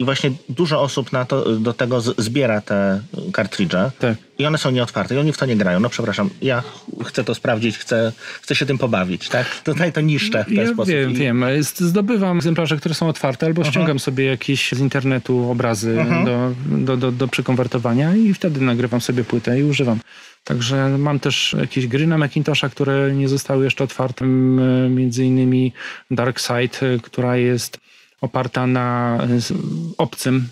I 0.00 0.04
właśnie 0.04 0.30
dużo 0.48 0.80
osób 0.82 1.12
na 1.12 1.24
to, 1.24 1.58
do 1.58 1.72
tego 1.72 2.00
zbiera 2.00 2.60
te 2.60 3.00
kartridże 3.32 3.90
Tak. 3.98 4.18
i 4.38 4.46
one 4.46 4.58
są 4.58 4.70
nieotwarte 4.70 5.14
i 5.14 5.18
oni 5.18 5.32
w 5.32 5.38
to 5.38 5.46
nie 5.46 5.56
grają. 5.56 5.80
No 5.80 5.88
przepraszam, 5.88 6.30
ja 6.42 6.62
chcę 7.04 7.24
to 7.24 7.34
sprawdzić, 7.34 7.78
chcę, 7.78 8.12
chcę 8.42 8.54
się 8.54 8.66
tym 8.66 8.78
pobawić, 8.78 9.28
tak? 9.28 9.46
Tutaj 9.64 9.92
to 9.92 10.00
niszczę 10.00 10.44
w 10.44 10.46
ten 10.46 10.56
Ja 10.56 10.66
sposób. 10.72 10.92
wiem, 10.94 11.10
I- 11.10 11.14
wiem. 11.14 11.44
Zdobywam 11.62 12.36
egzemplarze, 12.36 12.76
które 12.76 12.94
są 12.94 13.08
otwarte, 13.08 13.46
albo 13.46 13.64
ściągam 13.64 13.98
sobie 13.98 14.24
jakieś 14.24 14.72
z 14.72 14.78
internetu 14.80 15.50
obrazy 15.50 15.96
do, 16.24 16.54
do, 16.78 16.96
do, 16.96 17.12
do 17.12 17.28
przekonwertowania 17.28 18.16
i 18.16 18.34
wtedy 18.34 18.60
nagrywam 18.60 19.00
sobie 19.00 19.24
płytę 19.24 19.60
i 19.60 19.62
używam. 19.64 20.00
Także 20.44 20.88
mam 20.98 21.20
też 21.20 21.56
jakieś 21.60 21.86
gry 21.86 22.06
na 22.06 22.18
Macintosha, 22.18 22.68
które 22.68 23.12
nie 23.14 23.28
zostały 23.28 23.64
jeszcze 23.64 23.84
otwarte, 23.84 24.24
m, 24.24 24.94
między 24.94 25.24
innymi 25.24 25.72
Dark 26.10 26.40
Side, 26.40 26.86
y, 26.94 27.00
która 27.02 27.36
jest 27.36 27.78
oparta 28.20 28.66
na 28.66 29.18
z- 29.38 29.52
obcym 29.98 30.48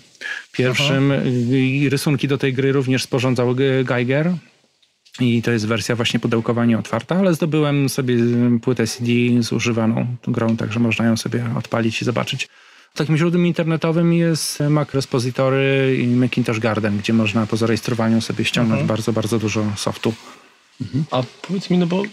pierwszym 0.51 1.13
i 1.51 1.89
rysunki 1.89 2.27
do 2.27 2.37
tej 2.37 2.53
gry 2.53 2.71
również 2.71 3.03
sporządzał 3.03 3.55
Ge- 3.55 3.83
Geiger. 3.83 4.33
I 5.19 5.41
to 5.41 5.51
jest 5.51 5.67
wersja 5.67 5.95
właśnie 5.95 6.19
pudełkowa 6.19 6.65
nieotwarta, 6.65 7.15
ale 7.15 7.33
zdobyłem 7.33 7.89
sobie 7.89 8.15
płytę 8.61 8.87
CD 8.87 9.11
z 9.43 9.51
używaną 9.51 10.07
grą, 10.27 10.57
także 10.57 10.79
można 10.79 11.05
ją 11.05 11.17
sobie 11.17 11.45
odpalić 11.57 12.01
i 12.01 12.05
zobaczyć. 12.05 12.47
Takim 12.95 13.17
źródłem 13.17 13.47
internetowym 13.47 14.13
jest 14.13 14.59
Mac 14.59 14.93
Repository 14.93 15.97
i 16.03 16.07
Macintosh 16.07 16.59
Garden, 16.59 16.97
gdzie 16.97 17.13
można 17.13 17.45
po 17.47 17.57
zarejestrowaniu 17.57 18.21
sobie 18.21 18.45
ściągnąć 18.45 18.83
bardzo, 18.83 19.13
bardzo 19.13 19.39
dużo 19.39 19.65
softu. 19.75 20.13
A 21.11 21.23
powiedz 21.41 21.69
mi, 21.69 21.77
no 21.77 21.87
bo 21.87 22.03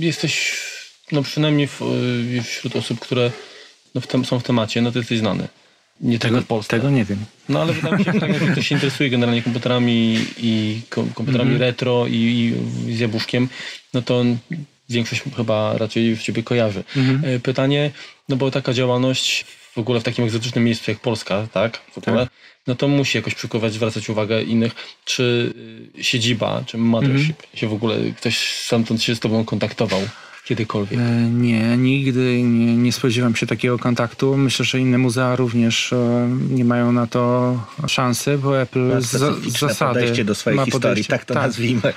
jesteś, 0.00 0.60
no 1.12 1.22
przynajmniej 1.22 1.66
w, 1.66 1.80
wśród 2.44 2.76
osób, 2.76 3.00
które 3.00 3.30
no 3.96 4.00
w 4.00 4.06
tem, 4.06 4.24
są 4.24 4.38
w 4.38 4.42
temacie, 4.42 4.82
no 4.82 4.92
to 4.92 4.98
jesteś 4.98 5.18
znany. 5.18 5.48
Nie 6.00 6.18
tylko 6.18 6.40
w 6.40 6.46
Polsce. 6.46 6.70
Tego 6.70 6.90
nie 6.90 7.04
wiem. 7.04 7.18
No 7.48 7.62
ale 7.62 7.72
wydaje 7.72 7.96
mi 7.96 8.04
się, 8.04 8.12
że 8.12 8.20
tak 8.20 8.42
jak 8.42 8.52
ktoś 8.52 8.68
się 8.68 8.74
interesuje 8.74 9.10
generalnie 9.10 9.42
komputerami 9.42 10.18
i 10.38 10.80
kom, 10.90 11.10
komputerami 11.10 11.58
retro 11.58 12.06
i, 12.06 12.54
i 12.88 12.94
z 12.94 13.00
jabłuszkiem, 13.00 13.48
no 13.94 14.02
to 14.02 14.24
większość 14.88 15.22
chyba 15.36 15.78
raczej 15.78 16.06
już 16.06 16.22
ciebie 16.22 16.42
kojarzy. 16.42 16.84
E, 17.22 17.40
Pytanie, 17.40 17.90
no 18.28 18.36
bo 18.36 18.50
taka 18.50 18.72
działalność 18.72 19.44
w 19.74 19.78
ogóle 19.78 20.00
w 20.00 20.02
takim 20.02 20.24
egzotycznym 20.24 20.64
miejscu 20.64 20.90
jak 20.90 21.00
Polska, 21.00 21.46
tak? 21.52 21.80
W 21.92 21.98
ogóle, 21.98 22.28
no 22.66 22.74
to 22.74 22.88
musi 22.88 23.18
jakoś 23.18 23.34
przykuwać, 23.34 23.72
zwracać 23.72 24.08
uwagę 24.08 24.42
innych. 24.42 24.72
Czy 25.04 25.54
y, 25.98 26.04
siedziba, 26.04 26.62
czy 26.66 26.78
mothership 26.78 27.42
się 27.54 27.68
w 27.68 27.72
ogóle, 27.72 27.96
ktoś 28.16 28.38
stamtąd 28.38 29.02
się 29.02 29.14
z 29.14 29.20
tobą 29.20 29.44
kontaktował 29.44 30.00
kiedykolwiek? 30.46 31.00
E, 31.00 31.02
Nie, 31.30 31.76
nigdy 31.76 32.42
nie, 32.42 32.76
nie 32.76 32.92
spodziewam 32.92 33.36
się 33.36 33.46
takiego 33.46 33.78
kontaktu. 33.78 34.36
Myślę, 34.36 34.64
że 34.64 34.80
inne 34.80 34.98
muzea 34.98 35.36
również 35.36 35.92
e, 35.92 36.28
nie 36.50 36.64
mają 36.64 36.92
na 36.92 37.06
to 37.06 37.54
szansy, 37.86 38.38
bo 38.38 38.60
Apple 38.60 38.88
Ma 38.88 39.00
z, 39.00 39.06
z 39.06 39.58
zasady 39.58 39.94
podejście 39.94 40.24
do 40.24 40.34
swojej 40.34 40.58
historii, 40.64 41.04
tak 41.04 41.24
to 41.24 41.34
nazwijmy. 41.34 41.92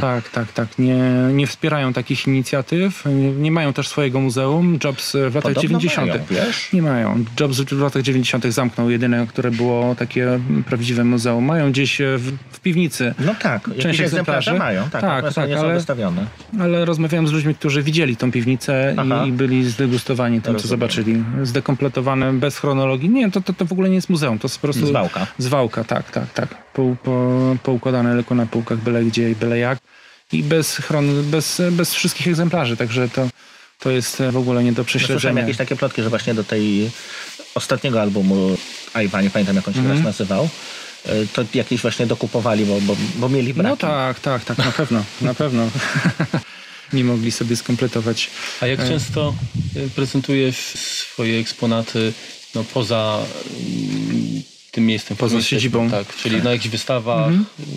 Tak, 0.00 0.28
tak, 0.28 0.52
tak. 0.52 0.78
Nie, 0.78 0.96
nie 1.32 1.46
wspierają 1.46 1.92
takich 1.92 2.26
inicjatyw. 2.26 3.04
Nie, 3.06 3.30
nie 3.32 3.50
mają 3.52 3.72
też 3.72 3.88
swojego 3.88 4.20
muzeum. 4.20 4.78
Jobs 4.84 5.12
w 5.12 5.34
latach 5.34 5.42
Podobno 5.42 5.62
90. 5.62 6.08
mają, 6.08 6.20
wiesz? 6.30 6.72
Nie 6.72 6.82
mają. 6.82 7.24
Jobs 7.40 7.60
w 7.60 7.80
latach 7.80 8.02
90. 8.02 8.44
zamknął 8.46 8.90
jedyne, 8.90 9.26
które 9.26 9.50
było 9.50 9.94
takie 9.94 10.40
prawdziwe 10.66 11.04
muzeum. 11.04 11.44
Mają 11.44 11.70
gdzieś 11.72 12.00
e, 12.00 12.18
w, 12.18 12.32
w 12.52 12.60
piwnicy. 12.60 13.14
No 13.18 13.34
tak, 13.42 13.70
Część 13.78 14.00
egzemplarzy? 14.00 14.54
mają, 14.54 14.82
tak, 14.90 15.00
Tak, 15.00 15.34
tak, 15.34 15.48
nie 15.48 15.54
są 15.56 15.60
ale- 15.64 15.74
wystawione. 15.74 16.26
Ale 16.60 16.84
rozmawiałem 16.84 17.28
z 17.28 17.32
ludźmi, 17.32 17.54
którzy 17.54 17.82
widzieli 17.82 18.16
tą 18.16 18.32
piwnicę 18.32 18.94
Aha. 18.98 19.24
i, 19.26 19.32
byli 19.32 19.64
zdegustowani 19.70 20.40
tym, 20.40 20.56
co 20.56 20.68
zobaczyli. 20.68 21.24
Zdekompletowane, 21.42 22.32
bez 22.32 22.58
chronologii. 22.58 23.08
Nie, 23.08 23.30
to, 23.30 23.40
to, 23.40 23.52
to 23.52 23.64
w 23.64 23.72
ogóle 23.72 23.88
nie 23.88 23.94
jest 23.94 24.10
muzeum. 24.10 24.38
To 24.38 24.48
jest 24.48 24.58
po 24.58 24.62
prostu... 24.66 24.86
Zwałka. 24.86 25.26
Zwałka, 25.38 25.84
tak, 25.84 26.10
tak, 26.10 26.32
tak. 26.32 26.63
Po, 26.74 26.96
po, 27.04 27.56
poukładane 27.62 28.14
tylko 28.14 28.34
na 28.34 28.46
półkach 28.46 28.78
byle 28.78 29.04
gdzie 29.04 29.30
i 29.30 29.34
byle 29.36 29.58
jak. 29.58 29.78
I 30.32 30.42
bez, 30.42 30.76
chron, 30.76 31.22
bez, 31.30 31.62
bez 31.70 31.94
wszystkich 31.94 32.28
egzemplarzy, 32.28 32.76
także 32.76 33.08
to, 33.08 33.28
to 33.78 33.90
jest 33.90 34.22
w 34.32 34.36
ogóle 34.36 34.64
nie 34.64 34.72
do 34.72 34.82
Ja 34.82 34.88
Słyszałem 34.88 35.06
prześledzenia. 35.08 35.40
jakieś 35.40 35.56
takie 35.56 35.76
plotki, 35.76 36.02
że 36.02 36.10
właśnie 36.10 36.34
do 36.34 36.44
tej 36.44 36.90
ostatniego 37.54 38.02
albumu 38.02 38.56
Iva, 39.04 39.22
nie 39.22 39.30
pamiętam 39.30 39.56
jak 39.56 39.68
on 39.68 39.74
się 39.74 39.80
Mhm. 39.80 39.98
teraz 40.02 40.18
nazywał, 40.18 40.48
y, 41.06 41.26
to 41.32 41.44
jakieś 41.54 41.80
właśnie 41.82 42.06
dokupowali, 42.06 42.64
bo, 42.64 42.80
bo, 42.80 42.96
bo 43.16 43.28
mieli 43.28 43.54
braki. 43.54 43.70
No 43.70 43.76
tak, 43.76 44.20
tak, 44.20 44.44
tak, 44.44 44.58
na 44.58 44.72
pewno, 44.72 45.04
na 45.20 45.34
pewno. 45.34 45.70
nie 46.92 47.04
mogli 47.04 47.32
sobie 47.32 47.56
skompletować. 47.56 48.30
A 48.60 48.66
jak 48.66 48.88
często 48.88 49.34
y, 49.76 49.90
prezentujesz 49.90 50.56
swoje 51.10 51.40
eksponaty 51.40 52.12
no, 52.54 52.64
poza 52.64 53.18
mm, 53.68 54.42
tym 54.74 54.86
miejscem? 54.86 55.16
Poza 55.16 55.36
jesteśmy? 55.36 55.58
siedzibą. 55.58 55.90
Tak, 55.90 56.16
czyli 56.16 56.42
na 56.42 56.52
jakichś 56.52 56.68
wystawach. 56.68 57.32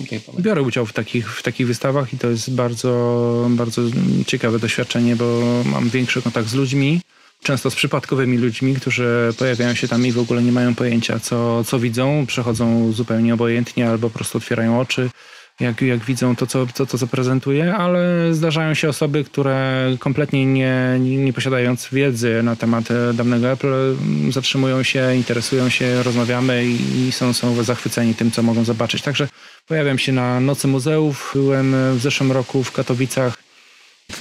tak 0.10 0.20
dalej. 0.26 0.44
Biorę 0.44 0.62
udział 0.62 0.86
w 0.86 0.94
takich, 0.94 1.36
w 1.36 1.44
takich 1.44 1.68
wystawach 1.68 2.14
i 2.14 2.18
to 2.18 2.30
jest 2.30 2.54
bardzo, 2.56 3.48
bardzo 3.50 3.82
ciekawe 4.28 4.60
doświadczenie, 4.60 5.16
bo 5.16 5.44
mam 5.66 5.90
większy 5.90 6.22
kontakt 6.22 6.48
z 6.48 6.54
ludźmi, 6.54 7.02
często 7.44 7.72
z 7.72 7.76
przypadkowymi 7.76 8.38
ludźmi, 8.38 8.76
którzy 8.76 9.34
pojawiają 9.38 9.76
się 9.76 9.88
tam 9.88 10.06
i 10.06 10.12
w 10.12 10.20
ogóle 10.20 10.44
nie 10.44 10.52
mają 10.52 10.76
pojęcia, 10.76 11.20
co, 11.20 11.64
co 11.64 11.80
widzą, 11.80 12.26
przechodzą 12.28 12.92
zupełnie 12.92 13.34
obojętnie 13.34 13.90
albo 13.90 14.10
po 14.10 14.18
prostu 14.18 14.38
otwierają 14.38 14.80
oczy. 14.80 15.10
Jak, 15.60 15.82
jak 15.82 16.06
widzą 16.06 16.36
to 16.36 16.48
co, 16.48 16.66
to, 16.66 16.86
to, 16.86 16.98
co 16.98 17.08
prezentuję, 17.08 17.76
ale 17.76 18.34
zdarzają 18.34 18.74
się 18.74 18.90
osoby, 18.90 19.24
które 19.24 19.88
kompletnie 20.00 20.46
nie, 20.46 20.98
nie, 21.00 21.34
posiadając 21.34 21.88
wiedzy 21.92 22.44
na 22.44 22.56
temat 22.56 22.92
e, 22.92 23.14
dawnego 23.14 23.52
Apple, 23.52 23.96
zatrzymują 24.30 24.84
się, 24.84 25.16
interesują 25.16 25.70
się, 25.70 26.04
rozmawiamy 26.04 26.66
i, 26.66 27.08
i 27.08 27.12
są, 27.12 27.34
są 27.34 27.64
zachwyceni 27.64 28.16
tym, 28.16 28.32
co 28.32 28.44
mogą 28.44 28.64
zobaczyć. 28.64 29.02
Także 29.02 29.28
pojawiam 29.68 30.00
się 30.00 30.12
na 30.12 30.40
Nocy 30.40 30.68
Muzeów. 30.68 31.32
Byłem 31.36 31.76
w 31.98 32.02
zeszłym 32.02 32.32
roku 32.32 32.64
w 32.64 32.72
Katowicach, 32.72 33.38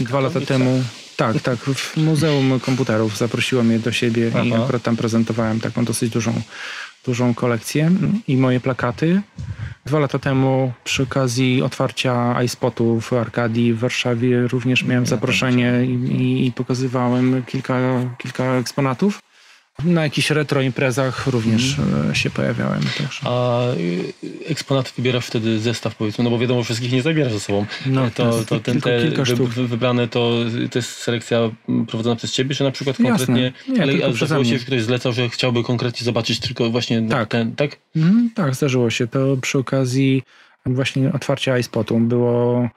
dwa 0.01 0.21
lata 0.21 0.41
temu. 0.41 0.85
Tak, 1.17 1.41
tak, 1.41 1.59
w 1.59 1.97
Muzeum 1.97 2.61
Komputerów 2.61 3.17
zaprosiło 3.17 3.63
mnie 3.63 3.79
do 3.79 3.93
siebie 3.93 4.29
i 4.29 4.53
Aha. 4.53 4.63
akurat 4.63 4.83
tam 4.83 4.97
prezentowałem 4.97 5.61
taką 5.61 5.85
dosyć 5.85 6.11
dużą, 6.11 6.43
dużą 7.07 7.35
kolekcję 7.35 7.91
i 8.29 8.37
moje 8.37 8.61
plakaty. 8.61 9.23
Dwa 9.87 9.99
lata 9.99 10.19
temu 10.19 10.73
przy 10.85 11.03
okazji 11.03 11.63
otwarcia 11.63 12.43
iSpotu 12.43 13.01
w 13.01 13.13
Arkadii 13.13 13.73
w 13.73 13.79
Warszawie 13.79 14.49
również 14.49 14.85
miałem 14.85 15.07
zaproszenie 15.07 15.85
i, 15.85 15.93
i, 15.93 16.47
i 16.47 16.53
pokazywałem 16.53 17.43
kilka, 17.47 17.79
kilka 18.19 18.45
eksponatów. 18.45 19.19
Na 19.85 20.03
jakichś 20.03 20.31
retro 20.31 20.63
imprezach 20.63 21.27
również 21.27 21.77
e, 22.11 22.15
się 22.15 22.31
pojawiałem. 22.31 22.81
Także. 22.99 23.21
A 23.25 23.63
y, 23.75 24.13
eksponaty 24.49 24.91
wybierasz 24.97 25.27
wtedy 25.27 25.59
zestaw 25.59 25.95
powiedzmy, 25.95 26.25
no 26.25 26.31
bo 26.31 26.39
wiadomo, 26.39 26.63
wszystkich 26.63 26.93
nie 26.93 27.03
zabierasz 27.03 27.33
ze 27.33 27.41
sobą. 27.41 27.67
No, 27.87 28.11
to, 28.15 28.31
to 28.31 28.45
to 28.45 28.61
ten, 28.61 28.81
te 28.81 29.03
kilka 29.03 29.25
sztuk. 29.25 29.49
wy, 29.51 29.69
wybrane 29.69 30.09
to, 30.09 30.33
to 30.71 30.79
jest 30.79 30.91
selekcja 30.91 31.51
mm, 31.69 31.87
prowadzona 31.87 32.17
przez 32.17 32.33
ciebie, 32.33 32.55
czy 32.55 32.65
na 32.65 32.71
przykład 32.71 33.01
Jasne. 33.01 33.27
konkretnie, 33.27 33.53
Nie, 33.69 33.83
ale 33.83 34.13
zdarzyło 34.15 34.45
się, 34.45 34.59
ktoś 34.59 34.83
zlecał, 34.83 35.13
że 35.13 35.29
chciałby 35.29 35.63
konkretnie 35.63 36.05
zobaczyć 36.05 36.41
tylko 36.41 36.71
właśnie 36.71 37.03
Tak. 37.09 37.29
ten, 37.29 37.57
tak? 37.57 37.77
Mhm, 37.97 38.31
tak, 38.35 38.55
zdarzyło 38.55 38.91
się. 38.91 39.07
To 39.07 39.37
przy 39.37 39.59
okazji 39.59 40.23
właśnie 40.67 41.13
otwarcia 41.13 41.59
iSpotu 41.59 41.99
było, 41.99 42.69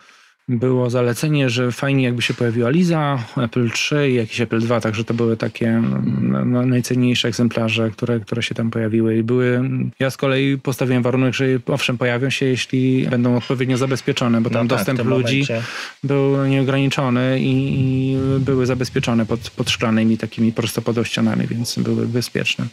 było 0.50 0.89
zalecenie, 0.89 1.50
że 1.50 1.72
fajnie 1.72 2.04
jakby 2.04 2.22
się 2.22 2.34
pojawiła 2.34 2.70
Liza, 2.70 3.24
Apple 3.38 3.70
3 3.70 4.10
i 4.10 4.16
jakiś 4.16 4.41
Apple 4.41 4.60
2, 4.60 4.82
także 4.82 5.04
to 5.04 5.14
były 5.14 5.38
takie 5.38 5.84
no, 6.22 6.45
no, 6.45 6.66
najcenniejsze 6.66 7.28
egzemplarze, 7.28 7.91
które, 7.91 8.20
które 8.20 8.43
się 8.43 8.56
tam 8.56 8.72
pojawiły 8.72 9.18
i 9.18 9.24
były, 9.24 9.62
ja 10.00 10.10
z 10.10 10.18
kolei 10.18 10.58
postawiłem 10.58 11.04
warunek, 11.04 11.34
że 11.34 11.45
owszem 11.66 11.97
pojawią 11.97 12.30
się, 12.30 12.45
jeśli 12.45 13.08
będą 13.08 13.36
odpowiednio 13.36 13.78
zabezpieczone, 13.78 14.41
bo 14.41 14.50
tam 14.50 14.68
No 14.68 14.70
tak, 14.70 14.78
dostęp 14.78 15.10
ludzi 15.10 15.39
momencie. 15.50 15.62
był 16.04 16.45
nieograniczony 16.45 17.39
i, 17.39 17.74
i 17.80 18.18
były 18.39 18.66
zabezpieczone 18.66 19.26
pod, 19.26 19.39
pod 19.39 19.70
szklanymi 19.70 20.18
takimi 20.18 20.52
prostopadłościanami, 20.52 21.47
więc 21.47 21.80
były 21.80 22.08
bezpieczne. 22.08 22.66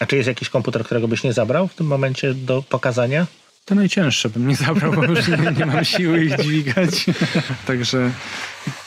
A 0.00 0.06
czy 0.06 0.16
jest 0.16 0.28
jakiś 0.28 0.48
komputer, 0.48 0.84
którego 0.84 1.08
byś 1.08 1.22
nie 1.22 1.32
zabrał 1.32 1.68
w 1.68 1.74
tym 1.74 1.86
momencie 1.86 2.34
do 2.34 2.62
pokazania? 2.62 3.26
To 3.64 3.74
najcięższe 3.74 4.30
bym 4.30 4.48
nie 4.48 4.56
zabrał, 4.56 4.92
bo 4.92 5.04
już 5.04 5.28
nie, 5.28 5.52
nie 5.58 5.66
mam 5.66 5.84
siły 5.84 6.24
ich 6.24 6.36
dźwigać. 6.36 7.06
Także 7.66 8.10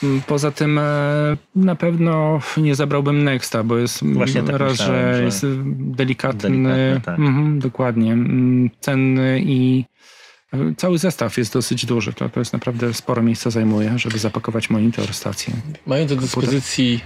mm, 0.03 0.21
poza 0.21 0.51
tym 0.51 0.79
e, 0.79 0.83
na 1.55 1.75
pewno 1.75 2.39
nie 2.57 2.75
zabrałbym 2.75 3.23
Nexta, 3.23 3.63
bo 3.63 3.77
jest 3.77 4.03
mm, 4.03 4.15
Właśnie 4.15 4.43
tak 4.43 4.55
raz, 4.55 4.71
myślałem, 4.71 5.15
że 5.15 5.23
jest 5.23 5.45
delikatny, 5.69 6.49
delikatny, 6.49 7.01
tak. 7.05 7.19
mhm, 7.19 7.59
dokładnie, 7.59 8.13
mm, 8.13 8.69
cenny 8.79 9.41
i 9.45 9.85
e, 10.53 10.57
cały 10.77 10.97
zestaw 10.97 11.37
jest 11.37 11.53
dosyć 11.53 11.85
duży. 11.85 12.13
To, 12.13 12.29
to 12.29 12.39
jest 12.39 12.53
naprawdę 12.53 12.93
sporo 12.93 13.21
miejsca 13.21 13.49
zajmuje, 13.49 13.99
żeby 13.99 14.19
zapakować 14.19 14.69
monitor, 14.69 15.13
stację. 15.13 15.53
Mając 15.85 16.09
do 16.09 16.15
dyspozycji 16.15 17.01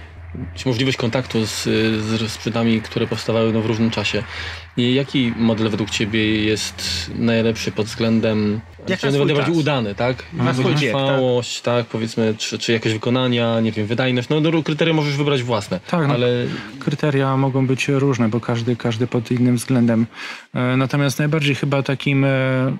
czy 0.54 0.68
możliwość 0.68 0.96
kontaktu 0.96 1.46
z, 1.46 1.62
z 2.02 2.32
sprzętami, 2.32 2.80
które 2.80 3.06
powstawały 3.06 3.52
no, 3.52 3.60
w 3.62 3.66
różnym 3.66 3.90
czasie. 3.90 4.22
I 4.76 4.94
jaki 4.94 5.32
model 5.36 5.68
według 5.70 5.90
Ciebie 5.90 6.44
jest 6.44 7.10
najlepszy 7.14 7.72
pod 7.72 7.86
względem 7.86 8.60
Jak 8.88 9.02
najbardziej 9.02 9.36
czas. 9.36 9.48
udany, 9.56 9.94
tak? 9.94 10.22
Na 10.32 10.54
swój 10.54 10.74
wiek, 10.74 10.90
trwałość, 10.90 11.60
tak? 11.60 11.86
powiedzmy, 11.86 12.34
czy, 12.38 12.58
czy 12.58 12.72
jakość 12.72 12.94
wykonania, 12.94 13.60
nie 13.60 13.72
wiem, 13.72 13.86
wydajność. 13.86 14.28
No, 14.28 14.40
no 14.40 14.62
kryteria 14.62 14.94
możesz 14.94 15.16
wybrać 15.16 15.42
własne, 15.42 15.80
Tak, 15.90 16.08
no. 16.08 16.14
ale 16.14 16.28
Kryteria 16.78 17.36
mogą 17.36 17.66
być 17.66 17.88
różne, 17.88 18.28
bo 18.28 18.40
każdy, 18.40 18.76
każdy 18.76 19.06
pod 19.06 19.30
innym 19.30 19.56
względem. 19.56 20.06
E, 20.54 20.76
Natomiast 20.76 21.18
najbardziej 21.18 21.54
chyba 21.54 21.82
takim 21.82 22.24
e, 22.24 22.28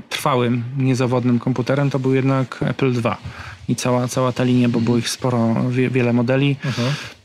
trwałym, 0.09 0.64
niezawodnym 0.78 1.38
komputerem 1.38 1.90
to 1.90 1.98
był 1.98 2.14
jednak 2.14 2.59
Apple 2.66 2.92
II. 3.05 3.14
I 3.68 3.76
cała, 3.76 4.09
cała 4.09 4.32
ta 4.32 4.44
linia, 4.44 4.68
bo 4.68 4.80
było 4.80 4.96
ich 4.98 5.09
sporo, 5.09 5.55
wie, 5.70 5.90
wiele 5.90 6.12
modeli. 6.12 6.57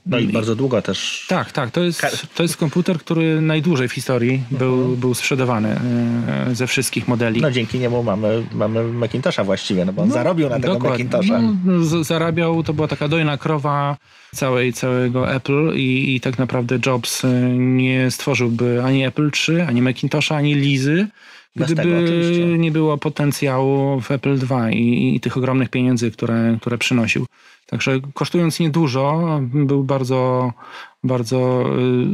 No 0.09 0.19
i 0.19 0.27
bardzo 0.27 0.55
długo 0.55 0.81
też. 0.81 1.25
Tak, 1.29 1.51
tak. 1.51 1.71
To 1.71 1.81
jest, 1.81 2.27
to 2.35 2.43
jest 2.43 2.57
komputer, 2.57 2.99
który 2.99 3.41
najdłużej 3.41 3.87
w 3.87 3.93
historii 3.93 4.43
był, 4.51 4.97
był 4.97 5.13
sprzedawany 5.13 5.69
e, 5.69 6.55
ze 6.55 6.67
wszystkich 6.67 7.07
modeli. 7.07 7.41
No 7.41 7.51
dzięki 7.51 7.79
niemu 7.79 8.03
mamy, 8.03 8.43
mamy 8.53 8.83
Macintosha 8.83 9.43
właściwie, 9.43 9.85
no 9.85 9.93
bo 9.93 10.01
on 10.01 10.11
zarobił 10.11 10.49
na 10.49 10.59
tego 10.59 10.73
Dokładnie. 10.73 11.05
Macintosha. 11.05 11.41
No, 11.65 12.03
zarabiał, 12.03 12.63
to 12.63 12.73
była 12.73 12.87
taka 12.87 13.07
dojna 13.07 13.37
krowa 13.37 13.97
całej, 14.35 14.73
całego 14.73 15.31
Apple 15.31 15.73
i, 15.75 16.15
i 16.15 16.21
tak 16.21 16.37
naprawdę 16.37 16.79
Jobs 16.85 17.23
y, 17.23 17.27
nie 17.57 18.11
stworzyłby 18.11 18.83
ani 18.83 19.05
Apple 19.05 19.31
3, 19.31 19.65
ani 19.67 19.81
Macintosha, 19.81 20.35
ani 20.35 20.55
Lizy, 20.55 21.07
Bez 21.55 21.65
gdyby 21.73 21.81
tego 21.81 22.03
oczywiście. 22.03 22.57
nie 22.57 22.71
było 22.71 22.97
potencjału 22.97 24.01
w 24.01 24.11
Apple 24.11 24.37
2 24.37 24.71
i, 24.71 25.15
i 25.15 25.19
tych 25.19 25.37
ogromnych 25.37 25.69
pieniędzy, 25.69 26.11
które, 26.11 26.57
które 26.61 26.77
przynosił. 26.77 27.25
Także 27.65 27.99
kosztując 28.13 28.59
niedużo, 28.59 29.39
był 29.41 29.83
bardzo, 29.83 30.51
bardzo 31.03 31.65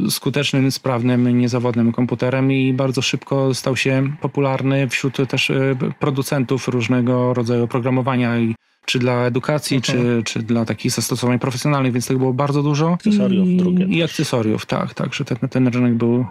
y, 0.06 0.10
skutecznym, 0.10 0.72
sprawnym, 0.72 1.38
niezawodnym 1.38 1.92
komputerem 1.92 2.52
i 2.52 2.72
bardzo 2.72 3.02
szybko 3.02 3.54
stał 3.54 3.76
się 3.76 4.16
popularny 4.20 4.88
wśród 4.88 5.28
też 5.28 5.50
y, 5.50 5.76
producentów 6.00 6.68
różnego 6.68 7.34
rodzaju 7.34 7.64
oprogramowania 7.64 8.38
i 8.38 8.54
czy 8.84 8.98
dla 8.98 9.24
edukacji, 9.24 9.82
czy, 9.82 10.22
czy 10.24 10.42
dla 10.42 10.64
takich 10.64 10.92
zastosowań 10.92 11.38
profesjonalnych, 11.38 11.92
więc 11.92 12.06
tego 12.06 12.18
było 12.18 12.32
bardzo 12.32 12.62
dużo. 12.62 12.92
Akcesoriów 12.92 13.48
I, 13.48 13.56
drugie 13.56 13.84
I 13.84 14.00
też. 14.00 14.10
akcesoriów, 14.10 14.66
tak, 14.66 14.94
tak, 14.94 15.14
że 15.14 15.24
ten, 15.24 15.48
ten 15.48 15.68
rynek 15.68 15.94
był... 15.94 16.26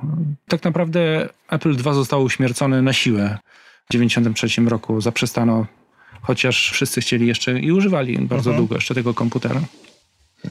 Tak 0.48 0.64
naprawdę 0.64 1.30
Apple 1.50 1.70
II 1.86 1.96
został 1.96 2.24
uśmiercony 2.24 2.82
na 2.82 2.94
siłę. 2.94 3.38
W 3.86 3.88
1993 3.92 4.62
roku 4.62 5.02
zaprzestano, 5.02 5.66
chociaż 6.22 6.72
wszyscy 6.72 7.02
chcieli 7.02 7.28
jeszcze 7.28 7.60
i 7.60 7.72
używali 7.72 8.20
bardzo 8.20 8.50
Mhm. 8.50 8.58
długo 8.58 8.76
jeszcze 8.76 8.96
tego 8.96 9.14
komputera. 9.14 9.62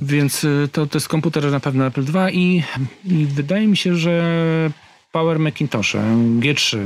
Więc 0.01 0.45
y, 0.45 0.69
to, 0.73 0.87
to 0.87 0.97
jest 0.97 1.09
komputer 1.09 1.51
na 1.51 1.61
pewno 1.61 1.87
Apple 1.87 2.05
II 2.15 2.39
i, 2.39 2.63
i 3.05 3.27
wydaje 3.27 3.67
mi 3.67 3.77
się, 3.77 3.97
że 3.97 4.71
Power 5.13 5.39
Macintoshe 5.39 5.99
G3. 6.41 6.77
y, 6.77 6.79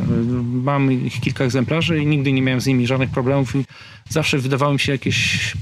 Mam 0.62 0.92
ich 0.92 1.20
kilka 1.20 1.44
egzemplarzy 1.44 1.98
i 2.02 2.06
nigdy 2.06 2.32
nie 2.32 2.42
miałem 2.42 2.60
z 2.60 2.66
nimi 2.66 2.86
żadnych 2.86 3.10
problemów 3.10 3.52
zawsze 4.08 4.38
wydawały 4.38 4.72
mi 4.72 4.80
się 4.80 4.92
jakieś 4.92 5.52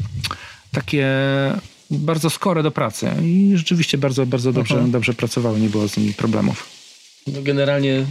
takie 0.73 1.07
bardzo 1.91 2.31
skore 2.31 2.63
do 2.63 2.71
pracy 2.71 3.11
i 3.23 3.53
rzeczywiście 3.55 3.99
bardzo, 3.99 4.27
bardzo 4.27 4.53
dobrze, 4.53 4.85
dobrze 4.89 5.15
pracowały, 5.15 5.61
nie 5.61 5.69
było 5.69 5.89
z 5.89 5.97
nimi 5.97 6.15
problemów. 6.15 6.69
no, 7.27 7.43
generalnie 7.43 8.07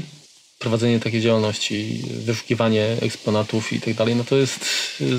prowadzenie 0.64 1.00
takiej 1.00 1.22
działalności, 1.22 2.02
wyszukiwanie 2.26 2.86
eksponatów 3.02 3.74
i 3.74 3.82
tak 3.82 3.94
dalej, 3.94 4.16
no 4.16 4.24
to 4.24 4.36
jest, 4.36 4.66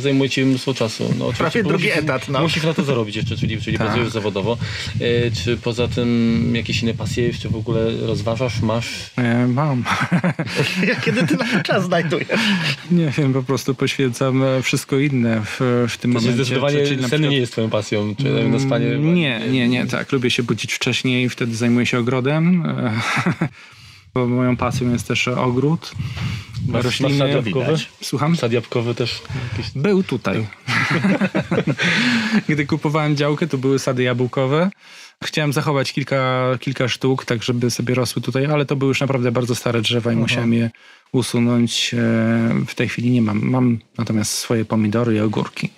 zajmuje 0.01 0.31
ci 0.31 0.45
mnóstwo 0.45 0.75
czasu. 0.75 1.15
No, 1.19 1.33
Prawie 1.33 1.63
drugi 1.63 1.85
musisz- 1.89 1.99
etat, 1.99 2.29
no. 2.29 2.41
Musisz 2.41 2.65
na 2.65 2.75
to 2.75 2.85
zarobić 2.85 3.17
jeszcze, 3.17 3.37
czyli, 3.37 3.61
czyli 3.63 3.79
Tak. 3.79 3.87
pracujesz 3.87 4.13
zawodowo. 4.13 4.59
E, 5.01 5.31
czy 5.31 5.57
poza 5.57 5.89
tym 5.89 6.53
jakieś 6.57 6.83
inne 6.83 6.95
pasje 6.95 7.25
jeszcze 7.27 7.49
w 7.49 7.57
ogóle 7.57 7.81
rozważasz, 8.07 8.61
masz? 8.61 8.87
E, 9.17 9.47
Mam. 9.47 9.85
Kiedy 11.05 11.27
ty 11.27 11.37
na 11.37 11.45
to 11.45 11.63
czas 11.63 11.85
znajdujesz? 11.85 12.29
Nie 12.91 13.11
wiem, 13.19 13.33
po 13.33 13.43
prostu 13.43 13.75
poświęcam 13.75 14.43
e, 14.45 14.63
wszystko 14.63 14.99
inne 14.99 15.43
w, 15.45 15.87
w 15.91 15.97
tym 15.99 16.13
To 16.13 16.19
momencie. 16.19 16.35
zdecydowanie 16.45 16.77
Czyli 16.87 16.97
na 16.97 17.03
sen 17.03 17.11
przykład- 17.11 17.31
nie 17.31 17.37
jest 17.39 17.53
twoją 17.53 17.71
pasją, 17.71 18.15
czy 18.17 18.25
na 18.49 18.59
spanie... 18.59 18.87
Mm, 18.87 19.15
Nie, 19.15 19.41
nie, 19.51 19.69
nie, 19.69 19.87
tak. 19.87 20.13
Lubię 20.13 20.31
się 20.31 20.43
budzić 20.43 20.73
wcześniej, 20.75 21.29
wtedy 21.29 21.57
zajmuję 21.57 21.87
się 21.87 21.99
ogrodem. 21.99 22.63
Bo 24.15 24.27
moją 24.27 24.57
pasją 24.57 24.93
jest 24.93 25.09
też 25.09 25.29
ogród. 25.29 25.93
Rośliny. 26.73 27.19
sad 27.19 27.29
jabłkowy? 27.29 27.75
Słucham? 28.01 28.37
Sad 28.37 28.53
jabłkowy 28.53 28.95
też 28.95 29.23
jakiś... 29.53 29.73
Był 29.77 30.03
tutaj. 30.03 30.47
Gdy 32.49 32.67
kupowałem 32.67 33.17
działkę, 33.17 33.47
to 33.47 33.59
były 33.59 33.79
sady 33.79 34.03
jabłkowe. 34.03 34.71
Chciałem 35.25 35.53
zachować 35.53 35.93
kilka, 35.93 36.51
kilka 36.61 36.89
sztuk, 36.89 37.25
tak 37.25 37.43
żeby 37.43 37.71
sobie 37.71 37.95
rosły 37.95 38.23
tutaj, 38.23 38.47
ale 38.47 38.67
to 38.67 38.77
były 38.77 38.89
już 38.89 39.01
naprawdę 39.01 39.33
bardzo 39.33 39.55
stare 39.55 39.81
drzewa 39.81 40.13
i 40.13 40.17
musiałem 40.17 40.53
je 40.55 40.71
usunąć. 41.15 41.95
E, 41.95 41.99
W 42.67 42.75
tej 42.75 42.89
chwili 42.89 43.11
nie 43.11 43.23
mam. 43.23 43.39
Mam 43.51 43.79
natomiast 43.99 44.33
swoje 44.33 44.65
pomidory 44.65 45.15
i 45.15 45.21
ogórki. 45.21 45.71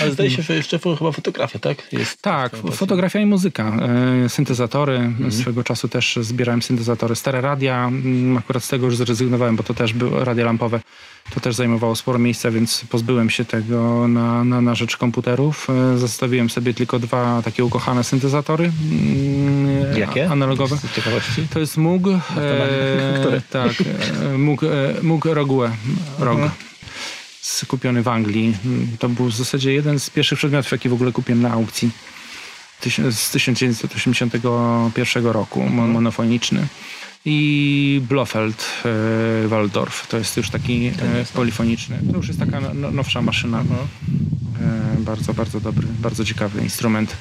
Ale 0.00 0.12
zdaje 0.12 0.30
się, 0.30 0.42
że 0.42 0.54
jeszcze 0.56 0.78
chyba 0.78 1.12
fotografia, 1.12 1.58
tak? 1.58 1.92
Jest 1.92 2.22
Tak, 2.22 2.56
fotografia 2.72 3.20
i 3.20 3.26
muzyka. 3.26 3.76
E, 4.24 4.28
Syntezatory. 4.28 5.12
Swego 5.30 5.64
czasu 5.64 5.88
też 5.88 6.18
zbierałem 6.20 6.62
syntezatory. 6.62 7.16
Stare 7.16 7.40
radia. 7.40 7.84
Mm, 7.86 8.36
Akurat 8.38 8.64
z 8.64 8.68
tego 8.68 8.86
już 8.86 8.96
zrezygnowałem, 8.96 9.56
bo 9.56 9.62
to 9.62 9.74
też 9.74 9.92
były 9.92 10.24
radia 10.24 10.44
lampowe. 10.44 10.80
To 11.30 11.40
też 11.40 11.54
zajmowało 11.54 11.96
sporo 11.96 12.18
miejsca, 12.18 12.50
więc 12.50 12.84
pozbyłem 12.90 13.30
się 13.30 13.44
tego 13.44 14.08
na, 14.08 14.44
na, 14.44 14.60
na 14.60 14.74
rzecz 14.74 14.96
komputerów. 14.96 15.66
E, 15.94 15.98
Zostawiłem 15.98 16.50
sobie 16.50 16.74
tylko 16.74 16.98
dwa 16.98 17.42
takie 17.44 17.64
ukochane 17.64 18.04
syntezatory. 18.04 18.72
mm, 18.92 19.98
Jakie? 19.98 20.30
Analogowe. 20.30 20.76
Z 20.76 20.94
ciekawości. 20.94 21.46
To 21.50 21.60
jest 21.60 21.76
Moog. 21.76 22.02
E, 22.08 22.18
Który? 23.20 23.42
tak, 23.50 23.72
e, 24.22 24.38
Moog, 24.38 24.62
e, 24.62 24.66
Moog 25.02 25.24
Rogue. 25.24 25.62
Rogue. 26.18 26.50
kupiony 27.68 28.02
w 28.02 28.08
Anglii. 28.08 28.56
To 28.98 29.08
był 29.08 29.26
w 29.26 29.34
zasadzie 29.36 29.72
jeden 29.72 29.98
z 30.00 30.10
pierwszych 30.10 30.38
przedmiotów, 30.38 30.72
jaki 30.72 30.88
w 30.88 30.92
ogóle 30.92 31.12
kupiłem 31.12 31.42
na 31.42 31.50
aukcji 31.50 31.90
z 33.10 33.30
1981 33.30 35.26
roku, 35.26 35.62
monofoniczny. 35.68 36.66
I 37.24 38.00
Blofeld 38.08 38.66
e, 39.44 39.48
Waldorf, 39.48 40.06
to 40.06 40.18
jest 40.18 40.36
już 40.36 40.50
taki 40.50 40.86
e, 40.86 40.92
polifoniczny. 41.34 41.98
To 42.10 42.16
już 42.16 42.28
jest 42.28 42.40
taka 42.40 42.60
no, 42.74 42.90
nowsza 42.90 43.22
maszyna. 43.22 43.60
E, 43.60 45.00
bardzo, 45.00 45.34
bardzo 45.34 45.60
dobry, 45.60 45.86
bardzo 46.00 46.24
ciekawy 46.24 46.60
instrument. 46.60 47.16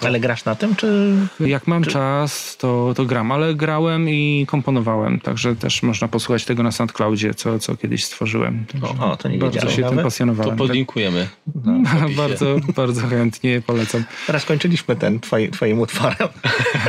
Ale 0.00 0.20
grasz 0.20 0.44
na 0.44 0.54
tym, 0.54 0.76
czy... 0.76 1.16
Jak 1.40 1.66
mam 1.66 1.84
czy... 1.84 1.90
czas, 1.90 2.56
to, 2.56 2.92
to 2.96 3.04
gram, 3.04 3.32
ale 3.32 3.54
grałem 3.54 4.08
i 4.08 4.46
komponowałem, 4.48 5.20
także 5.20 5.56
też 5.56 5.82
można 5.82 6.08
posłuchać 6.08 6.44
tego 6.44 6.62
na 6.62 6.72
SoundCloudzie, 6.72 7.34
co, 7.34 7.58
co 7.58 7.76
kiedyś 7.76 8.04
stworzyłem. 8.04 8.64
O, 8.82 9.12
o, 9.12 9.16
to 9.16 9.28
nie 9.28 9.38
Bardzo 9.38 9.70
się 9.70 9.88
tym 9.88 9.98
pasjonowałem. 9.98 10.56
To 10.56 10.64
podlinkujemy. 10.64 11.28
No, 11.64 11.82
bardzo, 12.16 12.56
bardzo 12.76 13.06
chętnie 13.06 13.62
polecam. 13.66 14.04
Teraz 14.26 14.44
kończyliśmy 14.44 14.96
ten 14.96 15.20
twoi, 15.20 15.50
twoim 15.50 15.80
utworem. 15.80 16.28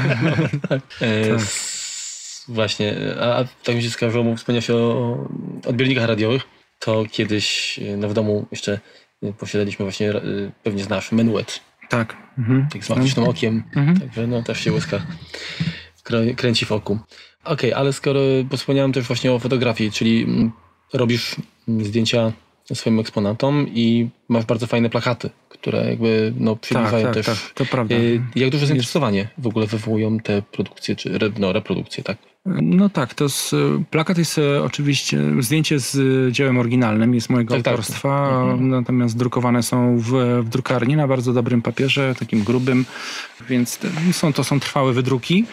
tak. 0.69 0.81
E, 2.49 2.53
właśnie, 2.53 2.95
a 3.21 3.43
tak 3.63 3.75
mi 3.75 3.83
się 3.83 3.89
skojarzyło, 3.89 4.35
wspomniałeś 4.35 4.69
o 4.69 5.17
odbiornikach 5.65 6.07
radiowych, 6.07 6.43
to 6.79 7.03
kiedyś 7.11 7.79
no, 7.97 8.09
w 8.09 8.13
domu 8.13 8.45
jeszcze 8.51 8.79
posiadaliśmy 9.39 9.85
właśnie, 9.85 10.13
pewnie 10.63 10.83
znasz, 10.83 11.11
menuet 11.11 11.59
tak. 11.89 12.17
Mhm. 12.37 12.67
Tak 12.73 12.85
z 12.85 12.89
magicznym 12.89 13.25
mhm. 13.25 13.37
okiem. 13.37 13.63
Mhm. 13.75 13.99
Także 13.99 14.27
no 14.27 14.43
też 14.43 14.59
się 14.59 14.71
łyska 14.71 15.01
kręci 16.35 16.65
w 16.65 16.71
oku. 16.71 16.99
Okej, 17.43 17.71
okay, 17.71 17.75
ale 17.75 17.93
skoro 17.93 18.19
wspomniałem 18.57 18.93
też 18.93 19.07
właśnie 19.07 19.31
o 19.31 19.39
fotografii, 19.39 19.91
czyli 19.91 20.23
mm, 20.23 20.51
robisz 20.93 21.35
zdjęcia 21.67 22.31
swoim 22.74 22.99
eksponatom 22.99 23.68
i 23.74 24.09
masz 24.30 24.45
bardzo 24.45 24.68
fajne 24.68 24.89
plakaty, 24.89 25.30
które 25.49 25.89
jakby 25.89 26.34
no, 26.39 26.55
przybliżają 26.55 27.05
tak, 27.05 27.15
tak, 27.15 27.26
też. 27.26 27.41
Tak, 27.43 27.53
to 27.53 27.65
prawda. 27.65 27.95
Jak 28.36 28.49
duże 28.49 28.68
zainteresowanie 28.68 29.28
w 29.38 29.47
ogóle 29.47 29.68
wywołują 29.68 30.20
te 30.20 30.41
produkcje, 30.41 30.95
czy 30.95 31.20
no, 31.39 31.53
reprodukcje, 31.53 32.03
tak? 32.03 32.18
No 32.61 32.89
tak, 32.89 33.13
to 33.13 33.24
jest, 33.24 33.55
plakat 33.89 34.18
jest 34.18 34.38
e, 34.38 34.63
oczywiście 34.63 35.20
zdjęcie 35.39 35.80
z 35.80 35.97
dziełem 36.34 36.57
oryginalnym, 36.57 37.15
jest 37.15 37.30
mojego 37.30 37.55
tak, 37.55 37.63
tak. 37.63 37.72
autorstwa, 37.72 38.30
tak. 38.30 38.51
Mhm. 38.51 38.70
natomiast 38.70 39.18
drukowane 39.18 39.63
są 39.63 39.97
w, 39.99 40.11
w, 40.43 40.49
drukarni 40.49 40.95
na 40.95 41.07
bardzo 41.07 41.34
dobrym 41.34 41.61
papierze, 41.61 42.15
takim 42.20 42.43
grubym, 42.43 42.86
więc 43.49 43.80
są, 44.11 44.34
to 44.34 44.43
są 44.43 44.59
trwałe 44.59 44.93
wydruki. 44.93 45.45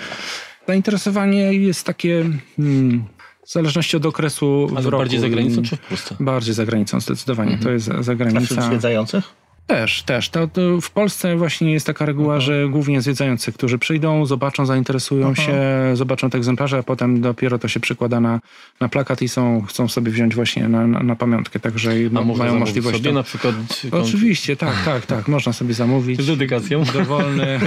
Zainteresowanie 0.69 1.53
jest 1.53 1.87
takie... 1.87 2.25
Hmm, 2.57 3.05
w 3.47 3.53
zależności 3.53 3.97
od 3.97 4.07
okresu 4.07 4.69
A 4.77 4.81
w 4.81 4.87
roku. 4.87 4.99
bardziej 4.99 5.21
za 5.21 5.29
granicą 5.29 5.63
czy 5.63 5.77
w 5.77 5.81
Polsce? 5.81 6.17
Bardziej 6.21 6.55
za 6.55 6.67
granicą, 6.67 7.01
zdecydowanie. 7.01 7.53
Mhm. 7.53 7.65
To 7.65 7.71
jest 7.71 8.05
zagranica. 8.05 8.41
A 8.41 8.45
wśród 8.45 8.63
zwiedzających? 8.63 9.44
Też, 9.67 10.03
też. 10.03 10.29
To, 10.29 10.49
to, 10.49 10.81
w 10.81 10.91
Polsce 10.91 11.37
właśnie 11.37 11.73
jest 11.73 11.87
taka 11.87 12.07
reguła, 12.07 12.41
że 12.41 12.69
głównie 12.69 13.03
zwiedzający, 13.03 13.53
którzy 13.53 13.79
przyjdą, 13.79 14.27
zobaczą, 14.27 14.67
zainteresują 14.67 15.33
Aha. 15.33 15.43
się, 15.43 15.57
zobaczą 15.97 16.31
te 16.31 16.39
egzemplarze, 16.39 16.79
a 16.79 16.83
potem 16.83 17.21
dopiero 17.21 17.59
to 17.59 17.69
się 17.69 17.81
przykłada 17.81 18.21
na, 18.21 18.41
na 18.81 18.89
plakat 18.89 19.23
i 19.23 19.29
są, 19.29 19.63
chcą 19.63 19.89
sobie 19.89 20.13
wziąć 20.13 20.35
właśnie 20.35 20.69
na, 20.69 20.87
na, 20.87 21.03
na 21.03 21.17
pamiątkę, 21.17 21.61
także 21.61 21.91
mają 22.11 22.59
możliwość. 22.59 22.97
sobie 22.97 23.11
to... 23.11 23.15
na 23.15 23.23
przykład... 23.23 23.55
Oczywiście, 23.91 24.57
tak, 24.57 24.75
tak, 24.85 25.07
tak. 25.17 25.29
Można 25.29 25.53
sobie 25.53 25.75
zamówić. 25.75 26.23
Z 26.23 26.27
dedykacją. 26.27 26.85
Dowolny. 26.95 27.61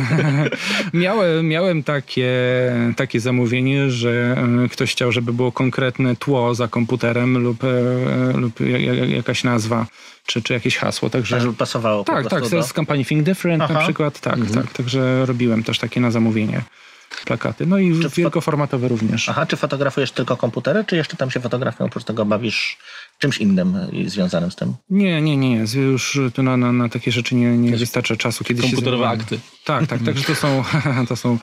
miałem, 0.93 1.47
miałem 1.47 1.83
takie, 1.83 2.31
takie 2.95 3.19
zamówienie, 3.19 3.91
że 3.91 4.35
e, 4.65 4.69
ktoś 4.69 4.91
chciał, 4.91 5.11
żeby 5.11 5.33
było 5.33 5.51
konkretne 5.51 6.15
tło 6.15 6.55
za 6.55 6.67
komputerem 6.67 7.37
lub, 7.37 7.63
e, 7.63 8.37
lub 8.37 8.59
jakaś 9.07 9.43
nazwa 9.43 9.85
czy, 10.27 10.41
czy 10.41 10.53
jakieś 10.53 10.77
hasło. 10.77 11.09
Także, 11.09 11.35
tak, 11.35 11.41
żeby 11.41 11.53
pasowało 11.53 12.03
Tak, 12.03 12.29
tak, 12.29 12.49
do... 12.49 12.63
z 12.63 12.73
kampanii 12.73 13.05
Think 13.05 13.23
Different 13.23 13.63
Aha. 13.63 13.73
na 13.73 13.79
przykład. 13.79 14.19
Tak, 14.19 14.37
mhm. 14.37 14.63
tak, 14.63 14.73
także 14.73 15.25
robiłem 15.25 15.63
też 15.63 15.79
takie 15.79 16.01
na 16.01 16.11
zamówienie 16.11 16.61
plakaty. 17.25 17.65
No 17.65 17.77
i 17.77 17.99
czy 18.01 18.09
wielkoformatowe 18.09 18.87
również. 18.87 19.29
Aha, 19.29 19.45
czy 19.45 19.57
fotografujesz 19.57 20.11
tylko 20.11 20.37
komputery, 20.37 20.83
czy 20.87 20.95
jeszcze 20.95 21.17
tam 21.17 21.31
się 21.31 21.39
fotografią 21.39 21.85
oprócz 21.85 22.03
tego 22.03 22.25
bawisz 22.25 22.77
czymś 23.19 23.37
innym 23.37 23.77
związanym 24.05 24.51
z 24.51 24.55
tym? 24.55 24.73
Nie, 24.89 25.21
nie, 25.21 25.37
nie. 25.37 25.65
Już 25.75 26.19
tu 26.33 26.43
na, 26.43 26.57
na, 26.57 26.71
na 26.71 26.89
takie 26.89 27.11
rzeczy 27.11 27.35
nie, 27.35 27.57
nie 27.57 27.77
wystarcza 27.77 28.15
czasu. 28.15 28.43
Kiedyś 28.43 28.65
Komputerowe 28.65 29.09
akty. 29.09 29.39
Tak, 29.65 29.87
tak, 29.87 30.03
także 30.03 30.23
to 30.23 30.35
są, 30.35 30.63
to 31.09 31.15
są 31.15 31.37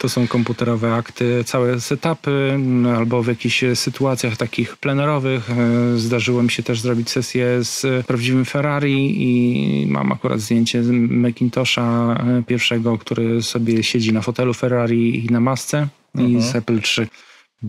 to 0.00 0.08
są 0.08 0.28
komputerowe 0.28 0.94
akty, 0.94 1.44
całe 1.44 1.80
setupy, 1.80 2.58
albo 2.96 3.22
w 3.22 3.26
jakichś 3.26 3.64
sytuacjach 3.74 4.36
takich 4.36 4.76
plenerowych. 4.76 5.50
E, 5.50 5.98
zdarzyło 5.98 6.42
mi 6.42 6.50
się 6.50 6.62
też 6.62 6.80
zrobić 6.80 7.10
sesję 7.10 7.64
z 7.64 8.06
prawdziwym 8.06 8.44
Ferrari 8.44 9.22
i 9.22 9.86
mam 9.86 10.12
akurat 10.12 10.40
zdjęcie 10.40 10.82
Macintosha 10.92 12.14
e, 12.14 12.42
pierwszego, 12.42 12.98
który 12.98 13.42
sobie 13.42 13.82
siedzi 13.82 14.12
na 14.12 14.22
fotelu 14.22 14.54
Ferrari 14.54 15.26
i 15.26 15.30
na 15.30 15.40
masce 15.40 15.88
i 16.14 16.20
mhm. 16.20 16.42
z 16.42 16.56
Apple 16.56 16.80
3. 16.80 17.08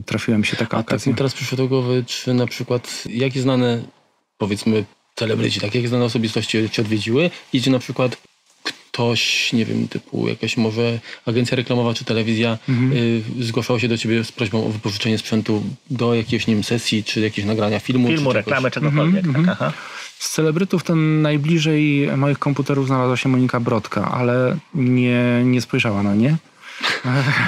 Trafiłem 0.06 0.44
się 0.44 0.58
taka 0.58 0.78
A 0.78 0.80
okazja. 0.80 1.00
Tak 1.00 1.08
mi 1.08 1.16
teraz 1.16 1.34
przyszło 1.34 1.58
do 1.58 1.68
głowy, 1.68 2.04
czy 2.08 2.34
na 2.34 2.48
przykład 2.48 3.04
jakie 3.10 3.42
znane, 3.42 3.84
powiedzmy, 4.38 4.86
celebryci, 5.16 5.60
tak 5.60 5.76
jakie 5.76 5.88
znane 5.88 6.06
osobistości 6.06 6.70
cię 6.70 6.82
odwiedziły 6.82 7.30
i 7.54 7.62
czy 7.62 7.70
na 7.70 7.80
przykład 7.80 8.18
ktoś, 8.92 9.54
nie 9.54 9.66
wiem, 9.66 9.88
typu 9.88 10.28
jakaś 10.28 10.58
może 10.58 11.00
agencja 11.26 11.58
reklamowa 11.58 11.94
czy 11.94 12.06
telewizja 12.06 12.58
mhm. 12.70 12.94
y, 12.94 13.24
zgłaszała 13.40 13.80
się 13.80 13.88
do 13.88 13.98
ciebie 13.98 14.24
z 14.24 14.32
prośbą 14.32 14.66
o 14.66 14.70
wypożyczenie 14.70 15.18
sprzętu 15.18 15.64
do 15.90 16.16
jakiejś, 16.16 16.48
nie 16.48 16.54
wiem, 16.54 16.64
sesji, 16.64 17.04
czy 17.04 17.20
jakiegoś 17.22 17.48
nagrania 17.48 17.80
filmu. 17.80 18.08
Filmu, 18.08 18.30
czy 18.32 18.38
reklamy, 18.38 18.72
czegokolwiek. 18.72 19.26
Mhm, 19.26 19.46
tak, 19.46 19.54
mhm. 19.54 19.72
Z 20.20 20.30
celebrytów 20.30 20.84
to 20.84 20.96
najbliżej 20.96 22.10
moich 22.18 22.40
komputerów 22.40 22.88
znalazła 22.88 23.18
się 23.18 23.30
Monika 23.30 23.60
Brodka, 23.60 24.12
ale 24.12 24.58
nie, 24.74 25.42
nie 25.46 25.62
spojrzała 25.62 26.04
na 26.04 26.16
nie. 26.16 26.38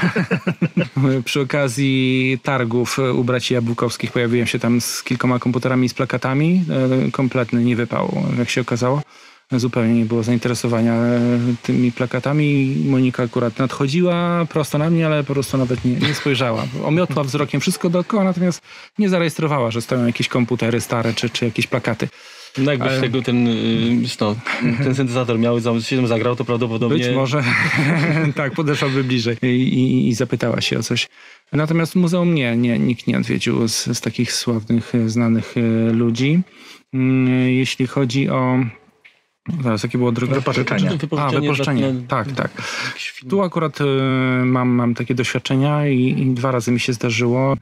Przy 1.25 1.41
okazji 1.41 2.39
targów 2.43 2.99
u 3.13 3.23
braci 3.23 3.53
Jabłkowskich 3.53 4.11
pojawiłem 4.11 4.47
się 4.47 4.59
tam 4.59 4.81
z 4.81 5.03
kilkoma 5.03 5.39
komputerami 5.39 5.85
i 5.85 5.89
z 5.89 5.93
plakatami. 5.93 6.65
E, 7.07 7.11
kompletny 7.11 7.63
nie 7.63 7.75
wypał, 7.75 8.23
jak 8.37 8.49
się 8.49 8.61
okazało 8.61 9.01
zupełnie 9.51 9.93
nie 9.93 10.05
było 10.05 10.23
zainteresowania 10.23 10.93
e, 10.93 11.19
tymi 11.63 11.91
plakatami. 11.91 12.75
Monika 12.85 13.23
akurat 13.23 13.59
nadchodziła 13.59 14.45
prosto 14.49 14.77
na 14.77 14.89
mnie, 14.89 15.05
ale 15.05 15.23
po 15.23 15.33
prostu 15.33 15.57
nawet 15.57 15.85
nie, 15.85 15.95
nie 15.95 16.13
spojrzała. 16.13 16.65
Omiotła 16.83 17.23
wzrokiem 17.23 17.61
wszystko 17.61 17.89
dookoła, 17.89 18.23
natomiast 18.23 18.61
nie 18.99 19.09
zarejestrowała, 19.09 19.71
że 19.71 19.81
stoją 19.81 20.05
jakieś 20.05 20.27
komputery 20.27 20.81
stare 20.81 21.13
czy, 21.13 21.29
czy 21.29 21.45
jakieś 21.45 21.67
plakaty. 21.67 22.07
No 22.57 22.71
jakbyś 22.71 22.91
ale... 22.91 23.01
tego 23.01 23.21
ten, 23.21 23.47
y, 23.47 24.07
no, 24.21 24.35
ten 24.83 24.95
syntezator 24.95 25.39
miał 25.39 25.59
się 25.81 26.07
zagrał, 26.07 26.35
to 26.35 26.45
prawdopodobnie... 26.45 26.97
Być 26.97 27.15
może. 27.15 27.43
tak, 28.35 28.53
podeszłaby 28.53 29.03
bliżej 29.03 29.37
i, 29.41 29.47
i, 29.47 30.07
i, 30.07 30.13
zapytała 30.13 30.61
się 30.61 30.79
o 30.79 30.83
coś. 30.83 31.07
Natomiast 31.51 31.95
muzeum 31.95 32.35
nie, 32.35 32.57
nie 32.57 32.79
nikt 32.79 33.07
nie 33.07 33.17
odwiedził 33.17 33.67
z, 33.67 33.85
z 33.85 34.01
takich 34.01 34.33
sławnych, 34.33 34.93
znanych 35.05 35.57
y, 35.57 35.91
ludzi. 35.93 36.41
Mm, 36.93 37.49
jeśli 37.49 37.87
chodzi 37.87 38.29
o 38.29 38.59
Zaraz, 39.63 39.83
jakie 39.83 39.97
było 39.97 40.11
drugie? 40.11 40.33
Wypożyczenie. 40.33 40.91
A, 41.17 41.29
wypożyczenie. 41.29 41.93
Tak, 42.07 42.31
tak. 42.31 42.51
Tu 43.29 43.41
akurat 43.41 43.81
y, 43.81 43.85
mam, 44.45 44.69
mam 44.69 44.95
takie 44.95 45.15
doświadczenia 45.15 45.87
i, 45.87 46.21
i, 46.21 46.33
dwa 46.33 46.51
razy 46.51 46.71
mi 46.71 46.79
się 46.79 46.93
zdarzyło. 46.93 47.55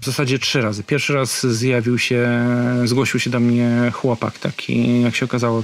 W 0.00 0.04
zasadzie 0.04 0.38
trzy 0.38 0.60
razy. 0.60 0.82
Pierwszy 0.84 1.14
raz 1.14 1.46
zjawił 1.46 1.98
się, 1.98 2.46
zgłosił 2.84 3.20
się 3.20 3.30
do 3.30 3.40
mnie 3.40 3.90
chłopak 3.94 4.38
taki, 4.38 5.02
jak 5.02 5.16
się 5.16 5.24
okazało, 5.24 5.62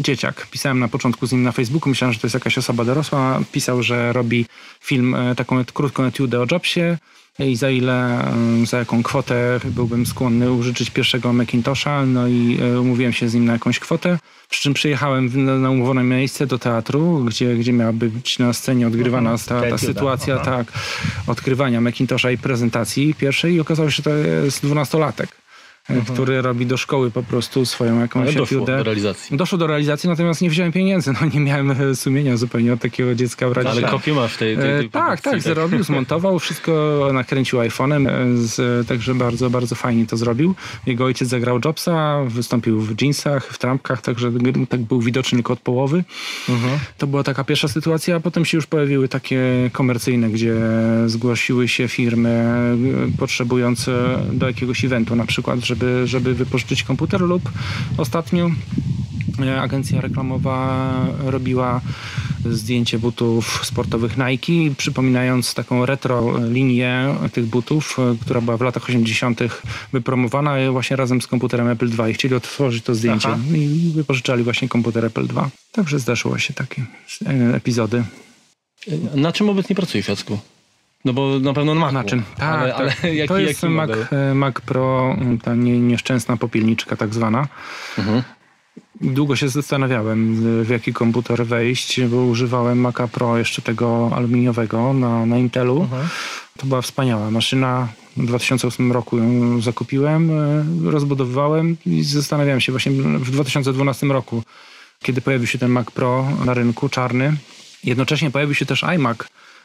dzieciak. 0.00 0.46
Pisałem 0.50 0.78
na 0.78 0.88
początku 0.88 1.26
z 1.26 1.32
nim 1.32 1.42
na 1.42 1.52
Facebooku, 1.52 1.88
myślałem, 1.88 2.12
że 2.12 2.20
to 2.20 2.26
jest 2.26 2.34
jakaś 2.34 2.58
osoba 2.58 2.84
dorosła. 2.84 3.40
Pisał, 3.52 3.82
że 3.82 4.12
robi 4.12 4.46
film, 4.80 5.14
e, 5.14 5.34
taką 5.34 5.64
krótką 5.64 6.04
etiudę 6.04 6.40
o 6.40 6.46
Jobsie 6.50 6.98
i 7.46 7.56
za 7.56 7.70
ile, 7.70 8.24
za 8.64 8.78
jaką 8.78 9.02
kwotę 9.02 9.60
byłbym 9.64 10.06
skłonny 10.06 10.52
użyczyć 10.52 10.90
pierwszego 10.90 11.32
Macintosha, 11.32 12.06
no 12.06 12.28
i 12.28 12.58
e, 12.62 12.80
umówiłem 12.80 13.12
się 13.12 13.28
z 13.28 13.34
nim 13.34 13.44
na 13.44 13.52
jakąś 13.52 13.78
kwotę, 13.78 14.18
przy 14.50 14.62
czym 14.62 14.74
przyjechałem 14.74 15.30
na 15.62 15.70
umówione 15.70 16.04
miejsce 16.04 16.46
do 16.46 16.58
teatru, 16.58 17.24
gdzie, 17.24 17.56
gdzie 17.56 17.72
miała 17.72 17.92
być 17.92 18.38
na 18.38 18.52
scenie 18.52 18.86
odgrywana 18.86 19.34
uh 19.34 19.44
ta, 19.44 19.62
ta 19.70 19.78
sytuacja, 19.78 20.36
uh 20.36 20.44
tak, 20.44 20.72
odkrywania 21.26 21.80
Macintosha 21.80 22.30
i 22.30 22.38
prezentacji 22.38 23.14
pierwszej. 23.14 23.54
I 23.54 23.60
okazało 23.60 23.90
się, 23.90 23.96
że 23.96 24.02
to 24.02 24.10
jest 24.10 24.62
dwunastolatek. 24.62 25.47
Mhm. 25.90 26.14
który 26.14 26.42
robi 26.42 26.66
do 26.66 26.76
szkoły 26.76 27.10
po 27.10 27.22
prostu 27.22 27.66
swoją 27.66 28.00
jakąś 28.00 28.22
Ale 28.22 28.32
doszło 28.32 28.66
do 28.66 28.82
realizacji. 28.82 29.36
Doszło 29.36 29.58
do 29.58 29.66
realizacji, 29.66 30.08
natomiast 30.08 30.40
nie 30.40 30.50
wziąłem 30.50 30.72
pieniędzy. 30.72 31.12
No 31.12 31.26
nie 31.34 31.40
miałem 31.40 31.70
e, 31.70 31.94
sumienia 31.94 32.36
zupełnie 32.36 32.72
od 32.72 32.80
takiego 32.80 33.14
dziecka 33.14 33.50
brać. 33.50 33.66
Ale 33.66 33.82
kopię 33.82 34.14
masz 34.14 34.36
tej, 34.36 34.56
tej, 34.56 34.64
tej 34.64 34.86
e, 34.86 34.90
Tak, 34.90 35.20
tak, 35.20 35.42
zrobił, 35.42 35.82
zmontował, 35.92 36.38
wszystko 36.38 37.00
nakręcił 37.12 37.58
iPhone'em, 37.58 38.08
e, 38.80 38.84
także 38.84 39.14
bardzo, 39.14 39.50
bardzo 39.50 39.74
fajnie 39.74 40.06
to 40.06 40.16
zrobił. 40.16 40.54
Jego 40.86 41.04
ojciec 41.04 41.28
zagrał 41.28 41.60
Jobsa, 41.64 42.24
wystąpił 42.26 42.80
w 42.80 43.02
jeansach, 43.02 43.46
w 43.46 43.58
trampkach, 43.58 44.02
także 44.02 44.32
tak 44.68 44.80
był 44.80 45.00
widoczny 45.00 45.38
tylko 45.38 45.52
od 45.52 45.60
połowy. 45.60 46.04
Mhm. 46.48 46.78
To 46.98 47.06
była 47.06 47.22
taka 47.22 47.44
pierwsza 47.44 47.68
sytuacja, 47.68 48.16
a 48.16 48.20
potem 48.20 48.44
się 48.44 48.58
już 48.58 48.66
pojawiły 48.66 49.08
takie 49.08 49.40
komercyjne, 49.72 50.30
gdzie 50.30 50.54
zgłosiły 51.06 51.68
się 51.68 51.88
firmy 51.88 52.44
potrzebujące 53.18 54.18
do 54.32 54.46
jakiegoś 54.46 54.84
eventu 54.84 55.16
na 55.16 55.26
przykład, 55.26 55.60
żeby 55.60 55.77
żeby, 55.78 56.06
żeby 56.06 56.34
wypożyczyć 56.34 56.82
komputer 56.82 57.20
lub 57.20 57.50
ostatnio 57.96 58.50
e, 59.40 59.60
agencja 59.60 60.00
reklamowa 60.00 60.90
robiła 61.24 61.80
zdjęcie 62.44 62.98
butów 62.98 63.60
sportowych 63.66 64.16
Nike, 64.16 64.74
przypominając 64.76 65.54
taką 65.54 65.86
retro 65.86 66.46
linię 66.48 67.14
tych 67.32 67.46
butów, 67.46 67.96
e, 67.98 68.16
która 68.20 68.40
była 68.40 68.56
w 68.56 68.60
latach 68.60 68.84
80. 68.84 69.40
wypromowana 69.92 70.72
właśnie 70.72 70.96
razem 70.96 71.22
z 71.22 71.26
komputerem 71.26 71.68
Apple 71.68 71.88
II 71.98 72.10
i 72.10 72.14
chcieli 72.14 72.34
otworzyć 72.34 72.84
to 72.84 72.94
zdjęcie 72.94 73.28
Aha. 73.28 73.38
i 73.54 73.92
wypożyczali 73.94 74.42
właśnie 74.42 74.68
komputer 74.68 75.04
Apple 75.04 75.26
II. 75.36 75.50
Także 75.72 75.98
zdarzyło 75.98 76.38
się 76.38 76.54
takie 76.54 76.86
e, 77.26 77.54
epizody. 77.54 78.04
Na 79.14 79.32
czym 79.32 79.48
obecnie 79.48 79.76
pracujesz, 79.76 80.08
Jacku? 80.08 80.38
No 81.04 81.12
bo 81.12 81.38
na 81.40 81.52
pewno 81.52 81.74
Macu. 81.74 81.94
Na 81.94 82.04
czym? 82.04 82.22
Tak, 82.36 82.60
ale, 82.60 82.74
ale 82.74 82.90
tak. 82.90 83.14
jaki, 83.14 83.28
to 83.28 83.38
jest 83.38 83.62
jaki 83.62 83.74
Mac, 83.74 83.90
e, 84.10 84.34
Mac 84.34 84.54
Pro, 84.54 85.16
ta 85.42 85.54
nie, 85.54 85.80
nieszczęsna 85.80 86.36
popielniczka 86.36 86.96
tak 86.96 87.14
zwana. 87.14 87.48
Mhm. 87.98 88.22
Długo 89.00 89.36
się 89.36 89.48
zastanawiałem, 89.48 90.46
y, 90.60 90.64
w 90.64 90.68
jaki 90.68 90.92
komputer 90.92 91.46
wejść, 91.46 92.00
bo 92.00 92.16
używałem 92.16 92.80
Maca 92.80 93.08
Pro 93.08 93.38
jeszcze 93.38 93.62
tego 93.62 94.10
aluminiowego 94.14 94.92
na, 94.92 95.26
na 95.26 95.38
Intelu. 95.38 95.80
Mhm. 95.80 96.08
To 96.56 96.66
była 96.66 96.82
wspaniała 96.82 97.30
maszyna. 97.30 97.88
W 98.16 98.26
2008 98.26 98.92
roku 98.92 99.18
ją 99.18 99.60
zakupiłem, 99.60 100.30
e, 100.30 100.90
rozbudowywałem 100.90 101.76
i 101.86 102.02
zastanawiałem 102.02 102.60
się 102.60 102.72
właśnie 102.72 102.92
w 102.92 103.30
2012 103.30 104.06
roku, 104.06 104.42
kiedy 105.02 105.20
pojawił 105.20 105.46
się 105.46 105.58
ten 105.58 105.70
Mac 105.70 105.90
Pro 105.90 106.26
na 106.44 106.54
rynku 106.54 106.88
czarny. 106.88 107.36
Jednocześnie 107.84 108.30
pojawił 108.30 108.54
się 108.54 108.66
też 108.66 108.84
iMac, 108.84 109.18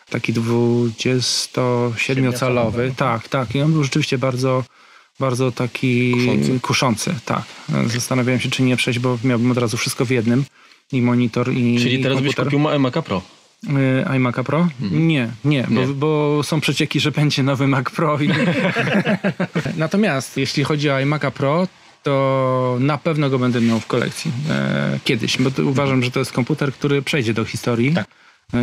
taki 0.10 0.34
27-calowy. 0.34 2.91
Tak, 2.95 3.28
tak. 3.28 3.56
I 3.56 3.62
on 3.62 3.74
był 3.74 3.84
rzeczywiście 3.84 4.18
bardzo, 4.18 4.64
bardzo 5.20 5.51
taki 5.51 6.12
Kuszący. 6.12 6.60
kuszący. 6.60 7.16
Tak. 7.26 7.43
Zastanawiałem 7.88 8.39
się, 8.39 8.49
czy 8.49 8.64
nie 8.64 8.78
przejść, 8.78 8.99
bo 8.99 9.18
miałbym 9.24 9.51
od 9.51 9.58
razu 9.58 9.78
wszystko 9.78 10.06
w 10.06 10.10
jednym. 10.10 10.45
I 10.91 11.01
monitor, 11.01 11.54
i 11.54 11.80
Czyli 11.80 12.04
teraz 12.04 12.18
byś 12.22 12.36
komputer. 12.36 12.45
kupił 12.45 12.60
Ma- 12.60 12.80
Maca 12.80 13.01
Pro. 13.01 13.22
Y, 13.64 13.70
iMac'a 14.06 14.43
Pro? 14.43 14.68
Nie, 14.91 15.30
nie, 15.45 15.68
Nie. 15.70 15.88
Bo, 15.88 15.93
bo 15.93 16.43
są 16.43 16.62
przecieki, 16.62 16.99
że 16.99 17.12
będzie 17.12 17.43
nowy 17.43 17.68
Mac 17.68 17.89
Pro. 17.89 18.20
I... 18.22 18.30
Natomiast 19.78 20.38
jeśli 20.38 20.64
chodzi 20.64 20.89
o 20.89 20.93
iMac'a 20.93 21.32
Pro, 21.32 21.68
to 22.04 22.78
na 22.80 22.97
pewno 22.97 23.30
go 23.30 23.39
będę 23.39 23.62
miał 23.62 23.80
w 23.80 23.88
kolekcji 23.88 24.32
e, 24.49 24.99
kiedyś, 25.04 25.38
bo 25.38 25.49
uważam, 25.64 26.04
że 26.04 26.12
to 26.12 26.20
jest 26.20 26.32
komputer, 26.32 26.74
który 26.74 27.01
przejdzie 27.01 27.34
do 27.34 27.45
historii. 27.45 27.93
Tak. 27.93 28.08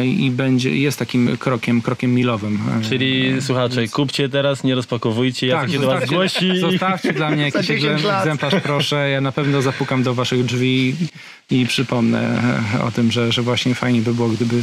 I 0.05 0.30
będzie, 0.30 0.76
jest 0.76 0.99
takim 0.99 1.36
krokiem, 1.36 1.82
krokiem 1.82 2.14
milowym. 2.14 2.59
Czyli 2.88 3.43
słuchacze, 3.43 3.88
kupcie 3.88 4.28
teraz, 4.28 4.64
nie 4.64 4.74
rozpakowujcie, 4.74 5.47
Jacek 5.47 5.62
tak, 5.62 5.72
się 5.72 5.78
do 5.80 5.86
was 5.86 6.05
zgłosi. 6.07 6.59
zostawcie 6.61 7.12
dla 7.12 7.30
mnie 7.30 7.43
jakiś 7.53 7.66
10 7.66 7.82
egzem- 7.84 8.05
lat. 8.05 8.20
egzemplarz, 8.26 8.55
proszę. 8.62 9.11
Ja 9.11 9.20
na 9.20 9.32
pewno 9.32 9.62
zapukam 9.62 10.03
do 10.03 10.14
waszych 10.14 10.45
drzwi 10.45 10.97
i 11.51 11.66
przypomnę 11.66 12.43
e, 12.74 12.82
o 12.84 12.91
tym, 12.91 13.12
że, 13.12 13.32
że 13.32 13.43
właśnie 13.43 13.74
fajnie 13.74 14.01
by 14.01 14.14
było, 14.14 14.28
gdyby 14.28 14.62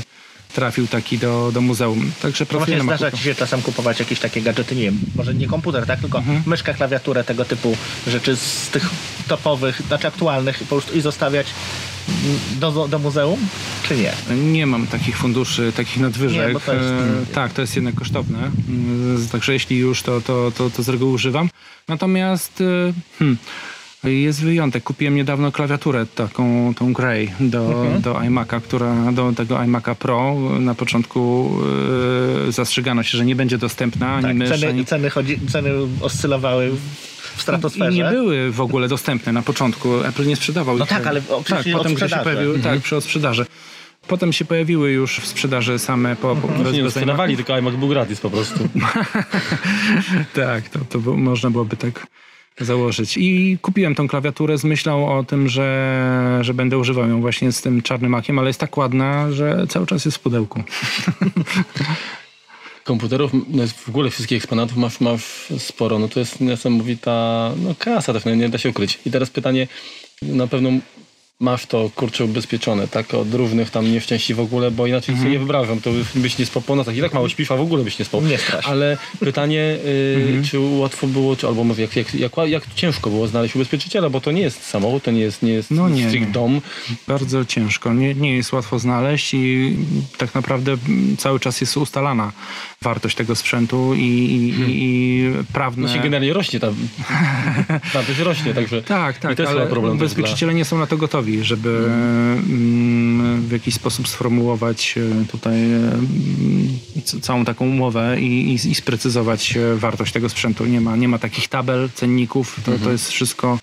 trafił 0.53 0.87
taki 0.87 1.17
do, 1.17 1.51
do 1.53 1.61
muzeum. 1.61 2.11
Także 2.21 2.43
No 2.51 2.57
pracuję 2.57 2.77
Właśnie 2.77 2.97
zdarza 2.97 3.17
ci 3.17 3.23
się 3.23 3.35
czasem 3.35 3.61
kupować 3.61 3.99
jakieś 3.99 4.19
takie 4.19 4.41
gadżety, 4.41 4.75
nie 4.75 4.81
wiem, 4.83 4.99
może 5.15 5.33
nie 5.33 5.47
komputer, 5.47 5.85
tak, 5.85 5.99
tylko 5.99 6.17
Mhm. 6.17 6.41
myszka, 6.45 6.73
klawiaturę, 6.73 7.23
tego 7.23 7.45
typu 7.45 7.77
rzeczy 8.07 8.35
z 8.35 8.69
tych 8.69 8.89
topowych, 9.27 9.81
znaczy 9.87 10.07
aktualnych 10.07 10.59
po 10.59 10.65
prostu 10.65 10.97
i 10.97 11.01
zostawiać 11.01 11.47
do, 12.59 12.87
do, 12.87 12.99
muzeum, 12.99 13.39
czy 13.87 13.95
nie? 13.97 14.13
Nie 14.35 14.65
mam 14.65 14.87
takich 14.87 15.17
funduszy, 15.17 15.73
takich 15.75 15.97
nadwyżek. 15.99 16.53
Nie, 16.53 16.59
to 16.59 16.73
jest- 16.73 16.85
E, 16.85 17.33
tak, 17.33 17.53
to 17.53 17.61
jest 17.61 17.75
jednak 17.75 17.95
kosztowne. 17.95 18.37
Mm, 18.69 19.27
Także 19.31 19.53
jeśli 19.53 19.77
już, 19.77 20.01
to, 20.01 20.21
to, 20.21 20.51
to, 20.57 20.69
to 20.69 20.83
z 20.83 20.89
reguły 20.89 21.11
używam. 21.11 21.49
Natomiast 21.87 22.61
e, 22.61 22.93
hmm, 23.19 23.37
jest 24.03 24.41
wyjątek. 24.41 24.83
Kupiłem 24.83 25.15
niedawno 25.15 25.51
klawiaturę 25.51 26.05
taką, 26.05 26.73
tą 26.73 26.93
Grey 26.93 27.31
do, 27.39 27.65
Mhm. 27.83 28.01
do 28.01 28.13
iMac'a, 28.13 28.61
która 28.61 29.11
do 29.11 29.31
tego 29.35 29.55
iMac'a 29.55 29.95
Pro. 29.95 30.35
Na 30.59 30.75
początku 30.75 31.51
e, 32.47 32.51
zastrzegano 32.51 33.03
się, 33.03 33.17
że 33.17 33.25
nie 33.25 33.35
będzie 33.35 33.57
dostępna 33.57 34.13
ani 34.13 34.23
Tak, 34.23 34.35
mysz, 34.35 34.49
ceny, 34.49 34.67
ani... 34.67 34.85
ceny, 34.85 35.09
chodzi, 35.09 35.39
ceny 35.51 35.69
oscylowały 36.01 36.71
w 37.37 37.41
stratosferze. 37.41 37.91
I 37.91 38.03
nie 38.03 38.09
były 38.09 38.51
w 38.51 38.61
ogóle 38.61 38.87
dostępne 38.87 39.31
na 39.33 39.41
początku. 39.41 39.95
Apple 40.03 40.27
nie 40.27 40.35
sprzedawał 40.35 40.77
No 40.77 40.83
ich. 40.85 40.89
tak, 40.89 41.07
ale 41.07 41.21
o, 41.29 41.43
tak, 41.43 41.63
potem 41.73 41.91
gdy 41.93 41.99
się 42.01 42.07
sprzedaży. 42.07 42.23
pojawiły, 42.23 42.59
tak, 42.59 42.79
przy 42.81 42.95
odsprzedaży. 42.95 43.45
Potem 44.07 44.33
się 44.33 44.45
pojawiły 44.45 44.91
już 44.91 45.19
w 45.19 45.27
sprzedaży 45.27 45.79
same 45.79 46.15
po, 46.15 46.35
po 46.35 46.47
Nie, 46.47 46.63
no, 46.63 46.83
bez 46.83 46.93
sprzedawali, 46.93 47.35
tylko 47.35 47.53
iMac 47.57 47.75
był 47.75 47.87
gratis 47.87 48.19
po 48.19 48.29
prostu. 48.29 48.69
Tak, 50.33 50.69
to, 50.69 50.79
to 50.89 50.99
było- 50.99 51.17
można 51.17 51.49
byłoby 51.49 51.77
tak 51.77 52.07
założyć. 52.59 53.17
I 53.17 53.57
kupiłem 53.61 53.95
tą 53.95 54.07
klawiaturę 54.07 54.57
z 54.57 54.63
myślą 54.63 55.17
o 55.17 55.23
tym, 55.23 55.49
że, 55.49 56.39
że 56.41 56.53
będę 56.53 56.77
używał 56.77 57.09
ją 57.09 57.21
właśnie 57.21 57.51
z 57.51 57.61
tym 57.61 57.81
czarnym 57.81 58.11
makiem, 58.11 58.39
ale 58.39 58.47
jest 58.47 58.59
tak 58.59 58.77
ładna, 58.77 59.31
że 59.31 59.65
cały 59.69 59.85
czas 59.87 60.05
jest 60.05 60.17
w 60.17 60.19
pudełku. 60.19 60.63
Komputerów, 62.87 63.31
no 63.33 63.63
w 63.67 63.89
ogóle 63.89 64.09
wszystkich 64.09 64.37
eksponatów 64.37 64.77
masz, 64.77 64.99
masz 64.99 65.47
sporo. 65.57 65.99
No 65.99 66.07
to 66.07 66.19
jest 66.19 66.41
niesamowita 66.41 67.51
no, 67.63 67.75
kasa, 67.79 68.13
tak 68.13 68.25
no, 68.25 68.35
nie 68.35 68.49
da 68.49 68.57
się 68.57 68.69
ukryć. 68.69 68.99
I 69.05 69.11
teraz 69.11 69.29
pytanie, 69.29 69.67
na 70.21 70.47
pewno 70.47 70.69
masz 71.39 71.65
to 71.65 71.89
kurczę 71.95 72.25
ubezpieczone, 72.25 72.87
tak, 72.87 73.13
od 73.13 73.33
różnych 73.33 73.69
tam 73.69 73.91
nieszczęści 73.91 74.33
w 74.33 74.39
ogóle, 74.39 74.71
bo 74.71 74.87
inaczej 74.87 75.13
Mhm. 75.13 75.17
sobie 75.23 75.31
nie 75.31 75.37
wyobrażam, 75.39 75.81
to 75.81 75.91
byś 76.15 76.37
nie 76.37 76.45
spał 76.45 76.61
po 76.61 76.75
nocach. 76.75 76.95
I 76.97 77.01
tak 77.01 77.13
mało 77.13 77.29
śpisz, 77.29 77.51
a 77.51 77.55
w 77.55 77.61
ogóle 77.61 77.83
byś 77.83 77.99
nie 77.99 78.05
spał. 78.05 78.21
Nie 78.21 78.37
strasz. 78.37 78.67
Ale 78.67 78.97
pytanie, 79.19 79.77
y, 79.85 80.15
Mhm. 80.25 80.43
czy 80.43 80.59
łatwo 80.59 81.07
było, 81.07 81.35
czy 81.35 81.47
albo 81.47 81.63
mówię, 81.63 81.81
jak, 81.81 81.95
jak, 81.95 82.13
jak, 82.15 82.31
jak 82.47 82.63
ciężko 82.75 83.09
było 83.09 83.27
znaleźć 83.27 83.55
ubezpieczyciela, 83.55 84.09
bo 84.09 84.21
to 84.21 84.31
nie 84.31 84.41
jest 84.41 84.63
samochód, 84.63 85.03
to 85.03 85.11
nie 85.11 85.21
jest, 85.21 85.43
nie 85.43 85.51
jest 85.53 85.71
No 85.71 85.89
nie, 85.89 86.05
nie. 86.05 86.25
dom. 86.25 86.61
Bardzo 87.07 87.45
ciężko. 87.45 87.93
Nie, 87.93 88.13
nie 88.15 88.35
jest 88.35 88.53
łatwo 88.53 88.79
znaleźć 88.79 89.33
i 89.33 89.75
tak 90.17 90.35
naprawdę 90.35 90.71
mm, 90.87 91.17
cały 91.17 91.39
czas 91.39 91.61
jest 91.61 91.77
ustalana 91.77 92.31
wartość 92.81 93.15
tego 93.15 93.35
sprzętu 93.35 93.93
i, 93.95 93.99
i, 93.99 94.49
i, 94.49 94.65
i 94.69 95.31
prawne... 95.53 95.87
No 95.87 95.93
się 95.93 95.99
generalnie 95.99 96.33
rośnie 96.33 96.59
ta 96.59 96.67
wartość 97.93 98.19
rośnie, 98.19 98.53
także 98.53 98.81
Tak, 98.83 99.17
i 99.17 99.19
tak, 99.19 99.35
to 99.35 99.41
jest 99.43 99.53
ale 99.55 99.67
problem 99.67 99.93
ubezpieczyciele 99.95 100.53
nie 100.53 100.65
są 100.65 100.77
na 100.77 100.87
to 100.87 100.97
gotowi, 100.97 101.26
żeby 101.41 101.89
mm, 102.49 103.41
w 103.41 103.51
jakiś 103.51 103.73
sposób 103.73 104.07
sformułować 104.07 104.95
e, 104.97 105.25
tutaj 105.25 105.73
e, 105.73 105.77
mm, 105.77 105.99
całą 107.21 107.45
taką 107.45 107.65
umowę 107.65 108.21
i, 108.21 108.51
i, 108.51 108.53
i 108.71 108.75
sprecyzować 108.75 109.57
e, 109.57 109.75
wartość 109.75 110.13
tego 110.13 110.29
sprzętu. 110.29 110.65
Nie 110.65 110.81
ma, 110.81 110.95
nie 110.95 111.07
ma 111.07 111.19
takich 111.19 111.47
tabel, 111.47 111.89
cenników, 111.93 112.59
to, 112.65 112.71
to 112.83 112.91
jest 112.91 113.09
wszystko 113.09 113.57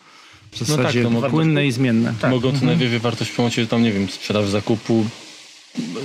w 0.52 0.58
tak, 0.58 0.68
zasadzie 0.68 1.02
to 1.02 1.10
mo- 1.10 1.30
płynne 1.30 1.66
i 1.66 1.72
zmienne. 1.72 2.14
dla... 2.20 2.30
Mogą 2.30 2.58
co 2.58 2.66
najwyżej 2.66 2.98
wartość 2.98 3.30
w 3.30 3.36
pomocy, 3.36 3.66
tam 3.66 3.82
nie 3.82 3.92
wiem, 3.92 4.08
sprzedaż 4.08 4.48
zakupu, 4.48 5.04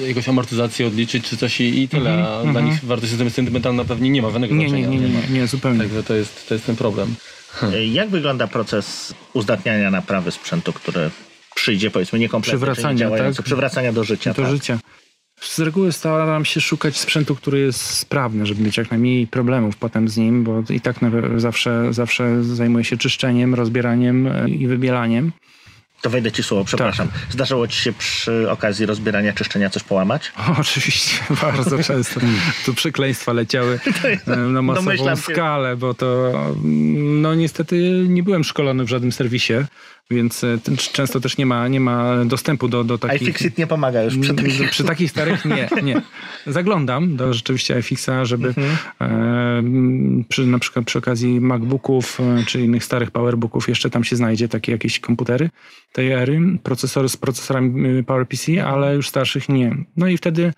jakąś 0.07 0.29
amortyzację 0.29 0.87
odliczyć 0.87 1.25
czy 1.29 1.37
coś 1.37 1.61
i, 1.61 1.81
i 1.81 1.87
tyle, 1.87 2.27
a 2.27 2.51
dla 2.51 2.61
nich 2.61 2.85
wartość 2.85 3.13
sentymentalna 3.33 3.85
pewnie 3.85 4.09
nie 4.09 4.21
ma 4.21 4.29
żadnego 4.29 4.55
Nie, 4.55 4.63
nie, 4.63 4.69
znaczenia. 4.69 4.89
nie, 4.89 4.99
nie, 4.99 5.21
nie, 5.29 5.39
nie 5.39 5.47
zupełnie. 5.47 5.79
Także 5.79 6.03
to 6.03 6.13
jest, 6.13 6.47
to 6.47 6.53
jest 6.53 6.65
ten 6.65 6.75
problem. 6.75 7.15
Jak 7.99 8.09
wygląda 8.09 8.47
proces 8.47 9.13
uzdatniania 9.33 9.91
naprawy 9.91 10.31
sprzętu, 10.31 10.73
który 10.73 11.09
przyjdzie, 11.59 11.91
powiedzmy, 11.91 12.19
niekompletny, 12.19 12.59
czy 12.59 12.65
Przywracania, 12.65 13.09
nie 13.09 13.17
tak? 13.17 13.45
przywracania 13.45 13.93
do 13.93 14.03
życia? 14.03 14.33
do 14.33 14.41
tak? 14.41 14.51
życia. 14.51 14.79
Z 15.41 15.59
reguły 15.59 15.91
staram 15.91 16.45
się 16.45 16.61
szukać 16.61 16.97
sprzętu, 16.97 17.35
który 17.35 17.59
jest 17.59 17.81
sprawny, 17.81 18.45
żeby 18.45 18.63
mieć 18.63 18.77
jak 18.77 18.91
najmniej 18.91 19.27
problemów 19.27 19.77
potem 19.77 20.09
z 20.09 20.17
nim, 20.17 20.43
bo 20.43 20.63
i 20.69 20.81
tak 20.81 20.95
zawsze, 21.37 21.93
zawsze 21.93 22.43
zajmuję 22.43 22.83
się 22.85 22.97
czyszczeniem, 22.97 23.55
rozbieraniem 23.55 24.27
e, 24.27 24.49
i 24.49 24.67
wybielaniem. 24.67 25.31
To 26.01 26.09
wejdę 26.09 26.31
ci 26.31 26.43
słowo, 26.43 26.65
przepraszam. 26.65 27.07
Tak. 27.07 27.17
Zdarzyło 27.29 27.67
ci 27.67 27.81
się 27.81 27.93
przy 27.93 28.51
okazji 28.51 28.85
rozbierania, 28.85 29.33
czyszczenia 29.33 29.69
coś 29.69 29.83
połamać? 29.83 30.31
O, 30.47 30.59
oczywiście, 30.59 31.15
bardzo 31.41 31.83
często. 31.83 32.19
Tu 32.65 32.73
przekleństwa 32.73 33.33
leciały 33.33 33.79
e, 34.27 34.35
na 34.35 34.61
masową 34.61 34.85
Domyślam 34.85 35.17
się. 35.17 35.21
skalę, 35.21 35.77
bo 35.77 35.93
to 35.93 36.31
mm, 36.63 37.21
no 37.21 37.35
niestety 37.35 38.05
nie 38.09 38.23
byłem 38.23 38.43
szkolony 38.43 38.85
w 38.85 38.89
żadnym 38.89 39.11
serwisie, 39.11 39.53
więc 40.11 40.43
e, 40.43 40.57
często 40.93 41.19
też 41.19 41.37
nie 41.37 41.45
ma, 41.45 41.67
nie 41.67 41.79
ma 41.79 42.25
dostępu 42.25 42.67
do, 42.67 42.83
do 42.83 42.97
takich... 42.97 43.21
iFixit 43.21 43.57
nie 43.57 43.67
pomaga 43.67 44.03
już 44.03 44.17
przy 44.17 44.33
takich... 44.33 44.69
Przy 44.69 44.83
takich 44.83 45.11
starych 45.11 45.45
nie, 45.45 45.69
nie. 45.83 46.01
Zaglądam 46.47 47.15
do 47.15 47.33
rzeczywiście 47.33 47.79
iFixa, 47.79 48.09
żeby 48.23 48.47
Mhm. 48.47 48.77
e, 49.01 50.23
przy, 50.29 50.45
na 50.45 50.59
przykład 50.59 50.85
przy 50.85 50.97
okazji 50.99 51.41
MacBooków 51.41 52.19
e, 52.19 52.43
czy 52.45 52.61
innych 52.61 52.83
starych 52.83 53.11
PowerBooków 53.11 53.69
jeszcze 53.69 53.89
tam 53.89 54.03
się 54.03 54.15
znajdzie 54.15 54.47
takie 54.47 54.71
jakieś 54.71 54.99
komputery 54.99 55.49
tej 55.91 56.11
ery, 56.11 56.41
procesory 56.63 57.09
z 57.09 57.17
procesorami 57.17 57.89
y, 57.89 58.03
PowerPC, 58.03 58.65
ale 58.65 58.95
już 58.95 59.09
starszych 59.09 59.49
nie. 59.49 59.75
No 59.97 60.07
i 60.07 60.17
wtedy 60.17 60.53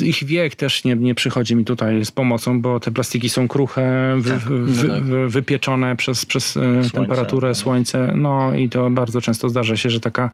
ich 0.00 0.24
wiek 0.24 0.56
też 0.56 0.84
nie, 0.84 0.96
nie 0.96 1.14
przychodzi 1.14 1.56
mi 1.56 1.64
tutaj 1.64 2.04
z 2.04 2.10
pomocą, 2.10 2.60
bo 2.60 2.80
te 2.80 2.90
plastiki 2.90 3.28
są 3.28 3.48
kruche, 3.48 4.14
wy, 4.18 4.38
wy, 4.38 4.88
no 4.88 4.94
tak. 4.94 5.04
wy, 5.04 5.28
wypieczone 5.28 5.96
przez, 5.96 6.26
przez 6.26 6.56
e, 6.56 6.82
temperaturę, 6.92 7.54
słońce. 7.54 8.12
No 8.16 8.54
i 8.54 8.68
to 8.68 8.90
bardzo 8.90 9.20
często 9.20 9.48
zdarza 9.48 9.76
się, 9.76 9.90
że 9.90 10.00
taka 10.00 10.30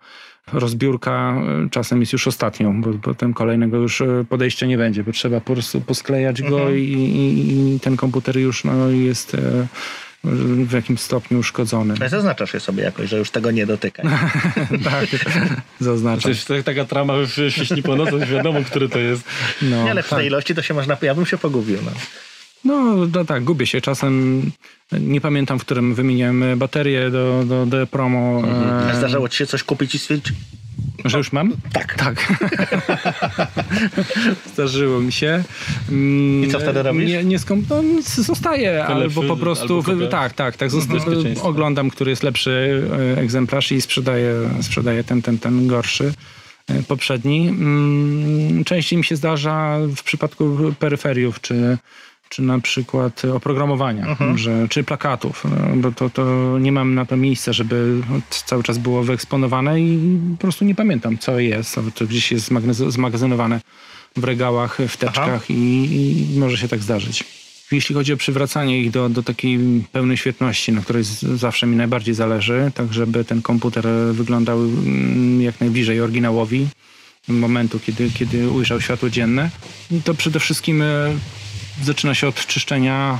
rozbiórka 0.52 1.42
e, 1.64 1.68
czasem 1.70 2.00
jest 2.00 2.12
już 2.12 2.26
ostatnią, 2.26 2.82
bo 2.82 2.92
potem 3.02 3.34
kolejnego 3.34 3.76
już 3.76 4.00
e, 4.00 4.24
podejścia 4.28 4.66
nie 4.66 4.78
będzie, 4.78 5.04
bo 5.04 5.12
trzeba 5.12 5.40
po 5.40 5.52
prostu 5.52 5.80
posklejać 5.80 6.42
go 6.42 6.70
i, 6.70 6.82
i, 6.82 7.74
i 7.74 7.80
ten 7.80 7.96
komputer 7.96 8.38
już 8.38 8.64
no, 8.64 8.88
jest 8.88 9.36
w 10.24 10.72
jakimś 10.72 11.00
stopniu 11.00 11.38
uszkodzony. 11.38 11.94
Ale 12.00 12.08
zaznaczasz 12.08 12.54
je 12.54 12.60
sobie 12.60 12.82
jakoś, 12.82 13.10
że 13.10 13.18
już 13.18 13.30
tego 13.30 13.50
nie 13.50 13.66
dotyka. 13.66 14.02
tak, 14.84 15.06
zaznaczam. 15.80 16.18
Przecież 16.18 16.44
to 16.44 16.54
jest 16.54 16.66
taka 16.66 16.84
trama 16.84 17.14
już 17.14 17.40
świśni 17.48 17.82
po 17.82 17.96
nocy, 17.96 18.26
wiadomo, 18.26 18.60
który 18.64 18.88
to 18.88 18.98
jest. 18.98 19.22
No, 19.62 19.84
Nie, 19.84 19.90
ale 19.90 20.02
przy 20.02 20.10
tak. 20.10 20.18
tej 20.18 20.28
ilości 20.28 20.54
to 20.54 20.62
się 20.62 20.74
można... 20.74 20.96
Ja 21.02 21.14
bym 21.14 21.26
się 21.26 21.38
pogubił. 21.38 21.78
No. 21.84 21.90
No, 22.64 23.06
no 23.14 23.24
tak, 23.24 23.44
gubię 23.44 23.66
się. 23.66 23.80
Czasem 23.80 24.42
nie 24.92 25.20
pamiętam, 25.20 25.58
w 25.58 25.64
którym 25.64 25.94
wymieniłem 25.94 26.44
baterię 26.58 27.10
do, 27.10 27.44
do, 27.46 27.66
do 27.66 27.86
promo. 27.86 28.42
A 28.46 28.90
E, 28.92 28.96
Zdarzało 28.96 29.28
ci 29.28 29.36
się 29.36 29.46
coś 29.46 29.62
kupić 29.62 29.94
i 29.94 29.98
stwierdzić, 29.98 30.32
że 31.04 31.18
już 31.18 31.32
mam? 31.32 31.52
tak. 31.72 31.94
Tak. 31.94 32.32
Zdarzyło 34.54 35.00
mi 35.00 35.12
się. 35.12 35.44
Mm, 35.88 36.44
I 36.44 36.48
co 36.48 36.60
wtedy 36.60 36.82
robisz? 36.82 37.08
Nie, 37.10 37.24
nie 37.24 37.38
skom... 37.38 37.64
no, 37.70 37.82
nic, 37.82 38.14
zostaje, 38.14 38.84
albo 38.84 39.00
lepszy, 39.00 39.20
po 39.28 39.36
prostu. 39.36 39.82
albo 39.86 40.06
tak, 40.06 40.32
tak, 40.32 40.56
tak. 40.56 40.70
Zosta... 40.70 40.94
Oglądam, 41.42 41.90
który 41.90 42.10
jest 42.10 42.22
lepszy 42.22 42.82
e, 43.16 43.20
egzemplarz 43.20 43.72
i 43.72 43.80
sprzedaję, 43.80 44.34
sprzedaję 44.62 45.04
ten, 45.04 45.22
ten, 45.22 45.38
ten 45.38 45.66
gorszy. 45.66 46.12
e, 46.68 46.82
Poprzedni. 46.82 47.48
Mm, 47.48 48.64
Częściej 48.64 48.96
mi 48.98 49.04
się 49.04 49.16
zdarza 49.16 49.78
w 49.96 50.02
przypadku 50.02 50.74
peryferiów, 50.78 51.40
czy, 51.40 51.78
czy 52.30 52.42
na 52.42 52.58
przykład 52.58 53.22
oprogramowania, 53.24 54.06
Mhm. 54.06 54.38
że, 54.38 54.66
czy 54.68 54.84
plakatów, 54.84 55.44
no, 55.44 55.76
bo 55.76 55.92
to, 55.92 56.10
to 56.10 56.56
nie 56.58 56.72
mam 56.72 56.94
na 56.94 57.06
to 57.06 57.16
miejsca, 57.16 57.52
żeby 57.52 58.00
cały 58.46 58.62
czas 58.62 58.78
było 58.78 59.02
wyeksponowane 59.02 59.80
i 59.80 60.18
po 60.32 60.42
prostu 60.42 60.64
nie 60.64 60.74
pamiętam, 60.74 61.18
co 61.18 61.38
jest. 61.38 61.76
To 61.94 62.06
gdzieś 62.06 62.32
jest 62.32 62.50
zmagazynowane 62.88 63.60
w 64.16 64.24
regałach, 64.24 64.78
w 64.88 64.96
teczkach 64.96 65.50
i, 65.50 65.54
i 66.34 66.38
może 66.38 66.56
się 66.56 66.68
tak 66.68 66.80
zdarzyć. 66.82 67.24
Jeśli 67.72 67.94
chodzi 67.94 68.12
o 68.12 68.16
przywracanie 68.16 68.80
ich 68.82 68.90
do, 68.90 69.08
do 69.08 69.22
takiej 69.22 69.58
pełnej 69.92 70.16
świetności, 70.16 70.72
na 70.72 70.80
której 70.82 71.04
z- 71.04 71.20
zawsze 71.20 71.66
mi 71.66 71.76
najbardziej 71.76 72.14
zależy, 72.14 72.70
tak 72.74 72.92
żeby 72.92 73.24
ten 73.24 73.42
komputer 73.42 73.86
wyglądał 74.12 74.58
mm, 74.58 75.42
jak 75.42 75.60
najbliżej 75.60 76.00
oryginałowi, 76.00 76.66
momentu, 77.28 77.80
kiedy, 77.86 78.10
kiedy 78.10 78.50
ujrzał 78.50 78.80
światło 78.80 79.10
dzienne, 79.10 79.50
to 80.04 80.14
przede 80.14 80.40
wszystkim 80.40 80.82
e, 80.82 80.86
zaczyna 81.82 82.14
się 82.14 82.28
od 82.28 82.46
czyszczenia, 82.46 83.18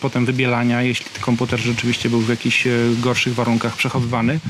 potem 0.00 0.26
wybielania, 0.26 0.82
jeśli 0.82 1.06
komputer 1.20 1.60
rzeczywiście 1.60 2.10
był 2.10 2.20
w 2.20 2.28
jakichś 2.28 2.66
e, 2.66 2.70
gorszych 3.00 3.34
warunkach 3.34 3.76
przechowywany. 3.76 4.40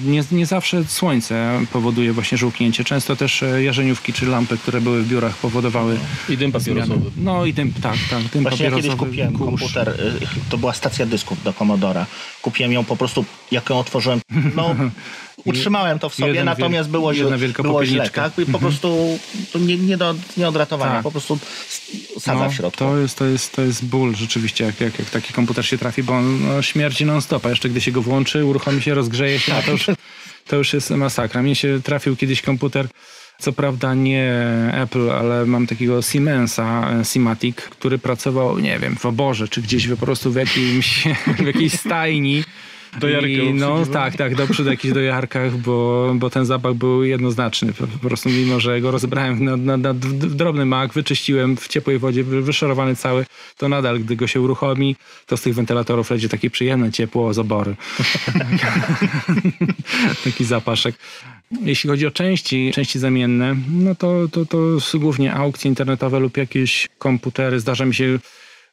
Nie, 0.00 0.22
nie 0.32 0.46
zawsze 0.46 0.84
słońce 0.84 1.60
powoduje 1.72 2.12
właśnie 2.12 2.38
żółknięcie. 2.38 2.84
Często 2.84 3.16
też 3.16 3.42
e, 3.42 3.62
jarzeniówki 3.62 4.12
czy 4.12 4.26
lampy, 4.26 4.58
które 4.58 4.80
były 4.80 5.02
w 5.02 5.08
biurach 5.08 5.36
powodowały 5.36 5.98
I 6.28 6.36
dym 6.36 6.52
papierosowy. 6.52 7.10
No 7.16 7.44
i 7.44 7.54
tym, 7.54 7.72
tak, 7.72 7.96
tak, 8.10 8.22
tym 8.32 8.42
Właśnie 8.42 8.64
ja 8.64 8.76
kiedyś 8.76 8.94
kupiłem 8.94 9.38
kurz. 9.38 9.60
komputer, 9.60 9.88
y, 9.88 10.50
to 10.50 10.58
była 10.58 10.72
stacja 10.72 11.06
dysków 11.06 11.42
do 11.42 11.52
Commodora. 11.52 12.06
Kupiłem 12.42 12.72
ją 12.72 12.84
po 12.84 12.96
prostu, 12.96 13.24
jak 13.50 13.70
ją 13.70 13.78
otworzyłem, 13.78 14.20
no 14.56 14.74
utrzymałem 15.46 15.98
to 15.98 16.08
w 16.08 16.14
sobie, 16.14 16.28
Jeden 16.28 16.44
natomiast 16.44 16.90
było, 16.90 17.12
jedna 17.12 17.38
wielka 17.38 17.62
było 17.62 17.86
źle, 17.86 18.10
tak? 18.10 18.38
I 18.38 18.46
po 18.46 18.58
prostu 18.58 19.18
to 19.52 19.58
nie, 19.58 19.76
nie, 19.76 19.96
do, 19.96 20.14
nie 20.36 20.48
od 20.48 20.56
ratowania, 20.56 20.92
Tak. 20.92 21.02
po 21.02 21.10
prostu 21.10 21.38
sadza 22.18 22.44
No, 22.44 22.50
w 22.50 22.54
środku. 22.54 22.78
To 22.78 22.98
jest, 22.98 23.18
to, 23.18 23.24
jest, 23.24 23.52
to 23.52 23.62
jest 23.62 23.84
ból 23.84 24.14
rzeczywiście, 24.14 24.64
jak, 24.64 24.80
jak, 24.80 24.98
jak 24.98 25.10
taki 25.10 25.32
komputer 25.32 25.66
się 25.66 25.78
trafi, 25.78 26.02
bo 26.02 26.12
on 26.12 26.48
no, 26.48 26.62
śmierdzi 26.62 27.06
non-stop, 27.06 27.46
a 27.46 27.50
jeszcze 27.50 27.68
gdy 27.68 27.80
się 27.80 27.92
go 27.92 28.02
włączy, 28.02 28.44
uruchomi 28.44 28.82
się, 28.82 28.94
rozgrzeje 28.94 29.38
się, 29.38 29.52
to, 29.66 29.70
już, 29.70 29.86
to 30.46 30.56
już 30.56 30.72
jest 30.72 30.90
masakra. 30.90 31.42
Mnie 31.42 31.54
się 31.54 31.80
trafił 31.84 32.16
kiedyś 32.16 32.42
komputer, 32.42 32.88
co 33.38 33.52
prawda 33.52 33.94
nie 33.94 34.34
Apple, 34.72 35.10
ale 35.10 35.46
mam 35.46 35.66
takiego 35.66 36.02
Siemensa, 36.02 36.90
e, 37.00 37.04
Simatic, 37.04 37.56
który 37.56 37.98
pracował, 37.98 38.58
nie 38.58 38.78
wiem, 38.78 38.96
w 38.96 39.06
oborze, 39.06 39.48
czy 39.48 39.62
gdzieś 39.62 39.88
po 39.88 39.96
prostu 39.96 40.32
w, 40.32 40.36
jakimś, 40.36 41.04
w 41.38 41.46
jakiejś 41.46 41.72
stajni. 41.72 42.44
Dojarkę 43.00 43.28
I, 43.28 43.54
no 43.54 43.86
tak, 43.86 44.16
tak, 44.16 44.34
do, 44.34 44.46
przy 44.46 44.62
jakichś 44.62 44.94
dojarkach, 44.94 45.56
bo, 45.56 46.12
bo 46.14 46.30
ten 46.30 46.46
zapach 46.46 46.74
był 46.74 47.04
jednoznaczny. 47.04 47.72
Po, 47.72 48.08
prostu 48.08 48.28
mimo, 48.28 48.60
że 48.60 48.80
go 48.80 48.90
rozbrałem 48.90 49.44
na, 49.44 49.56
na, 49.56 49.76
na 49.76 49.94
drobny 49.94 50.66
mak, 50.66 50.92
wyczyściłem 50.92 51.56
w 51.56 51.68
ciepłej 51.68 51.98
wodzie, 51.98 52.24
wy- 52.24 52.42
wyszorowany 52.42 52.96
cały, 52.96 53.26
to 53.56 53.68
nadal, 53.68 54.00
gdy 54.00 54.16
go 54.16 54.26
się 54.26 54.40
uruchomi, 54.40 54.96
to 55.26 55.36
z 55.36 55.42
tych 55.42 55.54
wentylatorów 55.54 56.10
leci 56.10 56.28
takie 56.28 56.50
przyjemne 56.50 56.92
ciepło 56.92 57.34
z 57.34 57.38
obory. 57.38 57.76
Taki 60.24 60.44
zapaszek. 60.44 60.94
Jeśli 61.62 61.90
chodzi 61.90 62.06
o 62.06 62.10
części, 62.10 62.70
części 62.74 62.98
zamienne, 62.98 63.56
no 63.70 63.94
to, 63.94 64.28
to, 64.28 64.46
to 64.46 64.58
głównie 64.94 65.34
aukcje 65.34 65.68
internetowe 65.68 66.20
lub 66.20 66.36
jakieś 66.36 66.88
komputery. 66.98 67.60
Zdarza 67.60 67.84
mi 67.84 67.94
się 67.94 68.18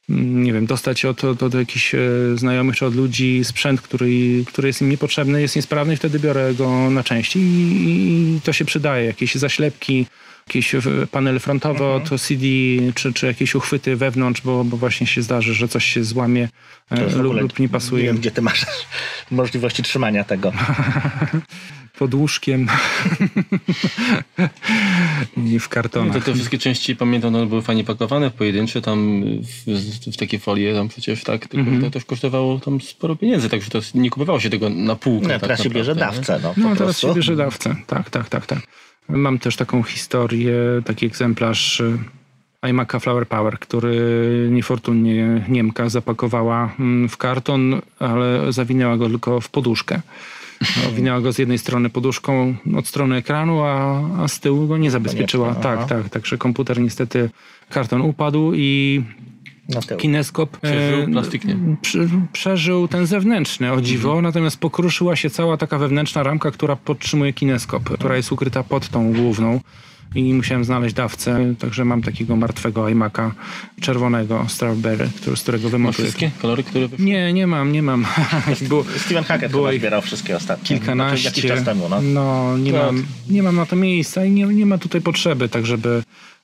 nie 0.10 0.54
wiem, 0.54 0.66
dostać 0.66 1.06
od, 1.06 1.24
od, 1.24 1.44
od 1.44 1.54
jakichś 1.54 1.96
e, 1.96 2.00
znajomych 2.36 2.76
czy 2.76 2.86
od 2.86 2.96
ludzi 2.96 3.42
sprzęt, 3.44 3.82
który, 3.82 4.44
który 4.48 4.68
jest 4.68 4.82
im 4.82 4.90
niepotrzebny, 4.90 5.42
jest 5.42 5.56
niesprawny 5.56 5.94
i 5.94 5.98
wtedy 5.98 6.20
biorę 6.20 6.54
go 6.54 6.90
na 6.90 7.04
części 7.04 7.40
i, 7.40 8.36
i 8.38 8.42
to 8.42 8.54
się 8.54 8.66
przydaje. 8.66 9.06
Jakieś 9.06 9.36
zaślepki, 9.36 10.06
jakieś 10.48 10.76
e, 10.76 10.82
panele 11.12 11.40
frontowe 11.40 11.86
Mhm. 11.86 12.14
od 12.14 12.22
CD, 12.22 12.46
czy, 12.96 13.14
czy 13.14 13.26
jakieś 13.28 13.56
uchwyty 13.56 13.96
wewnątrz, 13.96 14.42
bo, 14.42 14.64
bo 14.64 14.78
właśnie 14.78 15.08
się 15.08 15.22
zdarzy, 15.22 15.54
że 15.54 15.68
coś 15.68 15.86
się 15.86 16.04
złamie 16.04 16.50
e, 16.92 17.16
lub, 17.16 17.42
lub 17.42 17.60
nie 17.60 17.70
pasuje. 17.70 18.04
Nie 18.04 18.08
wiem, 18.10 18.18
gdzie 18.18 18.32
ty 18.32 18.42
masz 18.42 18.66
możliwości 19.32 19.84
trzymania 19.84 20.24
tego. 20.24 20.52
Pod 22.00 22.14
łóżkiem 22.14 22.68
i 25.46 25.60
w 25.60 25.70
kartonach. 25.70 26.16
to 26.18 26.22
te 26.22 26.34
wszystkie 26.34 26.58
części 26.58 26.96
pamiętam, 26.96 27.36
one 27.36 27.46
były 27.46 27.62
fajnie 27.62 27.84
pakowane 27.84 28.30
w 28.30 28.34
pojedyncze, 28.34 28.82
tam 28.82 29.24
w, 29.68 30.14
w 30.14 30.18
takie 30.18 30.40
folie, 30.40 30.74
tam 30.76 30.90
przecież 30.90 31.24
tak, 31.24 31.48
tylko 31.48 31.58
Mhm. 31.70 31.82
to 31.82 31.90
też 31.90 32.06
kosztowało 32.06 32.60
tam 32.60 32.82
sporo 32.82 33.16
pieniędzy, 33.16 33.50
także 33.50 33.70
to 33.70 33.80
nie 33.96 34.10
kupowało 34.10 34.40
się 34.40 34.50
tego 34.50 34.70
na 34.70 34.96
półkę. 34.96 35.28
No, 35.28 35.34
tak 35.34 35.42
teraz 35.42 35.64
się 35.64 35.70
bierze 35.70 35.96
naprawdę, 35.96 36.22
dawcę, 36.28 36.40
no, 36.44 36.54
po 36.54 36.60
No 36.62 36.76
teraz 36.76 36.78
prostu. 36.78 37.08
się 37.08 37.14
bierze 37.16 37.36
dawcę. 37.36 37.76
Tak, 37.88 38.10
tak, 38.10 38.30
tak, 38.30 38.46
tak. 38.46 38.60
Mam 39.10 39.40
też 39.40 39.56
taką 39.56 39.84
historię, 39.84 40.56
taki 40.86 41.06
egzemplarz 41.06 41.80
y, 41.80 41.98
iMac'a 42.62 43.00
Flower 43.00 43.28
Power, 43.28 43.60
który 43.60 44.48
niefortunnie 44.52 45.46
Niemka 45.50 45.90
zapakowała 45.90 46.74
mm, 46.80 47.10
w 47.10 47.18
karton, 47.18 47.82
ale 48.00 48.52
zawinęła 48.52 48.98
go 48.98 49.08
tylko 49.08 49.42
w 49.42 49.50
poduszkę. 49.50 50.02
Owinęła 50.90 51.22
go 51.22 51.34
z 51.34 51.38
jednej 51.38 51.58
strony 51.58 51.90
poduszką 51.90 52.56
od 52.76 52.88
strony 52.88 53.16
ekranu, 53.16 53.64
a, 53.64 54.02
a 54.24 54.28
z 54.28 54.40
tyłu 54.40 54.68
go 54.68 54.78
nie 54.78 54.92
zabezpieczyła. 54.92 55.48
Koniecznie, 55.48 55.72
aha. 55.72 55.86
Tak, 55.88 55.90
tak, 56.04 56.10
także 56.10 56.38
komputer 56.38 56.82
niestety, 56.82 57.30
karton 57.70 58.02
upadł 58.02 58.52
i. 58.56 59.02
kineskop 59.98 60.58
Przeżył 60.58 61.00
e, 61.04 61.08
plastik 61.08 61.46
nie. 61.46 61.58
Prze, 61.82 62.00
przeżył 62.34 62.88
ten 62.88 63.06
zewnętrzny, 63.06 63.72
o 63.72 63.82
dziwo, 63.82 64.10
Mhm. 64.10 64.24
natomiast 64.24 64.58
pokruszyła 64.58 65.16
się 65.16 65.30
cała 65.30 65.58
taka 65.58 65.78
wewnętrzna 65.78 66.24
ramka, 66.24 66.52
która 66.52 66.76
podtrzymuje 66.76 67.34
kineskop, 67.34 67.90
która 67.90 68.16
jest 68.18 68.32
ukryta 68.32 68.64
pod 68.64 68.90
tą 68.90 69.14
główną. 69.14 69.60
I 70.16 70.34
musiałem 70.34 70.66
znaleźć 70.66 70.96
dawcę, 70.96 71.56
także 71.60 71.86
mam 71.86 72.02
takiego 72.02 72.36
martwego 72.36 72.84
iMac'a 72.84 73.32
czerwonego 73.82 74.46
Strawberry, 74.48 75.10
który, 75.16 75.36
z 75.38 75.42
którego 75.42 75.64
Masz 75.64 75.72
wymontuję. 75.72 76.08
wszystkie 76.08 76.32
kolory, 76.42 76.64
które 76.64 76.88
wyszły? 76.88 77.06
Nie, 77.06 77.34
nie 77.34 77.48
mam, 77.48 77.72
nie 77.72 77.82
mam. 77.84 78.06
Było 78.70 78.86
Steven 78.98 79.24
Hackett 79.24 79.52
było 79.52 79.68
chyba 79.68 79.78
zbierał 79.80 80.02
wszystkie 80.02 80.36
ostatnie. 80.36 80.78
kilkanaście. 80.78 81.30
Znaczy, 81.30 81.48
jakiś 81.48 81.52
czas 81.58 81.66
temu, 81.66 81.90
no. 81.90 82.02
No, 82.02 82.58
nie, 82.58 82.72
Tak. 82.72 82.82
mam, 82.86 83.06
nie 83.30 83.44
mam 83.44 83.56
na 83.56 83.66
to 83.66 83.76
miejsca 83.76 84.26
i 84.26 84.32
nie, 84.32 84.46
nie 84.46 84.66
ma 84.66 84.78
tutaj 84.78 85.02
potrzeby, 85.02 85.50
tak 85.50 85.66
żeby 85.66 86.04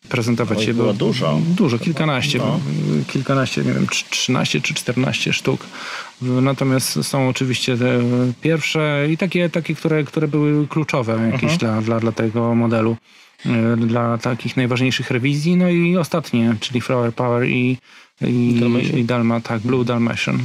prezentować 0.09 0.57
Oj, 0.57 0.65
się. 0.65 0.73
było 0.73 0.93
dużo. 0.93 1.39
Dużo, 1.57 1.79
kilkanaście. 1.79 2.37
No. 2.37 2.59
Kilkanaście, 3.07 3.61
nie 3.63 3.73
wiem, 3.73 3.87
trz- 3.87 4.09
13 4.09 4.61
czy 4.61 4.73
14 4.73 5.33
sztuk. 5.33 5.65
Natomiast 6.21 7.03
są 7.05 7.29
oczywiście 7.29 7.77
te 7.77 7.99
pierwsze 8.41 9.07
i 9.11 9.17
takie, 9.17 9.49
takie 9.49 9.75
które, 9.75 10.03
które 10.03 10.27
były 10.27 10.67
kluczowe 10.67 11.29
jakieś 11.31 11.57
dla, 11.57 11.81
dla, 11.81 11.99
dla 11.99 12.11
tego 12.11 12.55
modelu. 12.55 12.97
e, 13.45 13.77
Dla 13.77 14.17
takich 14.17 14.57
najważniejszych 14.57 15.11
rewizji. 15.11 15.55
No 15.57 15.69
i 15.69 15.97
ostatnie, 15.97 16.55
czyli 16.59 16.81
Flower 16.81 17.13
Power 17.13 17.47
i, 17.49 17.77
i, 18.21 18.57
Dalmatian. 18.59 18.97
i 18.99 19.03
Dalma, 19.03 19.41
tak, 19.41 19.61
Blue 19.61 19.85
Dalmatian. 19.85 20.39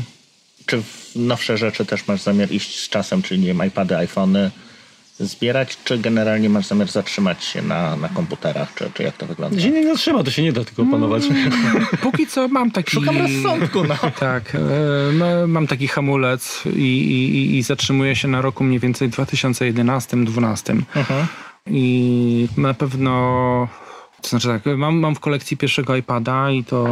Czy 0.66 0.82
w 0.82 1.12
nowsze 1.16 1.58
rzeczy 1.58 1.84
też 1.86 2.06
masz 2.08 2.22
zamiar 2.22 2.52
iść 2.52 2.80
z 2.80 2.88
czasem, 2.88 3.22
czyli 3.22 3.40
nie 3.40 3.46
wiem, 3.46 3.66
iPady, 3.66 3.96
iPhony 3.96 4.50
zbierać, 5.18 5.78
czy 5.84 5.98
generalnie 5.98 6.48
masz 6.48 6.66
zamiar 6.66 6.88
zatrzymać 6.88 7.44
się 7.44 7.62
na, 7.62 7.96
na 7.96 8.08
komputerach, 8.08 8.74
czy, 8.74 8.90
czy 8.94 9.02
jak 9.02 9.16
to 9.16 9.26
wygląda? 9.26 9.60
Się 9.60 9.70
nie 9.70 9.84
zatrzyma, 9.86 10.24
to 10.24 10.30
się 10.30 10.42
nie 10.42 10.52
da 10.52 10.64
tylko 10.64 10.82
opanować. 10.82 11.22
Póki 12.02 12.26
co 12.26 12.48
mam 12.48 12.70
taki... 12.70 12.90
Szukam 12.90 13.18
rozsądku, 13.18 13.84
no. 13.84 13.94
Tak, 14.20 14.54
e, 14.54 14.58
no, 15.12 15.46
mam 15.46 15.66
taki 15.66 15.88
hamulec 15.88 16.62
i, 16.66 16.80
i, 16.80 17.56
i- 17.58 17.62
zatrzymuję 17.62 18.16
się 18.16 18.28
na 18.28 18.40
roku 18.42 18.64
mniej 18.64 18.80
więcej 18.80 19.10
2011-2012. 19.10 20.82
Mhm. 20.94 21.26
I 21.66 22.48
na 22.56 22.74
pewno... 22.74 23.68
To 24.22 24.28
znaczy 24.28 24.48
tak, 24.48 24.62
mam, 24.76 24.98
mam 24.98 25.14
w 25.14 25.20
kolekcji 25.20 25.56
pierwszego 25.56 25.96
iPada 25.96 26.50
i 26.50 26.64
to... 26.64 26.88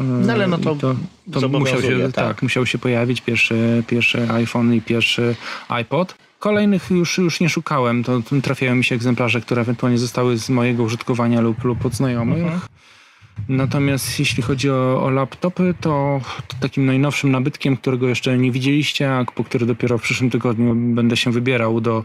No 0.00 0.32
ale 0.32 0.46
no 0.46 0.58
to 0.58 0.74
to, 0.74 1.40
to 1.40 1.48
musiał 1.48 1.82
się, 1.82 2.00
tak. 2.00 2.12
tak. 2.14 2.42
musiał 2.42 2.66
się 2.66 2.78
pojawić 2.78 3.20
pierwszy, 3.20 3.82
pierwszy 3.86 4.30
iPhone 4.30 4.74
i 4.74 4.80
pierwszy 4.80 5.34
iPod. 5.68 6.14
Kolejnych 6.44 6.90
już, 6.90 7.18
już 7.18 7.40
nie 7.40 7.48
szukałem, 7.48 8.04
to, 8.04 8.22
to 8.22 8.40
trafiają 8.42 8.74
mi 8.74 8.84
się 8.84 8.94
egzemplarze, 8.94 9.40
które 9.40 9.62
ewentualnie 9.62 9.98
zostały 9.98 10.38
z 10.38 10.50
mojego 10.50 10.82
użytkowania 10.82 11.40
lub, 11.40 11.64
lub 11.64 11.86
od 11.86 11.94
znajomych. 11.94 12.42
Mhm. 12.42 12.60
Natomiast 13.48 14.18
jeśli 14.18 14.42
chodzi 14.42 14.70
o, 14.70 15.02
o 15.04 15.10
laptopy, 15.10 15.74
to, 15.80 16.20
to 16.48 16.56
takim 16.60 16.86
najnowszym 16.86 17.30
nabytkiem, 17.30 17.76
którego 17.76 18.08
jeszcze 18.08 18.38
nie 18.38 18.50
widzieliście, 18.50 19.14
a 19.14 19.24
po 19.24 19.44
który 19.44 19.66
dopiero 19.66 19.98
w 19.98 20.02
przyszłym 20.02 20.30
tygodniu 20.30 20.74
będę 20.74 21.16
się 21.16 21.32
wybierał 21.32 21.80
do, 21.80 22.04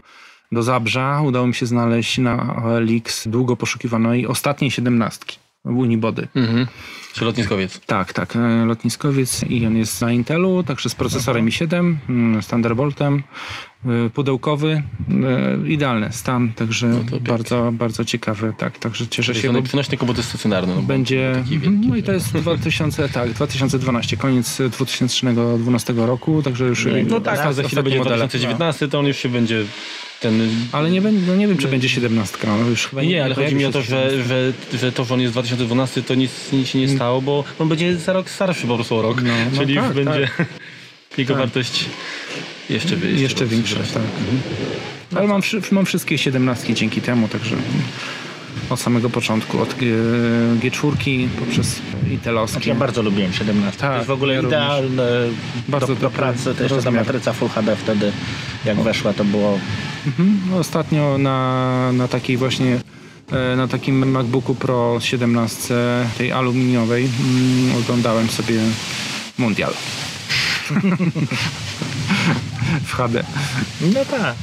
do 0.52 0.62
Zabrza, 0.62 1.22
udało 1.22 1.46
mi 1.46 1.54
się 1.54 1.66
znaleźć 1.66 2.18
na 2.18 2.64
OLX 2.64 3.28
długo 3.28 3.56
poszukiwanej 3.56 4.26
ostatniej 4.26 4.70
siedemnastki 4.70 5.36
w 5.64 5.76
Unibody. 5.76 6.28
Mhm. 6.34 6.66
Czy 7.12 7.24
lotniskowiec? 7.24 7.80
Tak, 7.86 8.12
tak, 8.12 8.36
e, 8.36 8.64
lotniskowiec 8.64 9.42
i 9.42 9.66
on 9.66 9.76
jest 9.76 10.00
na 10.00 10.12
Intelu, 10.12 10.62
także 10.62 10.88
z 10.88 10.94
procesorem 10.94 11.46
i7, 11.46 11.96
mm, 12.08 12.42
z 12.42 12.46
Thunderboltem, 12.46 13.14
e, 13.16 13.22
pudełkowy, 14.14 14.82
e, 15.64 15.68
idealny 15.68 16.12
stan, 16.12 16.52
także 16.52 16.86
No 16.86 16.98
to 17.10 17.20
bardzo, 17.20 17.72
bardzo 17.72 18.04
ciekawy, 18.04 18.52
tak, 18.58 18.78
także 18.78 19.06
cieszę 19.06 19.32
Czyli 19.32 19.42
się, 19.42 19.48
to 19.48 19.52
bo 19.52 19.58
najprzenośny 19.58 19.96
komputer 19.96 20.24
stacjonarny. 20.24 20.74
No 20.74 20.82
będzie, 20.82 21.32
taki 21.42 21.54
mhm, 21.54 21.72
wielki, 21.72 21.88
no 21.88 21.96
i 21.96 22.02
to 22.02 22.12
jest 22.12 22.32
2000, 22.32 23.08
tak, 23.08 23.32
2012, 23.32 24.16
koniec 24.16 24.58
2012 24.72 25.92
roku, 25.92 26.42
także 26.42 26.64
już 26.64 26.86
Nie, 26.86 27.02
No 27.02 27.20
tak, 27.20 27.38
a 27.38 27.52
za 27.52 27.62
chwilę 27.62 27.82
będzie 27.82 27.98
modele. 27.98 28.16
2019, 28.16 28.88
to 28.88 28.98
on 28.98 29.06
już 29.06 29.16
się 29.16 29.28
będzie 29.28 29.64
ten... 30.20 30.48
Ale 30.72 30.90
nie, 30.90 31.00
no 31.00 31.36
nie 31.36 31.48
wiem, 31.48 31.56
czy 31.56 31.68
będzie 31.68 31.88
17, 31.88 32.38
no 32.46 32.68
już 32.68 32.86
chyba 32.86 33.02
Nie, 33.02 33.24
ale 33.24 33.34
chodzi 33.34 33.54
mi 33.54 33.64
o 33.64 33.72
to, 33.72 33.82
że, 33.82 34.10
17. 34.10 34.28
że, 34.28 34.52
że 34.78 34.92
to, 34.92 35.04
że 35.04 35.14
on 35.14 35.20
jest 35.20 35.34
2012, 35.34 36.02
to 36.02 36.14
nic, 36.14 36.52
nic 36.52 36.68
się 36.68 36.78
nie 36.78 36.88
stało, 36.88 37.22
bo 37.22 37.44
on 37.58 37.68
będzie 37.68 37.96
za 37.96 38.12
rok 38.12 38.30
starszy 38.30 38.66
po 38.66 38.74
prostu 38.74 38.96
o 38.96 39.02
rok. 39.02 39.22
No, 39.22 39.32
no 39.52 39.58
Czyli 39.58 39.74
tak, 39.74 39.84
już 39.84 39.94
będzie 39.94 40.28
jego 41.18 41.34
Tak. 41.34 41.42
wartość 41.42 41.84
jeszcze, 42.70 42.94
jeszcze, 42.94 43.08
Jeszcze 43.10 43.46
większa, 43.46 43.76
tak. 43.76 44.02
Ale 45.14 45.26
mam, 45.26 45.40
mam 45.72 45.84
wszystkie 45.86 46.18
17 46.18 46.74
dzięki 46.74 47.00
temu, 47.00 47.28
także 47.28 47.56
od 48.70 48.80
samego 48.80 49.10
początku, 49.10 49.60
od 49.60 49.74
G, 49.74 49.86
G4 50.60 51.28
poprzez 51.38 51.82
Intelowski. 52.10 52.68
Ja 52.68 52.74
bardzo 52.74 53.02
lubiłem 53.02 53.32
17. 53.32 53.80
Tak, 53.80 53.90
to 53.90 53.96
jest 53.96 54.06
w 54.06 54.10
ogóle 54.10 54.34
ja 54.34 54.40
idealne 54.40 55.08
Bardzo 55.68 55.86
do, 55.86 55.94
do 55.94 56.10
pracy. 56.10 56.54
To 56.54 56.62
jeszcze 56.62 56.82
ta 56.82 56.90
matryca 56.90 57.32
Full 57.32 57.48
HD 57.48 57.76
wtedy, 57.76 58.12
jak 58.64 58.80
weszła, 58.82 59.12
to 59.12 59.24
było 59.24 59.58
Mhm. 60.06 60.38
Ostatnio 60.60 61.18
na, 61.18 61.92
na 61.92 62.08
takiej 62.08 62.36
właśnie 62.36 62.80
e, 63.32 63.56
na 63.56 63.68
takim 63.68 64.10
MacBooku 64.10 64.54
Pro 64.54 64.96
17 65.00 65.74
tej 66.18 66.32
aluminiowej 66.32 67.08
mm, 67.20 67.76
oglądałem 67.82 68.28
sobie 68.28 68.60
Mundial. 69.38 69.72
w 72.88 72.96
HD. 72.96 73.24
No 73.80 74.04
tak. 74.04 74.34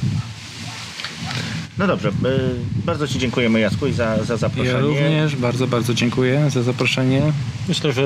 No 1.78 1.86
dobrze, 1.86 2.08
y, 2.08 2.12
bardzo 2.86 3.08
Ci 3.08 3.18
dziękujemy 3.18 3.60
Jacku 3.60 3.86
i 3.86 3.92
za, 3.92 4.24
za 4.24 4.36
zaproszenie. 4.36 4.70
Ja 4.74 4.80
również 4.80 5.36
bardzo, 5.36 5.66
bardzo 5.66 5.94
dziękuję 5.94 6.50
za 6.50 6.62
zaproszenie. 6.62 7.22
Myślę, 7.68 7.92
że 7.92 8.02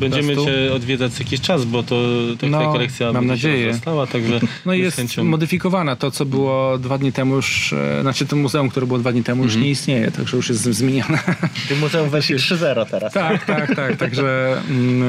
będziemy 0.00 0.36
Cię 0.36 0.72
odwiedzać 0.74 1.18
jakiś 1.18 1.40
czas, 1.40 1.64
bo 1.64 1.82
to 1.82 1.96
ta 2.40 2.46
No, 2.46 2.58
twoja 2.58 2.72
kolekcja 2.72 3.12
mam 3.12 3.26
nadzieję. 3.26 3.66
rozrastała, 3.66 4.06
także 4.06 4.40
No 4.66 4.74
jest 4.74 4.96
chęcią... 4.96 5.24
modyfikowana. 5.24 5.96
To, 5.96 6.10
co 6.10 6.24
było 6.24 6.78
dwa 6.78 6.98
dni 6.98 7.12
temu 7.12 7.34
już, 7.36 7.72
e, 7.72 8.02
znaczy 8.02 8.26
to 8.26 8.36
muzeum, 8.36 8.68
które 8.68 8.86
było 8.86 8.98
dwa 8.98 9.12
dni 9.12 9.22
temu 9.24 9.44
już 9.44 9.56
nie 9.56 9.70
istnieje, 9.70 10.10
także 10.10 10.36
już 10.36 10.48
jest 10.48 10.62
zmienione. 10.62 11.18
Ty 11.68 11.76
muzeum 11.76 12.10
wersji 12.10 12.36
3.0 12.36 12.86
teraz. 12.90 13.12
Tak, 13.12 13.44
tak, 13.44 13.76
tak. 13.76 13.96
Także 13.96 14.56
mm, 14.70 15.02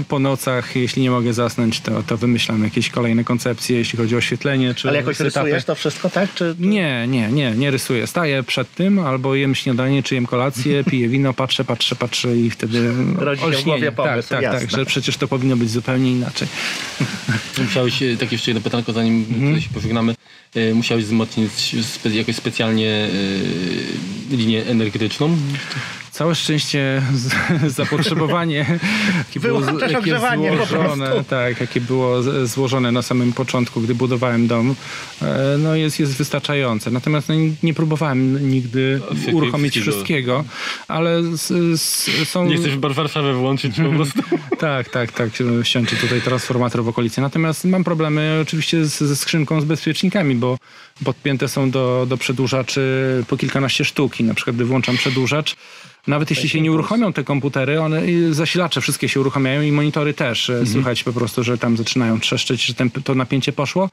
y, 0.00 0.04
po 0.08 0.18
nocach, 0.18 0.76
jeśli 0.76 1.02
nie 1.02 1.10
mogę 1.10 1.32
zasnąć, 1.32 1.80
to, 1.80 2.02
to 2.02 2.16
wymyślam 2.16 2.64
jakieś 2.64 2.90
kolejne 2.90 3.24
koncepcje, 3.24 3.78
jeśli 3.78 3.98
chodzi 3.98 4.14
o 4.14 4.18
oświetlenie. 4.18 4.74
Czy 4.74 4.88
Ale 4.88 4.98
jakoś 4.98 5.16
setupy. 5.16 5.40
rysujesz 5.40 5.64
to 5.64 5.74
wszystko, 5.74 6.10
tak? 6.10 6.34
Czy... 6.34 6.54
Nie, 6.58 7.06
nie, 7.08 7.28
nie, 7.32 7.39
nie 7.56 7.70
rysuję. 7.70 8.06
Staję 8.06 8.42
przed 8.42 8.74
tym, 8.74 8.98
albo 8.98 9.34
jem 9.34 9.54
śniadanie, 9.54 10.02
czy 10.02 10.14
jem 10.14 10.26
kolację, 10.26 10.84
piję 10.90 11.08
wino, 11.08 11.34
patrzę, 11.34 11.64
patrzę, 11.64 11.96
patrzę 11.96 12.36
i 12.36 12.50
wtedy 12.50 12.92
Rodzi 13.16 13.42
się 13.42 13.50
w 13.50 13.64
głowie 13.64 13.92
pomysł, 13.92 14.28
Tak, 14.28 14.42
tak, 14.42 14.60
tak, 14.60 14.70
że 14.70 14.86
przecież 14.86 15.16
to 15.16 15.28
powinno 15.28 15.56
być 15.56 15.70
zupełnie 15.70 16.10
inaczej. 16.12 16.48
Musiałeś, 17.66 18.02
e, 18.02 18.16
tak 18.16 18.32
jeszcze 18.32 18.50
jedno 18.50 18.62
pytanko, 18.62 18.92
zanim 18.92 19.24
Mhm. 19.30 19.60
się 19.60 19.68
pożegnamy, 19.74 20.14
e, 20.54 20.74
musiałeś 20.74 21.04
wzmocnić 21.04 21.74
jakoś 22.14 22.36
specjalnie 22.36 23.08
e, 24.30 24.36
linię 24.36 24.66
energetyczną. 24.66 25.36
Całe 26.20 26.34
szczęście 26.34 27.02
z, 27.14 27.32
zapotrzebowanie 27.76 28.78
jakie 29.18 29.40
było, 29.40 29.60
z- 29.62 29.90
jakie 29.90 30.18
złożone, 30.68 31.24
tak, 31.28 31.60
jakie 31.60 31.80
było 31.80 32.22
z- 32.22 32.50
złożone 32.50 32.92
na 32.92 33.02
samym 33.02 33.32
początku, 33.32 33.80
gdy 33.80 33.94
budowałem 33.94 34.46
dom, 34.46 34.74
e, 35.22 35.56
no 35.58 35.74
jest, 35.76 36.00
jest 36.00 36.16
wystarczające. 36.16 36.90
Natomiast 36.90 37.28
no, 37.28 37.34
nie- 37.62 37.74
próbowałem 37.74 38.50
nigdy 38.50 39.00
uruchomić 39.32 39.78
wszystkiego, 39.78 40.44
ale 40.88 41.18
s, 41.18 41.50
s, 41.74 42.10
są... 42.24 42.46
Nie 42.46 42.56
chcesz 42.56 42.76
War- 42.76 42.94
Warszawę 42.94 43.32
wyłączyć 43.32 43.76
po 43.76 43.90
prostu. 43.96 44.22
Tak, 44.58 44.88
tak, 44.88 45.12
tak. 45.12 45.28
Ściącie 45.62 45.96
tutaj 45.96 46.20
transformator 46.20 46.84
w 46.84 46.88
okolicy. 46.88 47.20
Natomiast 47.20 47.64
mam 47.64 47.84
problemy 47.84 48.38
oczywiście 48.42 48.84
z, 48.84 48.98
ze 48.98 49.16
skrzynką 49.16 49.60
z 49.60 49.64
bezpiecznikami, 49.64 50.34
bo 50.34 50.58
podpięte 51.04 51.48
są 51.48 51.70
do, 51.70 52.06
do 52.08 52.16
przedłużaczy 52.16 52.80
po 53.28 53.36
kilkanaście 53.36 53.84
sztuk 53.84 54.20
i 54.20 54.24
na 54.24 54.34
przykład 54.34 54.56
gdy 54.56 54.64
włączam 54.64 54.96
przedłużacz, 54.96 55.56
nawet 56.06 56.30
jeśli 56.30 56.48
się 56.48 56.60
nie 56.60 56.72
uruchomią 56.72 57.12
te 57.12 57.24
komputery, 57.24 57.80
one 57.80 58.10
i 58.10 58.34
zasilacze 58.34 58.80
wszystkie 58.80 59.08
się 59.08 59.20
uruchamiają 59.20 59.62
i 59.62 59.72
monitory 59.72 60.14
też. 60.14 60.50
E, 60.50 60.66
Słychać 60.66 61.02
po 61.04 61.12
prostu, 61.12 61.44
że 61.44 61.58
tam 61.58 61.76
zaczynają 61.76 62.20
trzeszczeć, 62.20 62.64
że 62.66 62.74
ten, 62.74 62.90
to 62.90 63.14
napięcie 63.14 63.52
poszło. 63.52 63.90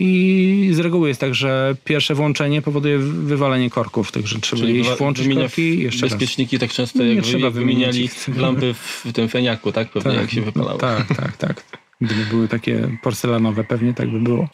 I 0.00 0.70
z 0.72 0.78
reguły 0.78 1.08
jest 1.08 1.20
tak, 1.20 1.34
że 1.34 1.76
pierwsze 1.84 2.14
włączenie 2.14 2.62
powoduje 2.62 2.98
wywalenie 2.98 3.70
korków, 3.70 4.12
także 4.12 4.38
trzeba 4.40 4.64
iść 4.64 4.88
wywa- 4.88 4.96
włączyć 4.96 5.34
korki 5.34 5.62
i 5.62 5.82
jeszcze 5.82 6.02
raz. 6.06 6.10
Bezpieczniki 6.12 6.58
tak 6.58 6.72
często 6.72 6.98
nie 7.02 7.08
jak 7.08 7.16
wy- 7.16 7.22
trzeba 7.22 7.50
wymieniali 7.50 8.10
lampy 8.36 8.74
w 8.74 9.12
tym 9.12 9.28
feniaku, 9.28 9.72
tak? 9.72 9.90
Pewnie 9.90 10.14
jak 10.14 10.30
się 10.30 10.42
wypalało. 10.42 10.78
Tak, 10.78 11.06
tak, 11.16 11.36
tak. 11.36 11.62
Gdyby 12.00 12.24
były 12.24 12.48
takie 12.48 12.98
porcelanowe, 13.02 13.64
pewnie 13.64 13.94
tak 13.94 14.10
by 14.10 14.20
było. 14.20 14.48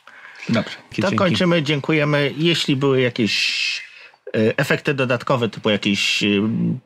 Dobrze. 0.49 0.71
To 0.97 1.03
Dzięki. 1.03 1.17
kończymy, 1.17 1.63
dziękujemy. 1.63 2.35
Jeśli 2.37 2.77
były 2.77 3.01
jakieś 3.01 3.83
efekty 4.57 4.95
dodatkowe, 4.95 5.49
typu 5.49 5.71
jakieś 5.71 6.23
e, 6.23 6.27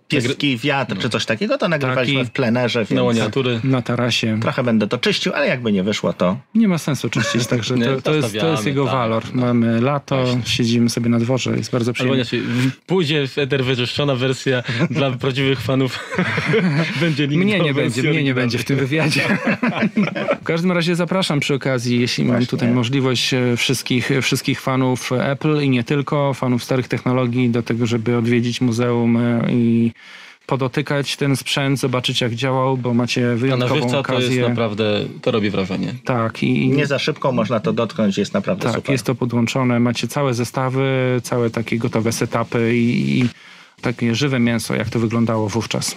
pieski, 0.09 0.57
wiatr 0.57 0.99
czy 0.99 1.09
coś 1.11 1.27
takiego, 1.27 1.59
to 1.59 1.69
nagrywaliśmy 1.69 2.19
Taki. 2.21 2.31
w 2.31 2.33
plenerze, 2.33 2.81
Na 2.91 3.03
więc. 3.03 3.65
Na 3.65 3.83
tarasie. 3.83 4.39
trochę 4.43 4.63
będę 4.65 4.87
to 4.89 4.99
czyścił, 4.99 5.33
ale 5.35 5.49
jakby 5.49 5.73
nie 5.73 5.83
wyszło, 5.83 6.13
to 6.13 6.37
Nie 6.55 6.69
ma 6.69 6.79
sensu 6.79 7.11
czyścić, 7.11 7.47
także 7.57 7.75
to, 7.79 8.01
to, 8.03 8.15
jest, 8.15 8.39
to 8.41 8.51
jest 8.51 8.67
jego 8.67 8.85
tak, 8.85 8.93
walor. 8.95 9.25
no. 9.35 9.43
Mamy 9.47 9.81
lato, 9.81 10.23
Właśnie. 10.25 10.43
siedzimy 10.45 10.91
sobie 10.91 11.09
na 11.11 11.19
dworze, 11.19 11.57
jest 11.57 11.73
bardzo 11.73 11.93
Albo 11.99 12.15
przyjemnie. 12.25 12.53
pójdzie 12.87 13.27
w 13.29 13.39
Ether 13.39 13.65
wyczyszczona 13.65 14.15
wersja 14.15 14.63
dla 14.91 15.11
prawdziwych 15.11 15.61
fanów. 15.61 15.99
będzie 17.01 17.27
link 17.27 17.45
Mnie 17.45 17.61
nie 17.61 17.75
będzie, 17.75 18.03
mnie 18.03 18.23
nie 18.23 18.35
będzie 18.35 18.59
w 18.59 18.65
tym 18.65 18.77
wywiadzie. 18.77 19.21
w 20.41 20.45
każdym 20.45 20.73
razie 20.73 20.97
zapraszam 20.97 21.41
przy 21.41 21.55
okazji, 21.55 22.01
jeśli 22.01 22.25
mam 22.25 22.31
Właśnie. 22.33 22.47
tutaj 22.47 22.69
możliwość 22.71 23.35
e, 23.35 23.57
wszystkich, 23.57 24.11
wszystkich 24.23 24.61
fanów 24.61 25.11
Apple 25.13 25.61
i 25.63 25.71
nie 25.71 25.85
tylko, 25.85 26.35
fanów 26.35 26.65
starych 26.65 26.89
technologii 26.89 27.38
do 27.49 27.63
tego, 27.63 27.87
żeby 27.87 28.17
odwiedzić 28.17 28.61
muzeum 28.61 29.17
e, 29.17 29.53
i 29.53 29.93
podotykać 30.47 31.17
ten 31.17 31.37
sprzęt, 31.37 31.79
zobaczyć 31.81 32.21
jak 32.21 32.35
działał, 32.35 32.77
bo 32.77 32.95
macie 32.95 33.27
A 33.27 33.31
na 33.31 33.37
wyjątkową 33.37 33.75
żywca 33.75 34.03
to 34.03 34.13
jest 34.13 34.27
okazję. 34.27 34.49
naprawdę, 34.49 35.05
to 35.23 35.31
robi 35.31 35.51
wrażenie. 35.51 35.95
Tak, 36.05 36.43
i 36.43 36.69
nie 36.69 36.87
za 36.87 36.99
szybko 36.99 37.33
można 37.33 37.61
to 37.61 37.73
dotknąć, 37.73 38.19
jest 38.19 38.35
naprawdę 38.35 38.63
Tak, 38.65 38.75
super. 38.75 38.93
jest 38.93 39.05
to 39.05 39.15
podłączone. 39.15 39.81
Macie 39.81 40.09
całe 40.09 40.35
zestawy, 40.35 41.21
całe 41.23 41.51
takie 41.51 41.79
gotowe 41.79 42.13
setupy 42.13 42.77
i, 42.77 43.19
i 43.21 43.29
takie 43.81 44.15
żywe 44.15 44.39
mięso, 44.41 44.75
jak 44.75 44.91
to 44.91 44.99
wyglądało 44.99 45.49
wówczas. 45.49 45.97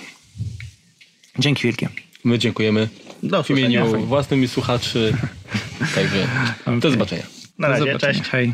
Dzięki 1.39 1.63
wielkie. 1.63 1.89
My 2.23 2.39
dziękujemy 2.39 2.89
Do 3.23 3.43
w 3.43 3.49
imieniu 3.49 3.81
usłyszenia. 3.81 4.05
własnym 4.07 4.43
i 4.43 4.47
słuchaczy. 4.47 5.13
Także 5.95 6.27
do 6.79 6.91
zobaczenia. 6.95 7.23
Na 7.59 7.67
Do 7.67 7.73
razie, 7.73 7.85
zobaczenia. 7.85 8.13
cześć. 8.13 8.29
Hej. 8.29 8.53